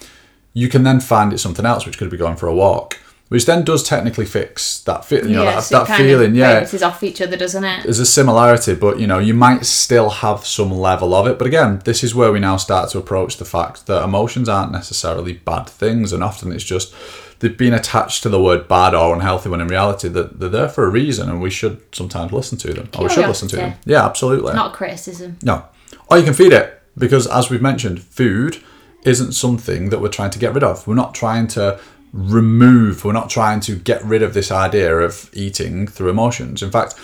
you 0.53 0.67
can 0.67 0.83
then 0.83 0.99
find 0.99 1.31
it 1.31 1.37
something 1.37 1.65
else, 1.65 1.85
which 1.85 1.97
could 1.97 2.09
be 2.09 2.17
going 2.17 2.35
for 2.35 2.47
a 2.47 2.53
walk, 2.53 2.97
which 3.29 3.45
then 3.45 3.63
does 3.63 3.83
technically 3.83 4.25
fix 4.25 4.81
that 4.81 5.05
fit, 5.05 5.23
you 5.23 5.35
know, 5.35 5.43
yeah, 5.43 5.55
that, 5.55 5.63
so 5.63 5.83
that 5.83 5.97
feeling. 5.97 6.33
Yeah, 6.33 6.61
bounces 6.61 6.81
off 6.81 7.03
each 7.03 7.21
other, 7.21 7.37
doesn't 7.37 7.63
it? 7.63 7.83
There's 7.83 7.99
a 7.99 8.05
similarity, 8.05 8.73
but 8.73 8.99
you 8.99 9.05
know, 9.05 9.19
you 9.19 9.35
might 9.35 9.65
still 9.65 10.09
have 10.09 10.45
some 10.45 10.71
level 10.71 11.13
of 11.13 11.27
it. 11.27 11.37
But 11.37 11.45
again, 11.45 11.81
this 11.85 12.03
is 12.03 12.15
where 12.15 12.31
we 12.31 12.39
now 12.39 12.57
start 12.57 12.89
to 12.89 12.97
approach 12.97 13.37
the 13.37 13.45
fact 13.45 13.85
that 13.85 14.03
emotions 14.03 14.49
aren't 14.49 14.71
necessarily 14.71 15.33
bad 15.33 15.69
things, 15.69 16.11
and 16.11 16.23
often 16.23 16.51
it's 16.51 16.63
just 16.63 16.93
they've 17.37 17.55
been 17.55 17.73
attached 17.73 18.23
to 18.23 18.29
the 18.29 18.41
word 18.41 18.67
bad 18.67 18.95
or 18.95 19.13
unhealthy 19.13 19.47
when 19.49 19.61
in 19.61 19.67
reality 19.67 20.09
that 20.09 20.39
they're 20.39 20.49
there 20.49 20.67
for 20.67 20.85
a 20.85 20.89
reason, 20.89 21.29
and 21.29 21.39
we 21.39 21.51
should 21.51 21.79
sometimes 21.93 22.33
listen 22.33 22.57
to 22.57 22.73
them, 22.73 22.89
or 22.97 23.03
we 23.03 23.09
should 23.09 23.27
listen 23.27 23.47
to 23.49 23.57
them. 23.57 23.73
Yeah, 23.85 24.03
absolutely. 24.03 24.53
Not 24.53 24.73
criticism. 24.73 25.37
No, 25.43 25.65
or 26.09 26.17
you 26.17 26.23
can 26.23 26.33
feed 26.33 26.51
it 26.51 26.78
because 26.97 27.27
as 27.27 27.49
we've 27.49 27.61
mentioned, 27.61 28.01
food 28.01 28.63
isn't 29.03 29.33
something 29.33 29.89
that 29.89 30.01
we're 30.01 30.09
trying 30.09 30.31
to 30.31 30.39
get 30.39 30.53
rid 30.53 30.63
of. 30.63 30.85
We're 30.85 30.95
not 30.95 31.15
trying 31.15 31.47
to 31.49 31.79
remove, 32.11 33.05
we're 33.05 33.13
not 33.13 33.29
trying 33.29 33.59
to 33.61 33.75
get 33.75 34.03
rid 34.03 34.23
of 34.23 34.33
this 34.33 34.51
idea 34.51 34.97
of 34.97 35.29
eating 35.33 35.87
through 35.87 36.09
emotions. 36.09 36.63
In 36.63 36.71
fact, 36.71 36.95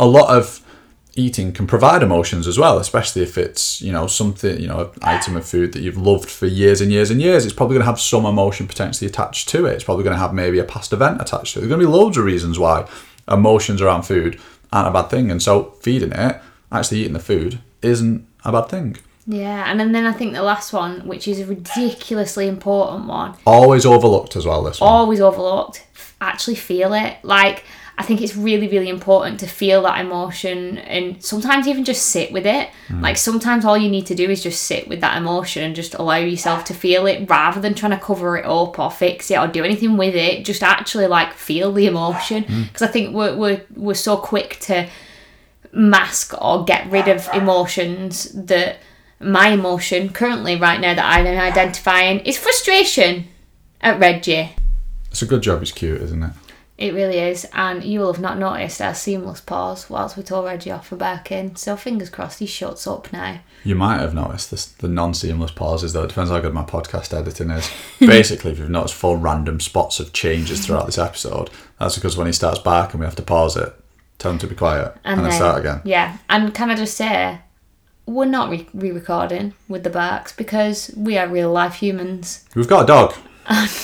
a 0.00 0.06
lot 0.06 0.34
of 0.34 0.60
eating 1.16 1.52
can 1.52 1.66
provide 1.66 2.02
emotions 2.02 2.46
as 2.48 2.58
well, 2.58 2.78
especially 2.78 3.22
if 3.22 3.38
it's, 3.38 3.80
you 3.80 3.92
know, 3.92 4.06
something, 4.06 4.60
you 4.60 4.66
know, 4.66 4.80
an 4.80 4.90
item 5.02 5.36
of 5.36 5.46
food 5.46 5.72
that 5.72 5.80
you've 5.80 5.96
loved 5.96 6.28
for 6.28 6.46
years 6.46 6.80
and 6.80 6.90
years 6.90 7.10
and 7.10 7.20
years. 7.20 7.44
It's 7.44 7.54
probably 7.54 7.74
going 7.74 7.84
to 7.84 7.90
have 7.90 8.00
some 8.00 8.26
emotion 8.26 8.66
potentially 8.66 9.08
attached 9.08 9.48
to 9.50 9.66
it. 9.66 9.74
It's 9.74 9.84
probably 9.84 10.02
going 10.02 10.16
to 10.16 10.20
have 10.20 10.34
maybe 10.34 10.58
a 10.58 10.64
past 10.64 10.92
event 10.92 11.20
attached 11.20 11.54
to 11.54 11.58
it. 11.58 11.62
There's 11.62 11.68
going 11.68 11.80
to 11.80 11.86
be 11.86 11.92
loads 11.92 12.16
of 12.16 12.24
reasons 12.24 12.58
why 12.58 12.88
emotions 13.28 13.80
around 13.80 14.02
food 14.02 14.40
aren't 14.72 14.88
a 14.88 14.92
bad 14.92 15.08
thing. 15.08 15.30
And 15.30 15.40
so 15.40 15.70
feeding 15.82 16.12
it, 16.12 16.40
actually 16.72 17.00
eating 17.00 17.12
the 17.12 17.20
food, 17.20 17.60
isn't 17.82 18.26
a 18.44 18.50
bad 18.50 18.68
thing. 18.68 18.96
Yeah, 19.26 19.70
and 19.70 19.80
then 19.80 20.06
I 20.06 20.12
think 20.12 20.34
the 20.34 20.42
last 20.42 20.72
one, 20.72 21.06
which 21.06 21.26
is 21.26 21.40
a 21.40 21.46
ridiculously 21.46 22.46
important 22.46 23.06
one, 23.06 23.34
Always 23.46 23.86
overlooked 23.86 24.36
as 24.36 24.44
well, 24.44 24.62
this 24.62 24.80
one. 24.80 24.90
always 24.90 25.20
overlooked, 25.20 25.86
actually 26.20 26.56
feel 26.56 26.92
it. 26.92 27.16
Like, 27.22 27.64
I 27.96 28.02
think 28.02 28.20
it's 28.20 28.36
really, 28.36 28.66
really 28.68 28.88
important 28.88 29.38
to 29.40 29.46
feel 29.46 29.82
that 29.82 30.00
emotion 30.00 30.78
and 30.78 31.22
sometimes 31.24 31.68
even 31.68 31.84
just 31.84 32.06
sit 32.06 32.32
with 32.32 32.44
it. 32.44 32.68
Mm. 32.88 33.00
Like, 33.00 33.16
sometimes 33.16 33.64
all 33.64 33.78
you 33.78 33.88
need 33.88 34.06
to 34.06 34.14
do 34.14 34.28
is 34.28 34.42
just 34.42 34.64
sit 34.64 34.88
with 34.88 35.00
that 35.00 35.16
emotion 35.16 35.62
and 35.62 35.76
just 35.76 35.94
allow 35.94 36.16
yourself 36.16 36.64
to 36.64 36.74
feel 36.74 37.06
it 37.06 37.30
rather 37.30 37.60
than 37.60 37.72
trying 37.72 37.92
to 37.92 38.04
cover 38.04 38.36
it 38.36 38.44
up 38.46 38.78
or 38.78 38.90
fix 38.90 39.30
it 39.30 39.38
or 39.38 39.46
do 39.46 39.62
anything 39.64 39.96
with 39.96 40.16
it. 40.16 40.44
Just 40.44 40.62
actually, 40.62 41.06
like, 41.06 41.32
feel 41.34 41.72
the 41.72 41.86
emotion. 41.86 42.44
Mm. 42.44 42.66
Because 42.66 42.82
I 42.82 42.88
think 42.88 43.14
we're, 43.14 43.36
we're, 43.36 43.62
we're 43.76 43.94
so 43.94 44.16
quick 44.16 44.58
to 44.62 44.88
mask 45.72 46.34
or 46.42 46.64
get 46.64 46.90
rid 46.90 47.08
of 47.08 47.28
emotions 47.32 48.24
that 48.32 48.78
my 49.24 49.48
emotion 49.48 50.10
currently 50.10 50.56
right 50.56 50.80
now 50.80 50.94
that 50.94 51.04
I'm 51.04 51.26
identifying 51.26 52.20
is 52.20 52.38
frustration 52.38 53.26
at 53.80 53.98
Reggie. 53.98 54.54
It's 55.10 55.22
a 55.22 55.26
good 55.26 55.42
job 55.42 55.60
he's 55.60 55.72
cute, 55.72 56.00
isn't 56.00 56.22
it? 56.22 56.32
It 56.76 56.92
really 56.92 57.18
is, 57.18 57.46
and 57.52 57.84
you 57.84 58.00
will 58.00 58.12
have 58.12 58.20
not 58.20 58.36
noticed 58.36 58.82
our 58.82 58.94
seamless 58.94 59.40
pause 59.40 59.88
whilst 59.88 60.16
we 60.16 60.24
tore 60.24 60.44
Reggie 60.44 60.72
off 60.72 60.88
for 60.88 60.96
barking. 60.96 61.54
So 61.54 61.76
fingers 61.76 62.10
crossed 62.10 62.40
he 62.40 62.46
shuts 62.46 62.84
up 62.88 63.12
now. 63.12 63.38
You 63.62 63.76
might 63.76 64.00
have 64.00 64.12
noticed 64.12 64.50
this, 64.50 64.66
the 64.66 64.88
non-seamless 64.88 65.52
pauses, 65.52 65.92
though. 65.92 66.02
It 66.02 66.08
depends 66.08 66.30
how 66.32 66.40
good 66.40 66.52
my 66.52 66.64
podcast 66.64 67.16
editing 67.16 67.50
is. 67.50 67.70
Basically, 68.00 68.50
if 68.50 68.58
you've 68.58 68.70
noticed 68.70 68.94
four 68.94 69.16
random 69.16 69.60
spots 69.60 70.00
of 70.00 70.12
changes 70.12 70.66
throughout 70.66 70.86
this 70.86 70.98
episode, 70.98 71.48
that's 71.78 71.94
because 71.94 72.16
when 72.16 72.26
he 72.26 72.32
starts 72.32 72.58
barking, 72.58 72.98
we 72.98 73.06
have 73.06 73.14
to 73.16 73.22
pause 73.22 73.56
it, 73.56 73.72
tell 74.18 74.32
him 74.32 74.38
to 74.38 74.48
be 74.48 74.56
quiet, 74.56 74.96
and, 75.04 75.24
then, 75.24 75.30
start 75.30 75.60
again. 75.60 75.80
Yeah, 75.84 76.18
and 76.28 76.52
can 76.52 76.70
I 76.70 76.74
just 76.74 76.96
say, 76.96 77.38
we're 78.06 78.24
not 78.24 78.50
re 78.50 78.90
recording 78.90 79.54
with 79.68 79.84
the 79.84 79.90
barks 79.90 80.32
because 80.32 80.92
we 80.96 81.16
are 81.16 81.28
real 81.28 81.50
life 81.50 81.74
humans. 81.74 82.44
We've 82.54 82.68
got 82.68 82.84
a 82.84 82.86
dog. 82.86 83.14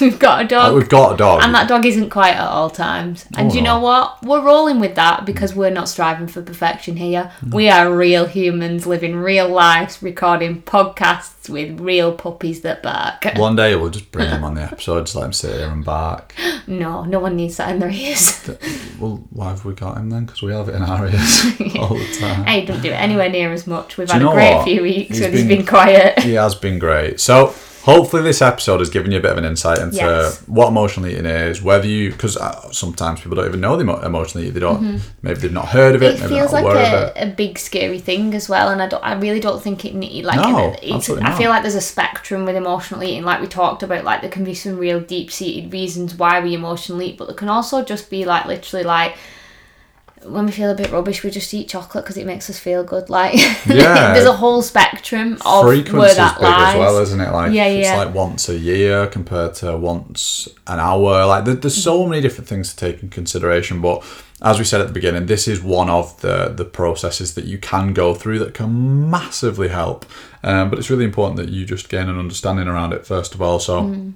We've 0.00 0.18
got 0.18 0.44
a 0.44 0.48
dog. 0.48 0.72
Oh, 0.72 0.76
we've 0.76 0.88
got 0.88 1.14
a 1.14 1.16
dog. 1.16 1.40
And 1.42 1.54
that 1.54 1.68
dog 1.68 1.84
isn't 1.84 2.10
quiet 2.10 2.36
at 2.36 2.46
all 2.46 2.70
times. 2.70 3.26
And 3.36 3.50
Oh, 3.50 3.54
you 3.54 3.60
know 3.60 3.78
what? 3.80 4.22
We're 4.22 4.42
rolling 4.42 4.80
with 4.80 4.94
that 4.94 5.26
because 5.26 5.54
we're 5.54 5.70
not 5.70 5.88
striving 5.88 6.26
for 6.28 6.40
perfection 6.42 6.96
here. 6.96 7.30
We 7.50 7.68
are 7.68 7.94
real 7.94 8.26
humans 8.26 8.86
living 8.86 9.16
real 9.16 9.48
lives, 9.48 10.02
recording 10.02 10.62
podcasts 10.62 11.48
with 11.50 11.78
real 11.80 12.12
puppies 12.12 12.62
that 12.62 12.82
bark. 12.82 13.24
One 13.36 13.56
day 13.56 13.74
we'll 13.76 13.90
just 13.90 14.10
bring 14.12 14.28
him 14.30 14.44
on 14.44 14.54
the 14.54 14.62
episode, 14.62 15.02
just 15.06 15.16
let 15.16 15.26
him 15.26 15.32
sit 15.32 15.56
here 15.56 15.68
and 15.68 15.84
bark. 15.84 16.34
No, 16.66 17.04
no 17.04 17.18
one 17.20 17.36
needs 17.36 17.56
that 17.58 17.70
in 17.70 17.78
their 17.78 17.90
ears. 17.90 18.50
Well, 19.00 19.24
why 19.30 19.48
have 19.48 19.64
we 19.64 19.72
got 19.72 19.96
him 19.96 20.10
then? 20.10 20.26
Because 20.26 20.42
we 20.42 20.52
have 20.52 20.68
it 20.68 20.74
in 20.74 20.82
our 20.82 21.06
ears 21.06 21.44
all 21.78 21.94
the 21.96 22.16
time. 22.20 22.44
hey, 22.44 22.66
don't 22.66 22.82
do 22.82 22.90
it 22.90 22.92
anywhere 23.00 23.30
near 23.30 23.50
as 23.50 23.66
much. 23.66 23.96
We've 23.96 24.06
Do 24.06 24.12
had 24.12 24.22
a 24.22 24.26
great 24.26 24.54
what? 24.56 24.64
few 24.64 24.82
weeks 24.82 25.16
He's 25.16 25.20
when 25.22 25.32
he's 25.32 25.40
been- 25.46 25.56
been 25.58 25.66
quiet. 25.66 26.18
He 26.18 26.34
has 26.34 26.54
been 26.54 26.78
great. 26.78 27.18
So 27.18 27.54
hopefully 27.82 28.22
this 28.22 28.42
episode 28.42 28.80
has 28.80 28.90
given 28.90 29.10
you 29.10 29.18
a 29.18 29.20
bit 29.20 29.32
of 29.32 29.38
an 29.38 29.44
insight 29.44 29.78
into 29.78 29.96
Yes. 29.96 30.40
what 30.46 30.68
emotional 30.68 31.06
eating 31.06 31.26
is, 31.26 31.62
whether 31.62 31.86
you 31.86 32.10
because 32.10 32.36
uh, 32.36 32.70
sometimes 32.72 33.20
people 33.20 33.36
don't 33.36 33.46
even 33.46 33.60
know 33.60 33.76
the 33.76 33.82
emo- 33.82 34.00
emotional 34.00 34.42
eating. 34.44 34.54
They 34.54 34.60
don't. 34.60 35.00
Maybe 35.22 35.40
they've 35.40 35.52
not 35.52 35.68
heard 35.68 35.94
of 35.94 36.02
it. 36.02 36.16
Mm-hmm. 36.16 36.24
It 36.24 36.28
maybe 36.28 36.40
feels 36.40 36.52
like 36.52 36.64
it. 36.64 37.16
a, 37.16 37.30
a 37.30 37.34
big 37.34 37.58
scary 37.58 37.98
thing 37.98 38.34
as 38.34 38.48
well, 38.48 38.68
and 38.68 38.82
I 38.82 38.88
don't. 38.88 39.02
I 39.04 39.14
really 39.14 39.40
don't 39.40 39.62
think 39.62 39.84
it 39.84 39.94
need 39.94 40.24
like. 40.24 40.36
No, 40.36 40.74
it's, 40.82 40.92
absolutely 40.92 41.26
I 41.26 41.36
feel 41.38 41.50
like 41.50 41.62
there's 41.62 41.74
a 41.74 41.80
spectrum 41.80 42.44
with 42.44 42.56
emotional 42.56 43.02
eating, 43.02 43.24
like 43.24 43.40
we 43.40 43.46
talked 43.46 43.82
about. 43.82 44.04
Like 44.04 44.20
there 44.20 44.30
can 44.30 44.44
be 44.44 44.54
some 44.54 44.76
real 44.78 45.00
deep 45.00 45.30
seated 45.30 45.72
reasons 45.72 46.14
why 46.14 46.40
we 46.40 46.54
emotionally 46.54 47.10
eat, 47.10 47.18
but 47.18 47.26
there 47.26 47.36
can 47.36 47.48
also 47.48 47.84
just 47.84 48.10
be 48.10 48.24
like 48.24 48.46
literally 48.46 48.84
like 48.84 49.16
when 50.24 50.46
we 50.46 50.52
feel 50.52 50.70
a 50.70 50.74
bit 50.74 50.90
rubbish, 50.90 51.22
we 51.24 51.30
just 51.30 51.52
eat 51.54 51.68
chocolate 51.68 52.04
because 52.04 52.16
it 52.16 52.26
makes 52.26 52.50
us 52.50 52.58
feel 52.58 52.84
good. 52.84 53.08
Like, 53.08 53.34
Yeah. 53.66 54.12
there's 54.12 54.26
a 54.26 54.32
whole 54.34 54.62
spectrum 54.62 55.38
of 55.46 55.64
Frequency 55.64 55.96
where 55.98 56.14
that 56.14 56.34
big 56.36 56.42
lies. 56.44 56.74
as 56.74 56.78
well, 56.78 56.98
isn't 56.98 57.20
it? 57.20 57.32
Like 57.32 57.52
Yeah, 57.52 57.64
it's 57.66 57.88
yeah. 57.88 57.96
like 57.96 58.14
once 58.14 58.48
a 58.48 58.58
year 58.58 59.06
compared 59.06 59.54
to 59.54 59.76
once 59.76 60.48
an 60.66 60.78
hour. 60.78 61.24
Like 61.26 61.44
there, 61.46 61.54
there's 61.54 61.82
so 61.82 62.06
many 62.06 62.20
different 62.20 62.48
things 62.48 62.70
to 62.70 62.76
take 62.76 63.02
in 63.02 63.08
consideration. 63.08 63.80
But 63.80 64.04
as 64.42 64.58
we 64.58 64.64
said 64.64 64.80
at 64.80 64.86
the 64.88 64.92
beginning, 64.92 65.26
this 65.26 65.48
is 65.48 65.62
one 65.62 65.88
of 65.90 66.20
the 66.20 66.48
the 66.48 66.64
processes 66.64 67.34
that 67.34 67.44
you 67.46 67.58
can 67.58 67.92
go 67.94 68.14
through 68.14 68.38
that 68.40 68.52
can 68.54 69.10
massively 69.10 69.68
help. 69.68 70.04
Um, 70.42 70.70
but 70.70 70.78
it's 70.78 70.90
really 70.90 71.04
important 71.04 71.36
that 71.38 71.48
you 71.48 71.64
just 71.64 71.88
gain 71.88 72.08
an 72.08 72.18
understanding 72.18 72.68
around 72.68 72.92
it 72.92 73.06
first 73.06 73.34
of 73.34 73.40
all. 73.42 73.58
So 73.58 74.12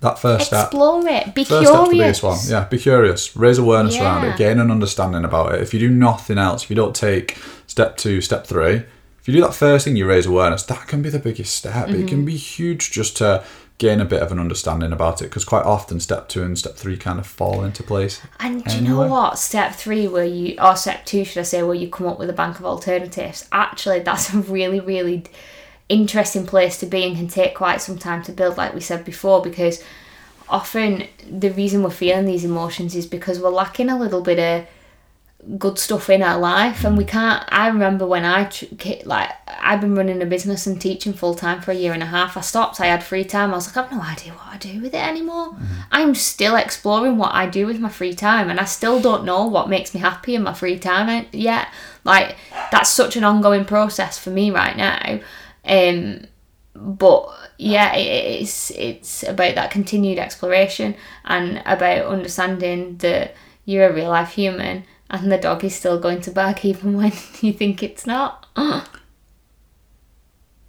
that 0.00 0.18
first 0.18 0.46
step. 0.46 0.66
Explore 0.66 1.06
it. 1.08 1.34
Be 1.34 1.44
First 1.44 1.68
step's 1.68 1.70
the 1.70 1.84
curious. 1.94 2.20
biggest 2.20 2.22
one. 2.22 2.38
Yeah, 2.48 2.68
be 2.68 2.78
curious. 2.78 3.36
Raise 3.36 3.58
awareness 3.58 3.96
around 3.98 4.24
it. 4.26 4.36
Gain 4.36 4.58
an 4.60 4.70
understanding 4.70 5.24
about 5.24 5.54
it. 5.54 5.60
If 5.62 5.74
you 5.74 5.80
do 5.80 5.90
nothing 5.90 6.38
else, 6.38 6.62
if 6.64 6.70
you 6.70 6.76
don't 6.76 6.94
take 6.94 7.36
step 7.66 7.96
two, 7.96 8.20
step 8.20 8.46
three, 8.46 8.84
if 9.20 9.26
you 9.26 9.34
do 9.34 9.40
that 9.40 9.54
first 9.54 9.84
thing, 9.84 9.96
you 9.96 10.06
raise 10.06 10.26
awareness. 10.26 10.62
That 10.62 10.86
can 10.88 11.02
be 11.02 11.08
the 11.10 11.18
biggest 11.18 11.54
step. 11.56 11.88
It 11.88 11.96
Mm-hmm. 11.96 12.06
can 12.06 12.24
be 12.24 12.36
huge 12.36 12.90
just 12.92 13.16
to 13.18 13.44
gain 13.78 14.00
a 14.00 14.04
bit 14.04 14.22
of 14.22 14.32
an 14.32 14.38
understanding 14.40 14.92
about 14.92 15.20
it. 15.20 15.26
Because 15.26 15.44
quite 15.44 15.64
often, 15.64 16.00
step 16.00 16.28
two 16.28 16.42
and 16.42 16.58
step 16.58 16.74
three 16.76 16.96
kind 16.96 17.18
of 17.18 17.26
fall 17.26 17.62
into 17.64 17.82
place. 17.82 18.20
And 18.40 18.64
do 18.64 18.76
you 18.76 18.80
know 18.88 19.06
what? 19.06 19.38
Step 19.38 19.74
three, 19.74 20.06
where 20.08 20.24
you, 20.24 20.56
or 20.60 20.76
step 20.76 21.04
two, 21.06 21.24
should 21.24 21.40
I 21.40 21.42
say, 21.42 21.62
where 21.62 21.74
you 21.74 21.88
come 21.88 22.06
up 22.06 22.18
with 22.18 22.30
a 22.30 22.32
bank 22.32 22.58
of 22.58 22.64
alternatives. 22.64 23.46
Actually, 23.52 24.00
that's 24.00 24.32
a 24.32 24.38
really, 24.38 24.80
really 24.80 25.24
interesting 25.88 26.46
place 26.46 26.78
to 26.78 26.86
be 26.86 27.04
and 27.04 27.16
can 27.16 27.28
take 27.28 27.54
quite 27.54 27.80
some 27.80 27.98
time 27.98 28.22
to 28.24 28.32
build, 28.32 28.56
like 28.56 28.74
we 28.74 28.80
said 28.80 29.04
before, 29.04 29.42
because 29.42 29.82
often 30.48 31.06
the 31.28 31.50
reason 31.50 31.82
we're 31.82 31.90
feeling 31.90 32.24
these 32.24 32.44
emotions 32.44 32.94
is 32.94 33.06
because 33.06 33.40
we're 33.40 33.50
lacking 33.50 33.88
a 33.88 33.98
little 33.98 34.22
bit 34.22 34.38
of 34.38 34.66
good 35.58 35.78
stuff 35.78 36.10
in 36.10 36.22
our 36.22 36.38
life. 36.38 36.84
And 36.84 36.98
we 36.98 37.04
can't 37.04 37.44
i 37.48 37.68
remember 37.68 38.06
when 38.06 38.24
i 38.24 38.50
like 39.04 39.30
i've 39.46 39.80
been 39.80 39.94
running 39.94 40.20
a 40.20 40.26
business 40.26 40.66
and 40.66 40.80
teaching 40.80 41.12
full 41.12 41.34
time 41.34 41.60
for 41.60 41.70
a 41.70 41.74
year 41.74 41.92
and 41.92 42.02
a 42.02 42.06
half. 42.06 42.36
I 42.36 42.40
stopped 42.40 42.80
i 42.80 42.86
had 42.86 43.04
free 43.04 43.24
time. 43.24 43.52
I 43.52 43.54
was 43.54 43.68
like 43.68 43.76
i've 43.76 43.92
no 43.92 44.02
idea 44.02 44.32
what 44.32 44.46
i 44.48 44.56
do 44.56 44.80
with 44.80 44.94
it 44.94 45.06
anymore. 45.06 45.52
Mm-hmm. 45.52 45.80
I'm 45.92 46.14
still 46.14 46.56
exploring 46.56 47.18
what 47.18 47.34
i 47.34 47.46
do 47.48 47.66
with 47.66 47.78
my 47.78 47.88
free 47.88 48.14
time 48.14 48.50
and 48.50 48.58
i 48.58 48.64
still 48.64 49.00
don't 49.00 49.24
know 49.24 49.46
what 49.46 49.68
makes 49.68 49.94
me 49.94 50.00
happy 50.00 50.34
in 50.34 50.42
my 50.42 50.54
free 50.54 50.78
time 50.78 51.08
uh, 51.08 51.24
yet. 51.32 51.68
Like 52.04 52.36
that's 52.72 52.90
such 52.90 53.16
an 53.16 53.24
ongoing 53.24 53.64
process 53.64 54.18
for 54.18 54.30
me 54.30 54.50
right 54.50 54.76
now 54.76 55.20
um 55.64 56.24
but 56.74 57.28
yeah 57.58 57.94
it, 57.94 58.40
it's 58.42 58.70
it's 58.72 59.22
about 59.24 59.54
that 59.56 59.70
continued 59.70 60.18
exploration 60.18 60.94
and 61.24 61.60
about 61.66 62.06
understanding 62.06 62.96
that 62.98 63.34
you're 63.64 63.88
a 63.88 63.92
real 63.92 64.10
life 64.10 64.30
human 64.30 64.84
and 65.10 65.32
the 65.32 65.38
dog 65.38 65.64
is 65.64 65.74
still 65.74 65.98
going 65.98 66.20
to 66.20 66.30
bark 66.30 66.64
even 66.64 66.96
when 66.96 67.12
you 67.40 67.52
think 67.52 67.82
it's 67.82 68.06
not 68.06 68.46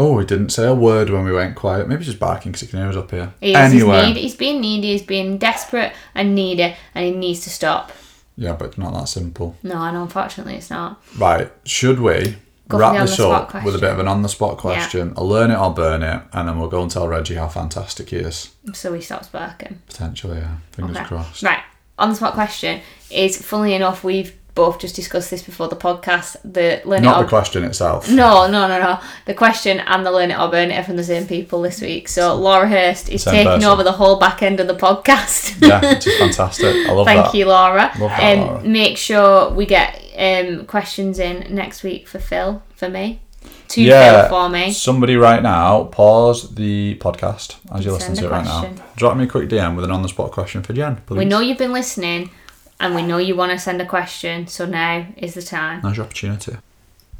Oh, 0.02 0.18
he 0.18 0.26
didn't 0.26 0.52
say 0.52 0.66
a 0.66 0.74
word 0.74 1.10
when 1.10 1.26
we 1.26 1.34
went 1.34 1.58
quiet. 1.58 1.90
Maybe 1.90 2.06
just 2.06 2.20
barking 2.20 2.54
because 2.54 2.62
he 2.62 2.68
can 2.68 2.80
hear 2.80 2.88
us 2.88 2.96
up 2.96 3.12
here. 3.12 3.34
he's, 3.42 3.54
anyway. 3.58 4.06
he's, 4.06 4.18
he's 4.18 4.36
being 4.36 4.62
needy 4.62 4.94
he's 4.94 5.02
being 5.04 5.38
desperate 5.38 5.92
and 6.16 6.34
needy 6.34 6.74
and 6.96 7.06
he 7.06 7.12
needs 7.12 7.42
to 7.42 7.50
stop 7.50 7.92
Yeah, 8.38 8.54
but 8.54 8.70
it's 8.70 8.78
not 8.78 8.94
that 8.94 9.10
simple. 9.10 9.58
no 9.62 9.76
and 9.76 9.98
unfortunately 9.98 10.56
it's 10.56 10.70
not 10.70 11.02
Right, 11.18 11.52
should 11.66 12.00
we 12.00 12.38
wrap 12.78 12.94
this 13.08 13.20
up 13.20 13.54
with 13.64 13.76
a 13.76 13.80
bit 13.80 13.92
of 13.92 14.00
an 14.00 14.08
on 14.08 14.22
the 14.22 14.30
spot 14.30 14.58
question? 14.58 15.14
I'll 15.18 15.28
learn 15.28 15.52
it 15.52 15.58
or 15.58 15.74
burn 15.74 16.04
it, 16.04 16.22
and 16.34 16.48
then 16.48 16.60
we'll 16.60 16.70
go 16.70 16.82
and 16.82 16.92
tell 16.92 17.08
Reggie 17.08 17.36
how 17.36 17.48
fantastic 17.48 18.10
he 18.10 18.18
is. 18.18 18.54
so 18.74 18.94
he 18.94 19.02
stops 19.02 19.28
barking 19.28 19.82
Potentially, 19.88 20.38
yeah. 20.38 20.56
Fingers 20.72 20.98
Okay. 20.98 21.06
crossed. 21.06 21.44
Right. 21.44 21.64
On 21.98 22.10
the 22.10 22.16
spot 22.16 22.34
question 22.34 22.82
is 23.10 23.42
funnily 23.42 23.74
enough, 23.74 24.04
we've 24.04 24.34
both 24.64 24.80
just 24.80 24.96
discussed 24.96 25.30
this 25.32 25.42
before 25.42 25.68
the 25.70 25.76
podcast. 25.88 26.36
The 26.44 26.82
learn 26.86 27.04
Not 27.04 27.20
it 27.20 27.24
the 27.24 27.30
question 27.30 27.64
itself. 27.64 28.10
no, 28.10 28.48
no, 28.56 28.68
no, 28.68 28.78
no. 28.88 29.00
The 29.26 29.34
question 29.34 29.80
and 29.80 30.06
the 30.06 30.12
learn 30.12 30.32
it 30.32 30.38
or 30.40 30.50
burn 30.52 30.70
it 30.72 30.78
are 30.80 30.84
from 30.84 30.98
the 30.98 31.04
same 31.14 31.26
people 31.28 31.62
this 31.62 31.80
week. 31.82 32.08
So 32.10 32.36
Laura 32.36 32.68
Hurst 32.68 33.10
is 33.10 33.24
Same 33.24 33.34
taking 33.34 33.52
person. 33.54 33.70
over 33.72 33.84
the 33.84 33.94
whole 33.94 34.18
back 34.20 34.44
end 34.44 34.60
of 34.60 34.68
the 34.68 34.76
podcast. 34.88 35.40
yeah, 35.70 35.80
it's 35.96 36.18
fantastic. 36.18 36.74
I 36.88 36.92
love 36.92 37.06
Thank 37.08 37.26
that. 37.26 37.34
you, 37.34 37.46
Laura. 37.46 37.92
Love 38.00 38.10
that, 38.12 38.38
um, 38.38 38.48
Laura. 38.48 38.64
Make 38.64 38.98
sure 38.98 39.50
we 39.52 39.66
get 39.66 39.90
um, 40.18 40.66
questions 40.66 41.20
in 41.20 41.54
next 41.56 41.82
week 41.84 42.08
for 42.08 42.20
Phil, 42.20 42.62
for 42.76 42.90
me. 42.90 43.22
To 43.70 43.82
Yeah, 43.82 44.28
Phil 44.28 44.30
for 44.30 44.50
me. 44.50 44.72
somebody 44.74 45.16
right 45.16 45.42
now, 45.44 45.86
pause 45.86 46.54
the 46.56 46.96
podcast 47.00 47.56
as 47.74 47.86
you 47.86 47.92
listen 47.92 48.16
to 48.16 48.26
it 48.26 48.32
right 48.32 48.44
now. 48.44 48.74
Drop 48.98 49.16
me 49.16 49.24
a 49.26 49.28
quick 49.28 49.48
DM 49.48 49.76
with 49.76 49.86
an 49.86 49.92
on 49.92 50.02
the 50.02 50.10
spot 50.10 50.32
question 50.32 50.64
for 50.64 50.74
Jen, 50.74 50.98
please. 51.06 51.18
We 51.20 51.26
know 51.26 51.40
you've 51.40 51.60
been 51.60 51.72
listening 51.72 52.32
and 52.80 52.96
we 52.96 53.02
know 53.02 53.18
you 53.18 53.36
want 53.36 53.52
to 53.52 53.60
send 53.60 53.82
a 53.82 53.86
question, 53.86 54.48
so 54.48 54.66
now 54.66 55.06
is 55.18 55.34
the 55.34 55.42
time. 55.42 55.82
Now's 55.84 55.98
your 55.98 56.06
opportunity. 56.06 56.56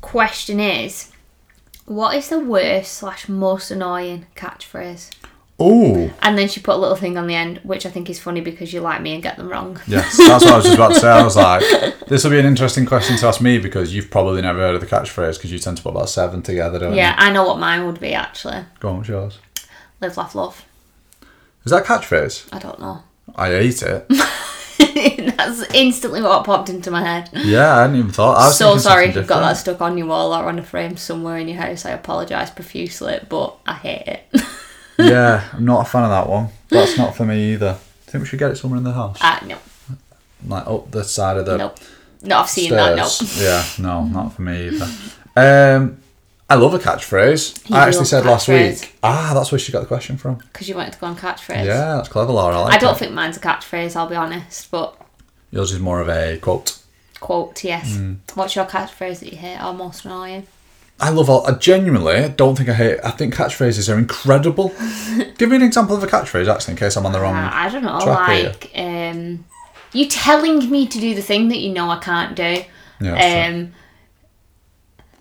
question 0.02 0.60
is 0.60 1.12
what 1.86 2.16
is 2.16 2.30
the 2.30 2.40
worst 2.40 2.94
slash 2.94 3.28
most 3.28 3.72
annoying 3.72 4.26
catchphrase 4.36 5.10
Oh, 5.62 6.10
and 6.22 6.38
then 6.38 6.48
she 6.48 6.62
put 6.62 6.76
a 6.76 6.78
little 6.78 6.96
thing 6.96 7.18
on 7.18 7.28
the 7.28 7.36
end 7.36 7.60
which 7.64 7.86
i 7.86 7.90
think 7.90 8.10
is 8.10 8.18
funny 8.18 8.40
because 8.40 8.72
you 8.72 8.80
like 8.80 9.02
me 9.02 9.14
and 9.14 9.22
get 9.22 9.36
them 9.36 9.50
wrong 9.50 9.78
yes, 9.88 10.16
that's 10.18 10.46
what 10.46 10.54
I 10.54 10.58
was 10.58 10.66
just 10.66 10.76
about 10.78 10.94
to 10.94 11.00
say. 11.02 11.10
I 11.10 11.22
was 11.22 11.36
like, 11.36 12.06
this 12.08 12.24
will 12.24 12.32
be 12.32 12.40
an 12.40 12.46
interesting 12.46 12.86
question 12.86 13.18
to 13.18 13.28
ask 13.28 13.42
me 13.42 13.58
because 13.58 13.94
you've 13.94 14.10
probably 14.10 14.42
never 14.42 14.60
heard 14.60 14.76
of 14.76 14.80
the 14.82 14.88
catchphrase 14.88 15.36
because 15.36 15.52
you 15.52 15.60
tend 15.60 15.76
to 15.78 15.84
put 15.84 15.90
about 15.90 16.08
seven 16.10 16.42
together, 16.42 16.80
don't 16.80 16.94
yeah 16.94 17.14
i 17.18 17.30
know 17.32 17.46
what 17.46 17.60
mine 17.60 17.86
would 17.86 18.00
be 18.00 18.14
actually? 18.14 18.64
Go 18.80 18.90
on, 18.90 18.98
what's 18.98 19.10
yours? 19.10 19.40
live 20.00 20.16
laugh 20.16 20.34
love 20.36 20.64
Is 21.66 21.72
that 21.72 21.84
catchphrase? 21.86 22.48
i 22.54 22.60
don't 22.60 22.80
know 22.80 23.04
I 23.36 23.54
ate 23.54 23.82
it. 23.82 24.06
that's 25.38 25.64
instantly 25.74 26.22
what 26.22 26.44
popped 26.46 26.70
into 26.70 26.92
my 26.92 27.02
head 27.04 27.30
Yeah, 27.34 27.76
I 27.78 27.82
hadn't 27.82 27.96
even 27.98 28.12
thought. 28.12 28.38
I 28.38 28.48
was 28.48 28.58
so 28.58 28.78
sorry 28.78 29.08
if 29.10 29.16
you've 29.16 29.28
got 29.28 29.42
that 29.42 29.54
stuck 29.54 29.82
on 29.82 29.98
your 29.98 30.08
wall 30.08 30.34
or 30.34 30.46
on 30.46 30.60
a 30.60 30.64
frame 30.64 30.98
somewhere 30.98 31.38
in 31.38 31.48
your 31.48 31.58
house 31.62 31.86
i 31.86 31.92
apologise 31.92 32.50
profusely 32.52 33.20
but 33.30 33.56
i 33.66 33.74
hate 33.74 34.08
it 34.08 34.44
yeah, 35.00 35.48
I'm 35.54 35.64
not 35.66 35.88
a 35.88 35.90
fan 35.90 36.04
of 36.04 36.10
that 36.10 36.28
one. 36.28 36.50
That's 36.68 36.98
not 36.98 37.16
for 37.16 37.24
me 37.26 37.54
either. 37.54 37.78
I 37.80 38.12
think 38.12 38.22
we 38.24 38.28
should 38.28 38.40
get 38.40 38.52
it 38.52 38.58
somewhere 38.58 38.78
in 38.80 38.84
the 38.84 38.92
house, 38.92 39.18
uh, 39.22 39.40
no 39.46 39.58
like 40.46 40.68
up 40.68 40.92
the 40.92 41.04
side 41.04 41.38
of 41.38 41.46
the 41.46 41.58
nope 41.58 41.78
no 42.22 42.40
i've 42.40 42.50
seen 42.50 42.72
that 42.72 42.96
no 42.98 43.06
stairs. 43.06 43.42
Yeah, 43.42 43.64
no, 43.84 44.04
not 44.06 44.34
for 44.34 44.42
me 44.42 44.68
either. 44.70 44.88
Um, 45.38 45.98
I 46.50 46.56
love 46.56 46.74
a 46.74 46.80
catchphrase. 46.80 47.70
You 47.70 47.76
I 47.76 47.88
actually 47.88 48.06
said 48.06 48.26
last 48.26 48.48
week. 48.48 48.96
Ah, 49.04 49.32
that's 49.36 49.52
where 49.52 49.60
she 49.60 49.72
got 49.72 49.82
the 49.82 49.86
question 49.86 50.18
from. 50.18 50.36
because 50.36 50.68
you 50.68 50.76
wanted 50.76 50.94
to 50.94 51.00
go 51.00 51.08
on 51.08 51.16
catchphrase 51.16 51.64
Yeah, 51.66 51.96
that's 51.96 52.10
clever, 52.10 52.32
Laura. 52.34 52.56
I 52.56 52.60
like 52.62 52.74
i 52.74 52.78
don't 52.78 52.96
it. 52.96 53.00
think 53.00 53.14
mine's 53.14 53.38
a 53.38 53.40
catchphrase 53.40 53.96
i'll 53.96 54.08
be 54.10 54.16
honest 54.16 54.70
but 54.72 55.00
yours 55.52 55.72
is 55.72 55.80
more 55.80 56.00
of 56.02 56.10
a 56.10 56.38
quote. 56.38 56.78
quote 57.20 57.64
yes 57.64 57.96
Hmm. 57.96 58.14
what's 58.36 58.56
your 58.56 58.66
catchphrase 58.66 59.20
that 59.20 59.32
you 59.32 59.38
hate 59.38 59.60
or 59.64 59.74
most 59.74 60.06
annoying 60.06 60.46
I 61.02 61.12
love 61.12 61.30
all. 61.30 61.48
I 61.48 61.54
genuinely 61.54 62.28
don't 62.36 62.58
think 62.58 62.68
I 62.68 62.74
hate. 62.74 63.00
I 63.06 63.12
think 63.12 63.34
catchphrases 63.34 63.88
are 63.90 63.98
incredible. 63.98 64.74
Give 65.38 65.48
me 65.50 65.56
an 65.56 65.62
example 65.62 65.96
of 65.96 66.04
a 66.04 66.08
catchphrase, 66.08 66.54
actually, 66.54 66.74
in 66.74 66.78
case 66.78 66.98
I'm 66.98 67.06
on 67.06 67.14
the 67.14 67.22
wrong. 67.22 67.38
Uh, 67.38 67.50
I 67.54 67.70
don't 67.70 67.84
know, 67.84 68.00
like 68.00 68.70
um, 68.76 69.46
you 69.94 70.10
telling 70.10 70.70
me 70.70 70.88
to 70.88 71.00
do 71.00 71.16
the 71.16 71.22
thing 71.22 71.48
that 71.48 71.60
you 71.60 71.72
know 71.72 71.90
I 71.90 72.00
can't 72.00 72.36
do. 72.36 72.64
Yeah, 73.00 73.48
um, 73.48 73.72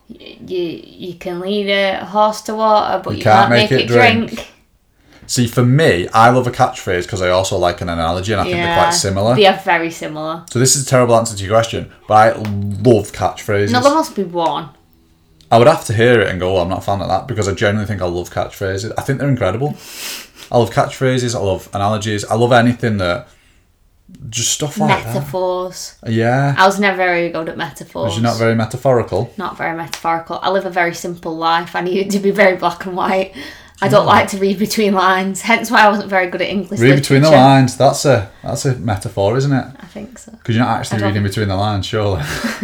you 0.08 0.58
you 0.58 1.14
can 1.14 1.38
lead 1.38 1.70
a 1.70 2.04
horse 2.04 2.40
to 2.42 2.56
water, 2.56 3.00
but 3.04 3.16
you, 3.16 3.22
can't 3.22 3.48
can't, 3.48 3.50
make 3.50 3.70
make, 3.70 3.80
it 3.80 3.84
it 3.84 3.86
drink. 3.94 4.48
See, 5.28 5.46
for 5.46 5.62
me, 5.62 6.08
I 6.08 6.30
love 6.30 6.46
a 6.46 6.50
catchphrase 6.50 7.02
because 7.02 7.20
I 7.20 7.28
also 7.28 7.58
like 7.58 7.82
an 7.82 7.90
analogy, 7.90 8.32
and 8.32 8.40
I 8.40 8.44
think 8.44 8.56
they're 8.56 8.74
quite 8.74 8.90
similar. 8.90 9.36
They 9.36 9.46
are 9.46 9.58
very 9.58 9.90
similar. 9.90 10.44
So 10.50 10.58
this 10.58 10.74
is 10.74 10.86
a 10.86 10.88
terrible 10.88 11.14
answer 11.16 11.36
to 11.36 11.44
your 11.44 11.52
question, 11.52 11.92
but 12.08 12.14
I 12.14 12.32
love 12.32 13.12
catchphrases. 13.12 13.70
No, 13.70 13.82
there 13.82 13.94
must 13.94 14.16
be 14.16 14.24
one. 14.24 14.70
I 15.50 15.58
would 15.58 15.66
have 15.66 15.84
to 15.86 15.92
hear 15.92 16.20
it 16.20 16.28
and 16.28 16.40
go, 16.40 16.56
oh, 16.56 16.62
I'm 16.62 16.68
not 16.68 16.78
a 16.78 16.82
fan 16.82 17.02
of 17.02 17.08
that 17.08 17.28
because 17.28 17.46
I 17.46 17.52
genuinely 17.52 17.86
think 17.86 18.00
I 18.00 18.06
love 18.06 18.30
catchphrases. 18.30 18.92
I 18.96 19.02
think 19.02 19.18
they're 19.18 19.28
incredible. 19.28 19.76
I 20.50 20.58
love 20.58 20.70
catchphrases. 20.70 21.34
I 21.34 21.40
love 21.40 21.68
analogies. 21.74 22.24
I 22.24 22.34
love 22.34 22.52
anything 22.52 22.96
that 22.98 23.28
just 24.30 24.52
stuff 24.52 24.78
like 24.78 25.04
Metaphors. 25.04 25.96
that. 26.02 26.12
Yeah. 26.12 26.54
I 26.56 26.66
was 26.66 26.80
never 26.80 26.96
very 26.96 27.28
good 27.28 27.50
at 27.50 27.58
metaphors. 27.58 28.14
You're 28.14 28.22
not 28.22 28.38
very 28.38 28.54
metaphorical. 28.54 29.32
Not 29.36 29.58
very 29.58 29.76
metaphorical. 29.76 30.38
I 30.42 30.50
live 30.50 30.64
a 30.64 30.70
very 30.70 30.94
simple 30.94 31.36
life. 31.36 31.76
I 31.76 31.82
need 31.82 31.98
it 31.98 32.10
to 32.12 32.18
be 32.18 32.30
very 32.30 32.56
black 32.56 32.86
and 32.86 32.96
white. 32.96 33.34
I 33.80 33.88
don't 33.88 34.06
like 34.06 34.28
to 34.28 34.38
read 34.38 34.58
between 34.58 34.92
lines. 34.94 35.40
Hence 35.40 35.70
why 35.70 35.82
I 35.82 35.88
wasn't 35.88 36.08
very 36.10 36.28
good 36.28 36.42
at 36.42 36.48
English 36.48 36.80
Read 36.80 36.96
between 36.96 37.22
the 37.22 37.28
literature. 37.28 37.44
lines. 37.44 37.76
That's 37.76 38.04
a 38.04 38.30
that's 38.42 38.64
a 38.64 38.74
metaphor, 38.76 39.36
isn't 39.36 39.52
it? 39.52 39.66
I 39.80 39.86
think 39.86 40.18
so. 40.18 40.32
Because 40.32 40.56
you're 40.56 40.64
not 40.64 40.78
actually 40.80 40.98
don't- 41.00 41.08
reading 41.08 41.22
between 41.22 41.48
the 41.48 41.56
lines, 41.56 41.86
surely. 41.86 42.22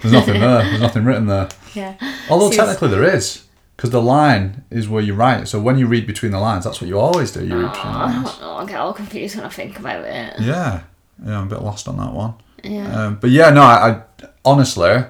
There's 0.00 0.12
nothing 0.12 0.40
there. 0.40 0.62
There's 0.62 0.80
nothing 0.80 1.04
written 1.04 1.26
there. 1.26 1.48
Yeah. 1.74 1.94
Although 2.30 2.50
See, 2.50 2.56
technically 2.56 2.88
there 2.88 3.04
is, 3.04 3.44
because 3.76 3.90
the 3.90 4.00
line 4.02 4.64
is 4.70 4.88
where 4.88 5.02
you 5.02 5.14
write. 5.14 5.46
So 5.48 5.60
when 5.60 5.76
you 5.78 5.86
read 5.86 6.06
between 6.06 6.32
the 6.32 6.40
lines, 6.40 6.64
that's 6.64 6.80
what 6.80 6.88
you 6.88 6.98
always 6.98 7.30
do. 7.32 7.44
You 7.44 7.58
read 7.60 7.72
between 7.72 7.92
the 7.92 7.98
lines. 7.98 8.38
don't. 8.38 8.62
I 8.62 8.64
get 8.66 8.76
all 8.80 8.92
confused 8.94 9.36
when 9.36 9.44
I 9.44 9.50
think 9.50 9.78
about 9.78 10.04
it. 10.04 10.34
Yeah, 10.40 10.82
yeah, 11.24 11.38
I'm 11.38 11.46
a 11.46 11.50
bit 11.50 11.62
lost 11.62 11.86
on 11.88 11.96
that 11.98 12.12
one. 12.12 12.34
Yeah. 12.64 12.86
Um, 13.06 13.18
but 13.20 13.30
yeah, 13.30 13.50
no, 13.50 13.62
I, 13.62 13.90
I 13.90 14.02
honestly, 14.44 15.04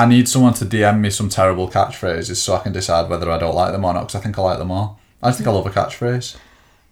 I 0.00 0.06
need 0.06 0.28
someone 0.30 0.54
to 0.54 0.64
DM 0.64 1.00
me 1.00 1.10
some 1.10 1.28
terrible 1.28 1.68
catchphrases 1.68 2.36
so 2.36 2.54
I 2.54 2.60
can 2.60 2.72
decide 2.72 3.10
whether 3.10 3.30
I 3.30 3.36
don't 3.38 3.54
like 3.54 3.72
them 3.72 3.84
or 3.84 3.92
not. 3.92 4.04
Because 4.04 4.14
I 4.14 4.20
think 4.20 4.38
I 4.38 4.42
like 4.42 4.58
them 4.58 4.70
all. 4.70 4.98
I 5.22 5.28
just 5.28 5.38
think 5.38 5.48
I 5.48 5.50
love 5.50 5.66
a 5.66 5.70
catchphrase. 5.70 6.36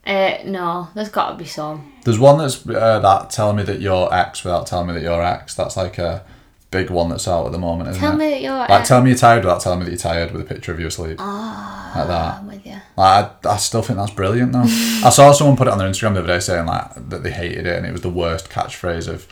Uh, 0.06 0.38
no, 0.44 0.88
there's 0.94 1.08
got 1.08 1.30
to 1.30 1.36
be 1.36 1.46
some. 1.46 1.90
There's 2.04 2.18
one 2.18 2.36
that's 2.36 2.66
uh, 2.68 2.98
that 3.00 3.30
telling 3.30 3.56
me 3.56 3.62
that 3.62 3.80
you're 3.80 4.12
X 4.12 4.44
without 4.44 4.66
telling 4.66 4.88
me 4.88 4.92
that 4.92 5.02
you're 5.02 5.22
X. 5.22 5.54
That's 5.54 5.74
like 5.74 5.96
a 5.96 6.22
big 6.70 6.90
one 6.90 7.08
that's 7.08 7.26
out 7.26 7.46
at 7.46 7.52
the 7.52 7.58
moment, 7.58 7.88
isn't 7.90 8.00
Tell 8.02 8.12
it? 8.12 8.16
me 8.16 8.30
that 8.30 8.42
you're. 8.42 8.56
Like, 8.58 8.70
uh, 8.70 8.84
tell 8.84 9.02
me 9.02 9.08
you're 9.10 9.18
tired 9.18 9.42
without 9.42 9.62
telling 9.62 9.78
me 9.78 9.84
that 9.86 9.90
you're 9.92 9.98
tired 9.98 10.30
with 10.32 10.42
a 10.42 10.44
picture 10.44 10.72
of 10.72 10.78
you 10.78 10.86
asleep. 10.88 11.16
Ah. 11.18 11.92
like 11.96 12.08
that. 12.08 12.34
I'm 12.40 12.46
with 12.46 12.66
you. 12.66 12.76
Like, 12.96 13.46
I, 13.46 13.54
I 13.54 13.56
still 13.56 13.80
think 13.80 13.98
that's 13.98 14.10
brilliant 14.12 14.52
though. 14.52 14.60
I 14.64 15.08
saw 15.08 15.32
someone 15.32 15.56
put 15.56 15.66
it 15.66 15.72
on 15.72 15.78
their 15.78 15.88
Instagram 15.88 16.12
the 16.12 16.20
other 16.20 16.28
day 16.28 16.40
saying 16.40 16.66
like 16.66 17.08
that 17.08 17.22
they 17.22 17.30
hated 17.30 17.66
it 17.66 17.76
and 17.78 17.86
it 17.86 17.92
was 17.92 18.02
the 18.02 18.10
worst 18.10 18.50
catchphrase 18.50 19.08
of 19.08 19.26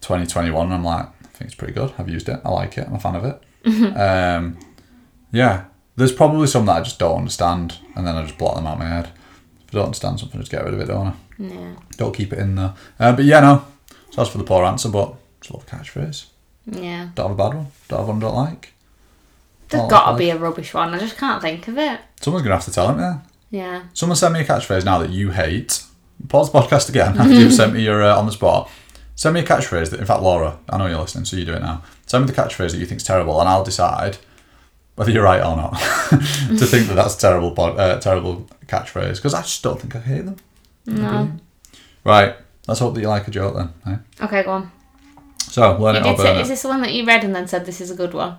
2021. 0.00 0.66
And 0.66 0.74
I'm 0.74 0.84
like, 0.84 1.08
think 1.40 1.50
it's 1.50 1.54
pretty 1.54 1.72
good. 1.72 1.92
I've 1.98 2.08
used 2.08 2.28
it. 2.28 2.40
I 2.44 2.50
like 2.50 2.76
it. 2.76 2.86
I'm 2.86 2.94
a 2.94 3.00
fan 3.00 3.16
of 3.16 3.24
it. 3.24 3.42
um, 3.96 4.58
yeah, 5.32 5.64
there's 5.96 6.12
probably 6.12 6.46
some 6.46 6.66
that 6.66 6.76
I 6.76 6.80
just 6.82 6.98
don't 6.98 7.18
understand, 7.18 7.78
and 7.96 8.06
then 8.06 8.14
I 8.14 8.22
just 8.22 8.38
block 8.38 8.56
them 8.56 8.66
out 8.66 8.74
of 8.74 8.78
my 8.80 8.88
head. 8.88 9.06
If 9.66 9.74
I 9.74 9.78
don't 9.78 9.86
understand 9.86 10.20
something, 10.20 10.38
just 10.38 10.52
get 10.52 10.64
rid 10.64 10.74
of 10.74 10.80
it, 10.80 10.86
don't 10.86 11.06
I? 11.08 11.14
Yeah. 11.38 11.76
Don't 11.96 12.14
keep 12.14 12.32
it 12.32 12.38
in 12.38 12.56
there. 12.56 12.74
Uh, 12.98 13.12
but 13.16 13.24
yeah, 13.24 13.40
no. 13.40 13.64
So 14.10 14.16
that's 14.16 14.30
for 14.30 14.38
the 14.38 14.44
poor 14.44 14.64
answer, 14.64 14.88
but 14.90 15.14
it's 15.38 15.48
a 15.48 15.56
lot 15.56 15.70
love 15.70 15.80
catchphrase. 15.80 16.26
Yeah. 16.66 17.08
Don't 17.14 17.30
have 17.30 17.38
a 17.38 17.42
bad 17.42 17.56
one. 17.56 17.66
Don't 17.88 17.98
have 18.00 18.08
one 18.08 18.16
I 18.18 18.20
don't 18.20 18.34
like. 18.34 18.72
There's 19.70 19.88
got 19.88 20.04
to 20.06 20.10
like- 20.10 20.18
be 20.18 20.30
a 20.30 20.36
rubbish 20.36 20.74
one. 20.74 20.92
I 20.92 20.98
just 20.98 21.16
can't 21.16 21.40
think 21.40 21.68
of 21.68 21.78
it. 21.78 22.00
Someone's 22.20 22.42
gonna 22.42 22.56
have 22.56 22.64
to 22.64 22.72
tell 22.72 22.88
him, 22.90 22.98
yeah. 22.98 23.20
Yeah. 23.50 23.82
Someone 23.94 24.16
send 24.16 24.34
me 24.34 24.40
a 24.40 24.44
catchphrase 24.44 24.84
now 24.84 24.98
that 24.98 25.10
you 25.10 25.30
hate. 25.30 25.84
Pause 26.28 26.52
the 26.52 26.58
podcast 26.60 26.88
again 26.88 27.16
after 27.18 27.32
you've 27.32 27.54
sent 27.54 27.72
me 27.72 27.82
your 27.82 28.02
uh, 28.02 28.18
on 28.18 28.26
the 28.26 28.32
spot. 28.32 28.68
Send 29.20 29.34
me 29.34 29.40
a 29.40 29.44
catchphrase 29.44 29.90
that, 29.90 30.00
in 30.00 30.06
fact, 30.06 30.22
Laura, 30.22 30.58
I 30.70 30.78
know 30.78 30.86
you're 30.86 30.98
listening, 30.98 31.26
so 31.26 31.36
you 31.36 31.44
do 31.44 31.52
it 31.52 31.60
now. 31.60 31.82
Send 32.06 32.24
me 32.24 32.30
the 32.30 32.42
catchphrase 32.42 32.70
that 32.70 32.78
you 32.78 32.86
think's 32.86 33.04
terrible, 33.04 33.38
and 33.38 33.50
I'll 33.50 33.62
decide 33.62 34.16
whether 34.94 35.10
you're 35.10 35.22
right 35.22 35.42
or 35.44 35.54
not 35.58 35.72
to 36.08 36.64
think 36.66 36.88
that 36.88 36.94
that's 36.94 37.16
a 37.16 37.20
terrible, 37.20 37.50
pod, 37.50 37.78
uh, 37.78 38.00
terrible 38.00 38.48
catchphrase 38.66 39.16
because 39.16 39.34
I 39.34 39.42
just 39.42 39.62
don't 39.62 39.78
think 39.78 39.94
I 39.94 39.98
hate 40.00 40.24
them. 40.24 40.36
No. 40.86 41.32
Right. 42.02 42.34
Let's 42.66 42.80
hope 42.80 42.94
that 42.94 43.02
you 43.02 43.08
like 43.08 43.28
a 43.28 43.30
joke 43.30 43.56
then. 43.56 43.72
eh? 43.86 44.24
Okay, 44.24 44.42
go 44.42 44.52
on. 44.52 44.72
So 45.38 45.76
learn 45.76 45.96
You 45.96 46.00
it 46.00 46.04
did 46.04 46.16
say, 46.16 46.22
burn 46.24 46.40
is 46.40 46.48
this 46.48 46.62
the 46.62 46.68
one 46.68 46.80
that 46.80 46.94
you 46.94 47.04
read 47.04 47.22
and 47.22 47.34
then 47.36 47.46
said 47.46 47.66
this 47.66 47.82
is 47.82 47.90
a 47.90 47.94
good 47.94 48.14
one? 48.14 48.38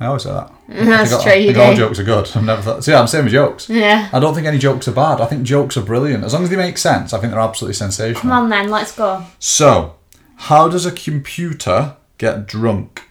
I 0.00 0.06
always 0.06 0.22
say 0.22 0.32
that. 0.32 0.50
That's 0.68 1.12
I 1.12 1.16
think, 1.16 1.22
true. 1.22 1.32
I 1.32 1.34
You 1.34 1.46
think 1.52 1.58
all 1.58 1.74
jokes 1.74 1.98
are 1.98 2.04
good. 2.04 2.30
I've 2.34 2.44
never 2.44 2.62
thought. 2.62 2.82
See, 2.82 2.94
I'm 2.94 3.06
same 3.08 3.26
as 3.26 3.32
jokes. 3.32 3.68
Yeah. 3.68 4.08
I 4.10 4.20
don't 4.20 4.34
think 4.34 4.46
any 4.46 4.56
jokes 4.58 4.88
are 4.88 4.92
bad. 4.92 5.20
I 5.20 5.26
think 5.26 5.42
jokes 5.44 5.76
are 5.76 5.82
brilliant 5.82 6.24
as 6.24 6.32
long 6.32 6.44
as 6.44 6.48
they 6.50 6.56
make 6.56 6.78
sense. 6.78 7.12
I 7.12 7.20
think 7.20 7.30
they're 7.30 7.40
absolutely 7.40 7.74
sensational. 7.74 8.22
Come 8.22 8.32
on 8.32 8.48
then, 8.48 8.70
let's 8.70 8.92
go. 8.92 9.22
So, 9.38 9.96
how 10.36 10.68
does 10.68 10.86
a 10.86 10.92
computer 10.92 11.96
get 12.18 12.46
drunk? 12.46 13.08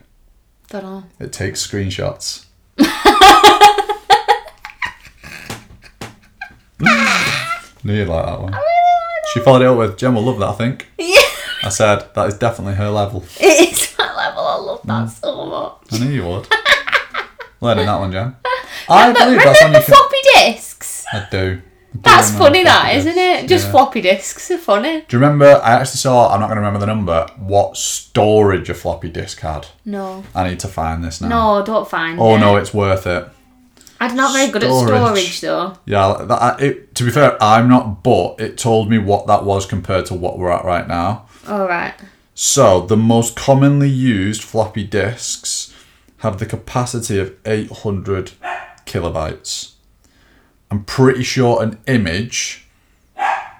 Don't 0.69 0.83
know. 0.83 1.03
It 1.19 1.33
takes 1.33 1.65
screenshots. 1.65 2.45
Knew 7.83 7.93
you'd 7.93 8.07
like 8.07 8.25
that 8.25 8.41
one. 8.41 8.55
She 9.33 9.39
followed 9.41 9.61
it 9.61 9.67
up 9.67 9.77
with, 9.77 9.97
Jen 9.97 10.15
will 10.15 10.23
love 10.23 10.39
that, 10.39 10.49
I 10.49 10.53
think. 10.53 10.87
Yeah. 10.97 11.21
I 11.63 11.69
said, 11.69 12.09
that 12.15 12.27
is 12.27 12.37
definitely 12.37 12.73
her 12.75 12.89
level. 12.89 13.23
It 13.39 13.71
is 13.73 13.95
my 13.97 14.13
level. 14.15 14.43
I 14.45 14.55
love 14.55 14.81
that 14.83 15.07
Mm. 15.07 15.21
so 15.21 15.45
much. 15.45 16.01
I 16.01 16.05
knew 16.05 16.11
you 16.11 16.25
would. 16.27 16.47
Learning 17.61 17.85
that 17.85 17.99
one, 17.99 18.11
Jen. 18.11 18.35
I 18.89 19.13
believe 19.13 19.27
Remember 19.39 19.43
that's 19.45 19.63
on 19.63 19.71
the 19.71 19.79
your 19.79 19.85
com- 19.85 19.95
floppy 19.95 20.17
disks? 20.35 21.05
I 21.13 21.27
do. 21.31 21.61
That's 22.01 22.31
funny, 22.31 22.63
that 22.63 22.95
isn't 22.95 23.17
it? 23.17 23.47
Just 23.47 23.65
Yeah. 23.65 23.71
floppy 23.71 24.01
disks 24.01 24.49
are 24.51 24.57
funny. 24.57 25.01
Do 25.07 25.15
you 25.15 25.19
remember? 25.21 25.61
I 25.63 25.73
actually 25.73 25.97
saw. 25.97 26.33
I'm 26.33 26.39
not 26.39 26.47
going 26.47 26.55
to 26.55 26.61
remember 26.61 26.79
the 26.79 26.87
number. 26.87 27.27
What 27.37 27.77
storage 27.77 28.69
a 28.69 28.73
floppy 28.73 29.09
disk 29.09 29.39
had? 29.41 29.67
No. 29.85 30.23
I 30.33 30.49
need 30.49 30.59
to 30.61 30.67
find 30.67 31.03
this 31.03 31.21
now. 31.21 31.27
No, 31.59 31.65
don't 31.65 31.87
find 31.87 32.19
Oh 32.19 32.35
it. 32.35 32.39
no, 32.39 32.57
it's 32.57 32.73
worth 32.73 33.05
it. 33.07 33.27
I'm 34.01 34.15
not 34.15 34.33
very 34.33 34.51
good 34.51 34.63
at 34.63 34.71
storage 34.73 35.39
though. 35.41 35.77
Yeah, 35.85 36.25
that, 36.27 36.61
it, 36.61 36.93
to 36.95 37.05
be 37.05 37.11
fair, 37.11 37.41
I'm 37.41 37.69
not, 37.69 38.03
but 38.03 38.35
it 38.39 38.57
told 38.57 38.89
me 38.89 38.97
what 38.97 39.27
that 39.27 39.45
was 39.45 39.65
compared 39.65 40.05
to 40.07 40.13
what 40.13 40.37
we're 40.37 40.51
at 40.51 40.65
right 40.65 40.87
now. 40.87 41.25
Alright. 41.47 41.93
So, 42.35 42.81
the 42.81 42.97
most 42.97 43.35
commonly 43.37 43.87
used 43.89 44.41
floppy 44.43 44.83
disks 44.83 45.73
have 46.17 46.39
the 46.39 46.45
capacity 46.45 47.19
of 47.19 47.33
800 47.45 48.31
kilobytes. 48.85 49.72
I'm 50.73 50.83
pretty 50.85 51.21
sure 51.21 51.61
an 51.61 51.77
image 51.85 52.65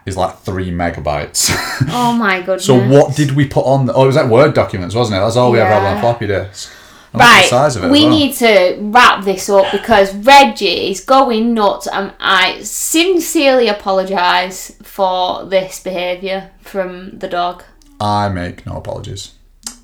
is 0.03 0.17
like 0.17 0.39
3 0.39 0.71
megabytes. 0.71 1.51
Oh 1.91 2.13
my 2.13 2.39
goodness. 2.39 2.65
so, 2.65 2.75
what 2.87 3.15
did 3.15 3.31
we 3.31 3.47
put 3.47 3.65
on? 3.65 3.85
The, 3.85 3.93
oh, 3.93 4.03
it 4.03 4.07
was 4.07 4.15
like 4.15 4.29
Word 4.29 4.53
documents, 4.53 4.95
wasn't 4.95 5.17
it? 5.17 5.21
That's 5.21 5.35
all 5.35 5.51
we 5.51 5.59
ever 5.59 5.69
had 5.69 5.83
on 5.83 5.97
a 5.97 5.99
floppy 6.01 6.27
disk. 6.27 6.71
Right, 7.13 7.43
the 7.43 7.47
size 7.49 7.75
of 7.75 7.83
it 7.83 7.91
we 7.91 8.01
well. 8.03 8.09
need 8.09 8.33
to 8.35 8.77
wrap 8.79 9.23
this 9.25 9.47
up 9.49 9.71
because 9.71 10.15
Reggie 10.15 10.89
is 10.91 11.01
going 11.01 11.53
nuts, 11.53 11.87
and 11.87 12.13
I 12.19 12.61
sincerely 12.63 13.67
apologise 13.67 14.71
for 14.81 15.45
this 15.45 15.79
behaviour 15.83 16.49
from 16.61 17.19
the 17.19 17.27
dog. 17.27 17.63
I 17.99 18.29
make 18.29 18.65
no 18.65 18.77
apologies. 18.77 19.33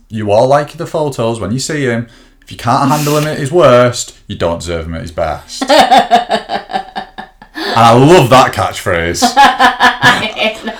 You 0.09 0.31
all 0.31 0.47
like 0.47 0.73
the 0.73 0.87
photos 0.87 1.39
when 1.39 1.51
you 1.51 1.59
see 1.59 1.85
him. 1.85 2.07
If 2.41 2.51
you 2.51 2.57
can't 2.57 2.89
handle 2.89 3.17
him 3.17 3.27
at 3.27 3.37
his 3.37 3.51
worst, 3.51 4.17
you 4.27 4.35
don't 4.35 4.59
deserve 4.59 4.87
him 4.87 4.95
at 4.95 5.01
his 5.01 5.11
best. 5.11 5.63
and 7.69 7.79
I 7.79 7.93
love 7.93 8.29
that 8.29 8.53
catchphrase. 8.53 9.23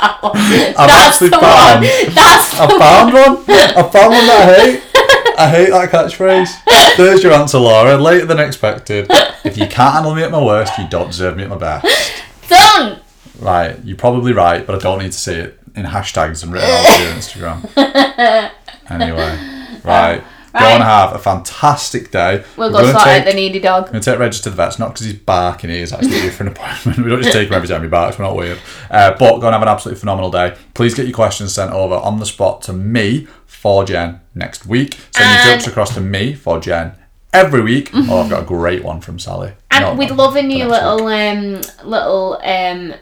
I've 0.01 0.75
That's 0.75 1.21
actually 1.21 1.29
the 1.29 1.37
found, 1.39 1.83
one. 1.83 2.13
That's 2.15 2.51
the 2.51 2.63
I 2.63 2.79
found 2.79 3.13
one. 3.13 3.37
I 3.47 3.83
found 3.83 4.11
one 4.13 4.27
that 4.27 4.39
I 4.41 4.61
hate. 4.61 4.83
I 5.39 5.49
hate 5.49 5.69
that 5.69 5.89
catchphrase. 5.89 6.97
There's 6.97 7.23
your 7.23 7.33
answer, 7.33 7.57
Laura. 7.59 7.97
Later 7.97 8.25
than 8.25 8.39
expected. 8.39 9.07
If 9.43 9.57
you 9.57 9.67
can't 9.67 9.93
handle 9.93 10.13
me 10.15 10.23
at 10.23 10.31
my 10.31 10.43
worst, 10.43 10.77
you 10.77 10.87
don't 10.89 11.07
deserve 11.07 11.37
me 11.37 11.43
at 11.43 11.49
my 11.49 11.57
best. 11.57 11.85
done. 12.49 12.99
Right, 13.39 13.77
you're 13.85 13.95
probably 13.97 14.33
right, 14.33 14.65
but 14.65 14.75
I 14.75 14.79
don't 14.79 14.99
need 14.99 15.13
to 15.13 15.17
see 15.17 15.35
it 15.35 15.59
in 15.75 15.85
hashtags 15.85 16.43
and 16.43 16.51
written 16.51 16.69
all 16.69 16.87
over 16.87 17.03
your 17.03 17.13
Instagram. 17.13 18.51
Anyway, 18.89 19.37
right. 19.83 20.23
Go 20.53 20.59
Right. 20.59 20.73
and 20.73 20.83
have 20.83 21.13
a 21.13 21.19
fantastic 21.19 22.09
day. 22.11 22.43
We'll 22.57 22.71
We're 22.73 22.81
go 22.81 22.91
sort 22.91 23.03
take, 23.03 23.21
out 23.21 23.25
the 23.27 23.33
needy 23.33 23.59
dog. 23.59 23.85
I'm 23.85 23.91
going 23.91 24.01
to 24.03 24.11
take 24.11 24.19
Reggie 24.19 24.41
to 24.41 24.49
the 24.49 24.55
vets, 24.55 24.79
not 24.79 24.89
because 24.93 25.05
he's 25.05 25.15
barking, 25.19 25.69
he 25.69 25.79
is 25.79 25.93
actually 25.93 26.09
due 26.21 26.31
for 26.31 26.43
an 26.43 26.49
appointment. 26.53 26.97
We 26.97 27.09
don't 27.09 27.21
just 27.21 27.33
take 27.33 27.47
him 27.49 27.53
every 27.53 27.67
time 27.67 27.83
he 27.83 27.87
barks, 27.87 28.17
we're 28.17 28.25
not 28.25 28.35
weird. 28.35 28.57
Uh, 28.89 29.11
but 29.19 29.39
go 29.39 29.47
and 29.47 29.53
have 29.53 29.61
an 29.61 29.67
absolutely 29.67 29.99
phenomenal 29.99 30.31
day. 30.31 30.55
Please 30.73 30.93
get 30.95 31.05
your 31.05 31.13
questions 31.15 31.53
sent 31.53 31.71
over 31.71 31.95
on 31.95 32.19
the 32.19 32.25
spot 32.25 32.61
to 32.63 32.73
me 32.73 33.27
for 33.45 33.83
Jen 33.85 34.21
next 34.33 34.65
week. 34.65 34.97
Send 35.11 35.29
your 35.29 35.39
And- 35.53 35.59
jokes 35.61 35.67
across 35.67 35.93
to 35.93 36.01
me 36.01 36.33
for 36.33 36.59
Jen 36.59 36.93
every 37.31 37.61
week. 37.61 37.91
Oh, 37.93 38.21
I've 38.23 38.29
got 38.29 38.41
a 38.43 38.45
great 38.45 38.83
one 38.83 39.01
from 39.01 39.19
Sally. 39.19 39.53
And 39.71 39.85
No, 39.85 39.93
we'd 39.93 40.09
love 40.11 40.35
a 40.35 40.41
new 40.41 40.65
little 40.65 41.05
um 41.07 41.61
little 41.83 42.39
um 42.43 42.95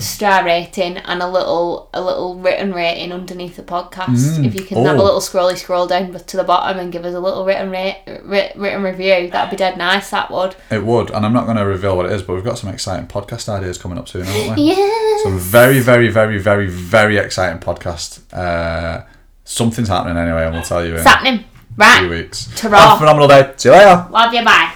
star 0.00 0.44
rating 0.44 0.96
and 0.98 1.22
a 1.22 1.28
little 1.28 1.88
a 1.94 2.00
little 2.00 2.36
written 2.36 2.72
rating 2.72 3.12
underneath 3.12 3.56
the 3.56 3.62
podcast. 3.62 4.44
if 4.44 4.54
you 4.54 4.64
can 4.64 4.84
have 4.84 4.96
a 4.96 5.00
Oh. 5.00 5.04
little 5.04 5.20
scrolly 5.20 5.56
scroll 5.56 5.86
down 5.86 6.12
to 6.12 6.36
the 6.36 6.44
bottom 6.44 6.78
and 6.78 6.90
give 6.92 7.04
us 7.04 7.14
a 7.14 7.20
little 7.20 7.44
written 7.44 7.70
rate, 7.70 8.02
written 8.24 8.82
review, 8.82 9.30
that'd 9.30 9.50
be 9.50 9.56
dead 9.56 9.76
nice. 9.78 10.10
That 10.10 10.30
would. 10.30 10.56
It 10.70 10.84
would, 10.84 11.10
and 11.10 11.24
I'm 11.24 11.32
not 11.32 11.44
going 11.44 11.56
to 11.58 11.64
reveal 11.66 11.96
what 11.96 12.06
it 12.06 12.12
is, 12.12 12.22
but 12.22 12.34
we've 12.34 12.44
got 12.44 12.58
some 12.58 12.70
exciting 12.70 13.06
podcast 13.06 13.48
ideas 13.48 13.78
coming 13.78 13.98
up 13.98 14.08
soon, 14.08 14.24
haven't 14.24 14.56
we? 14.56 14.62
Yeah. 14.74 15.22
Some 15.22 15.38
very, 15.38 15.78
very, 15.80 16.08
very, 16.08 16.38
very, 16.38 16.68
very 16.68 17.16
exciting 17.18 17.58
podcast. 17.60 18.20
Uh, 18.32 19.04
something's 19.44 19.88
happening 19.88 20.16
anyway, 20.16 20.44
and 20.44 20.54
we'll 20.54 20.62
tell 20.62 20.82
you 20.84 20.90
in 20.92 20.96
It's 20.96 21.04
happening. 21.06 21.44
a 21.80 21.98
few 22.00 22.08
weeks. 22.10 22.48
Ta-ra. 22.56 22.78
Have 22.78 22.96
a 22.96 22.98
phenomenal 22.98 23.28
day. 23.28 23.52
See 23.56 23.68
you 23.68 23.74
later. 23.74 24.06
Love 24.10 24.32
you. 24.34 24.44
Bye. 24.44 24.72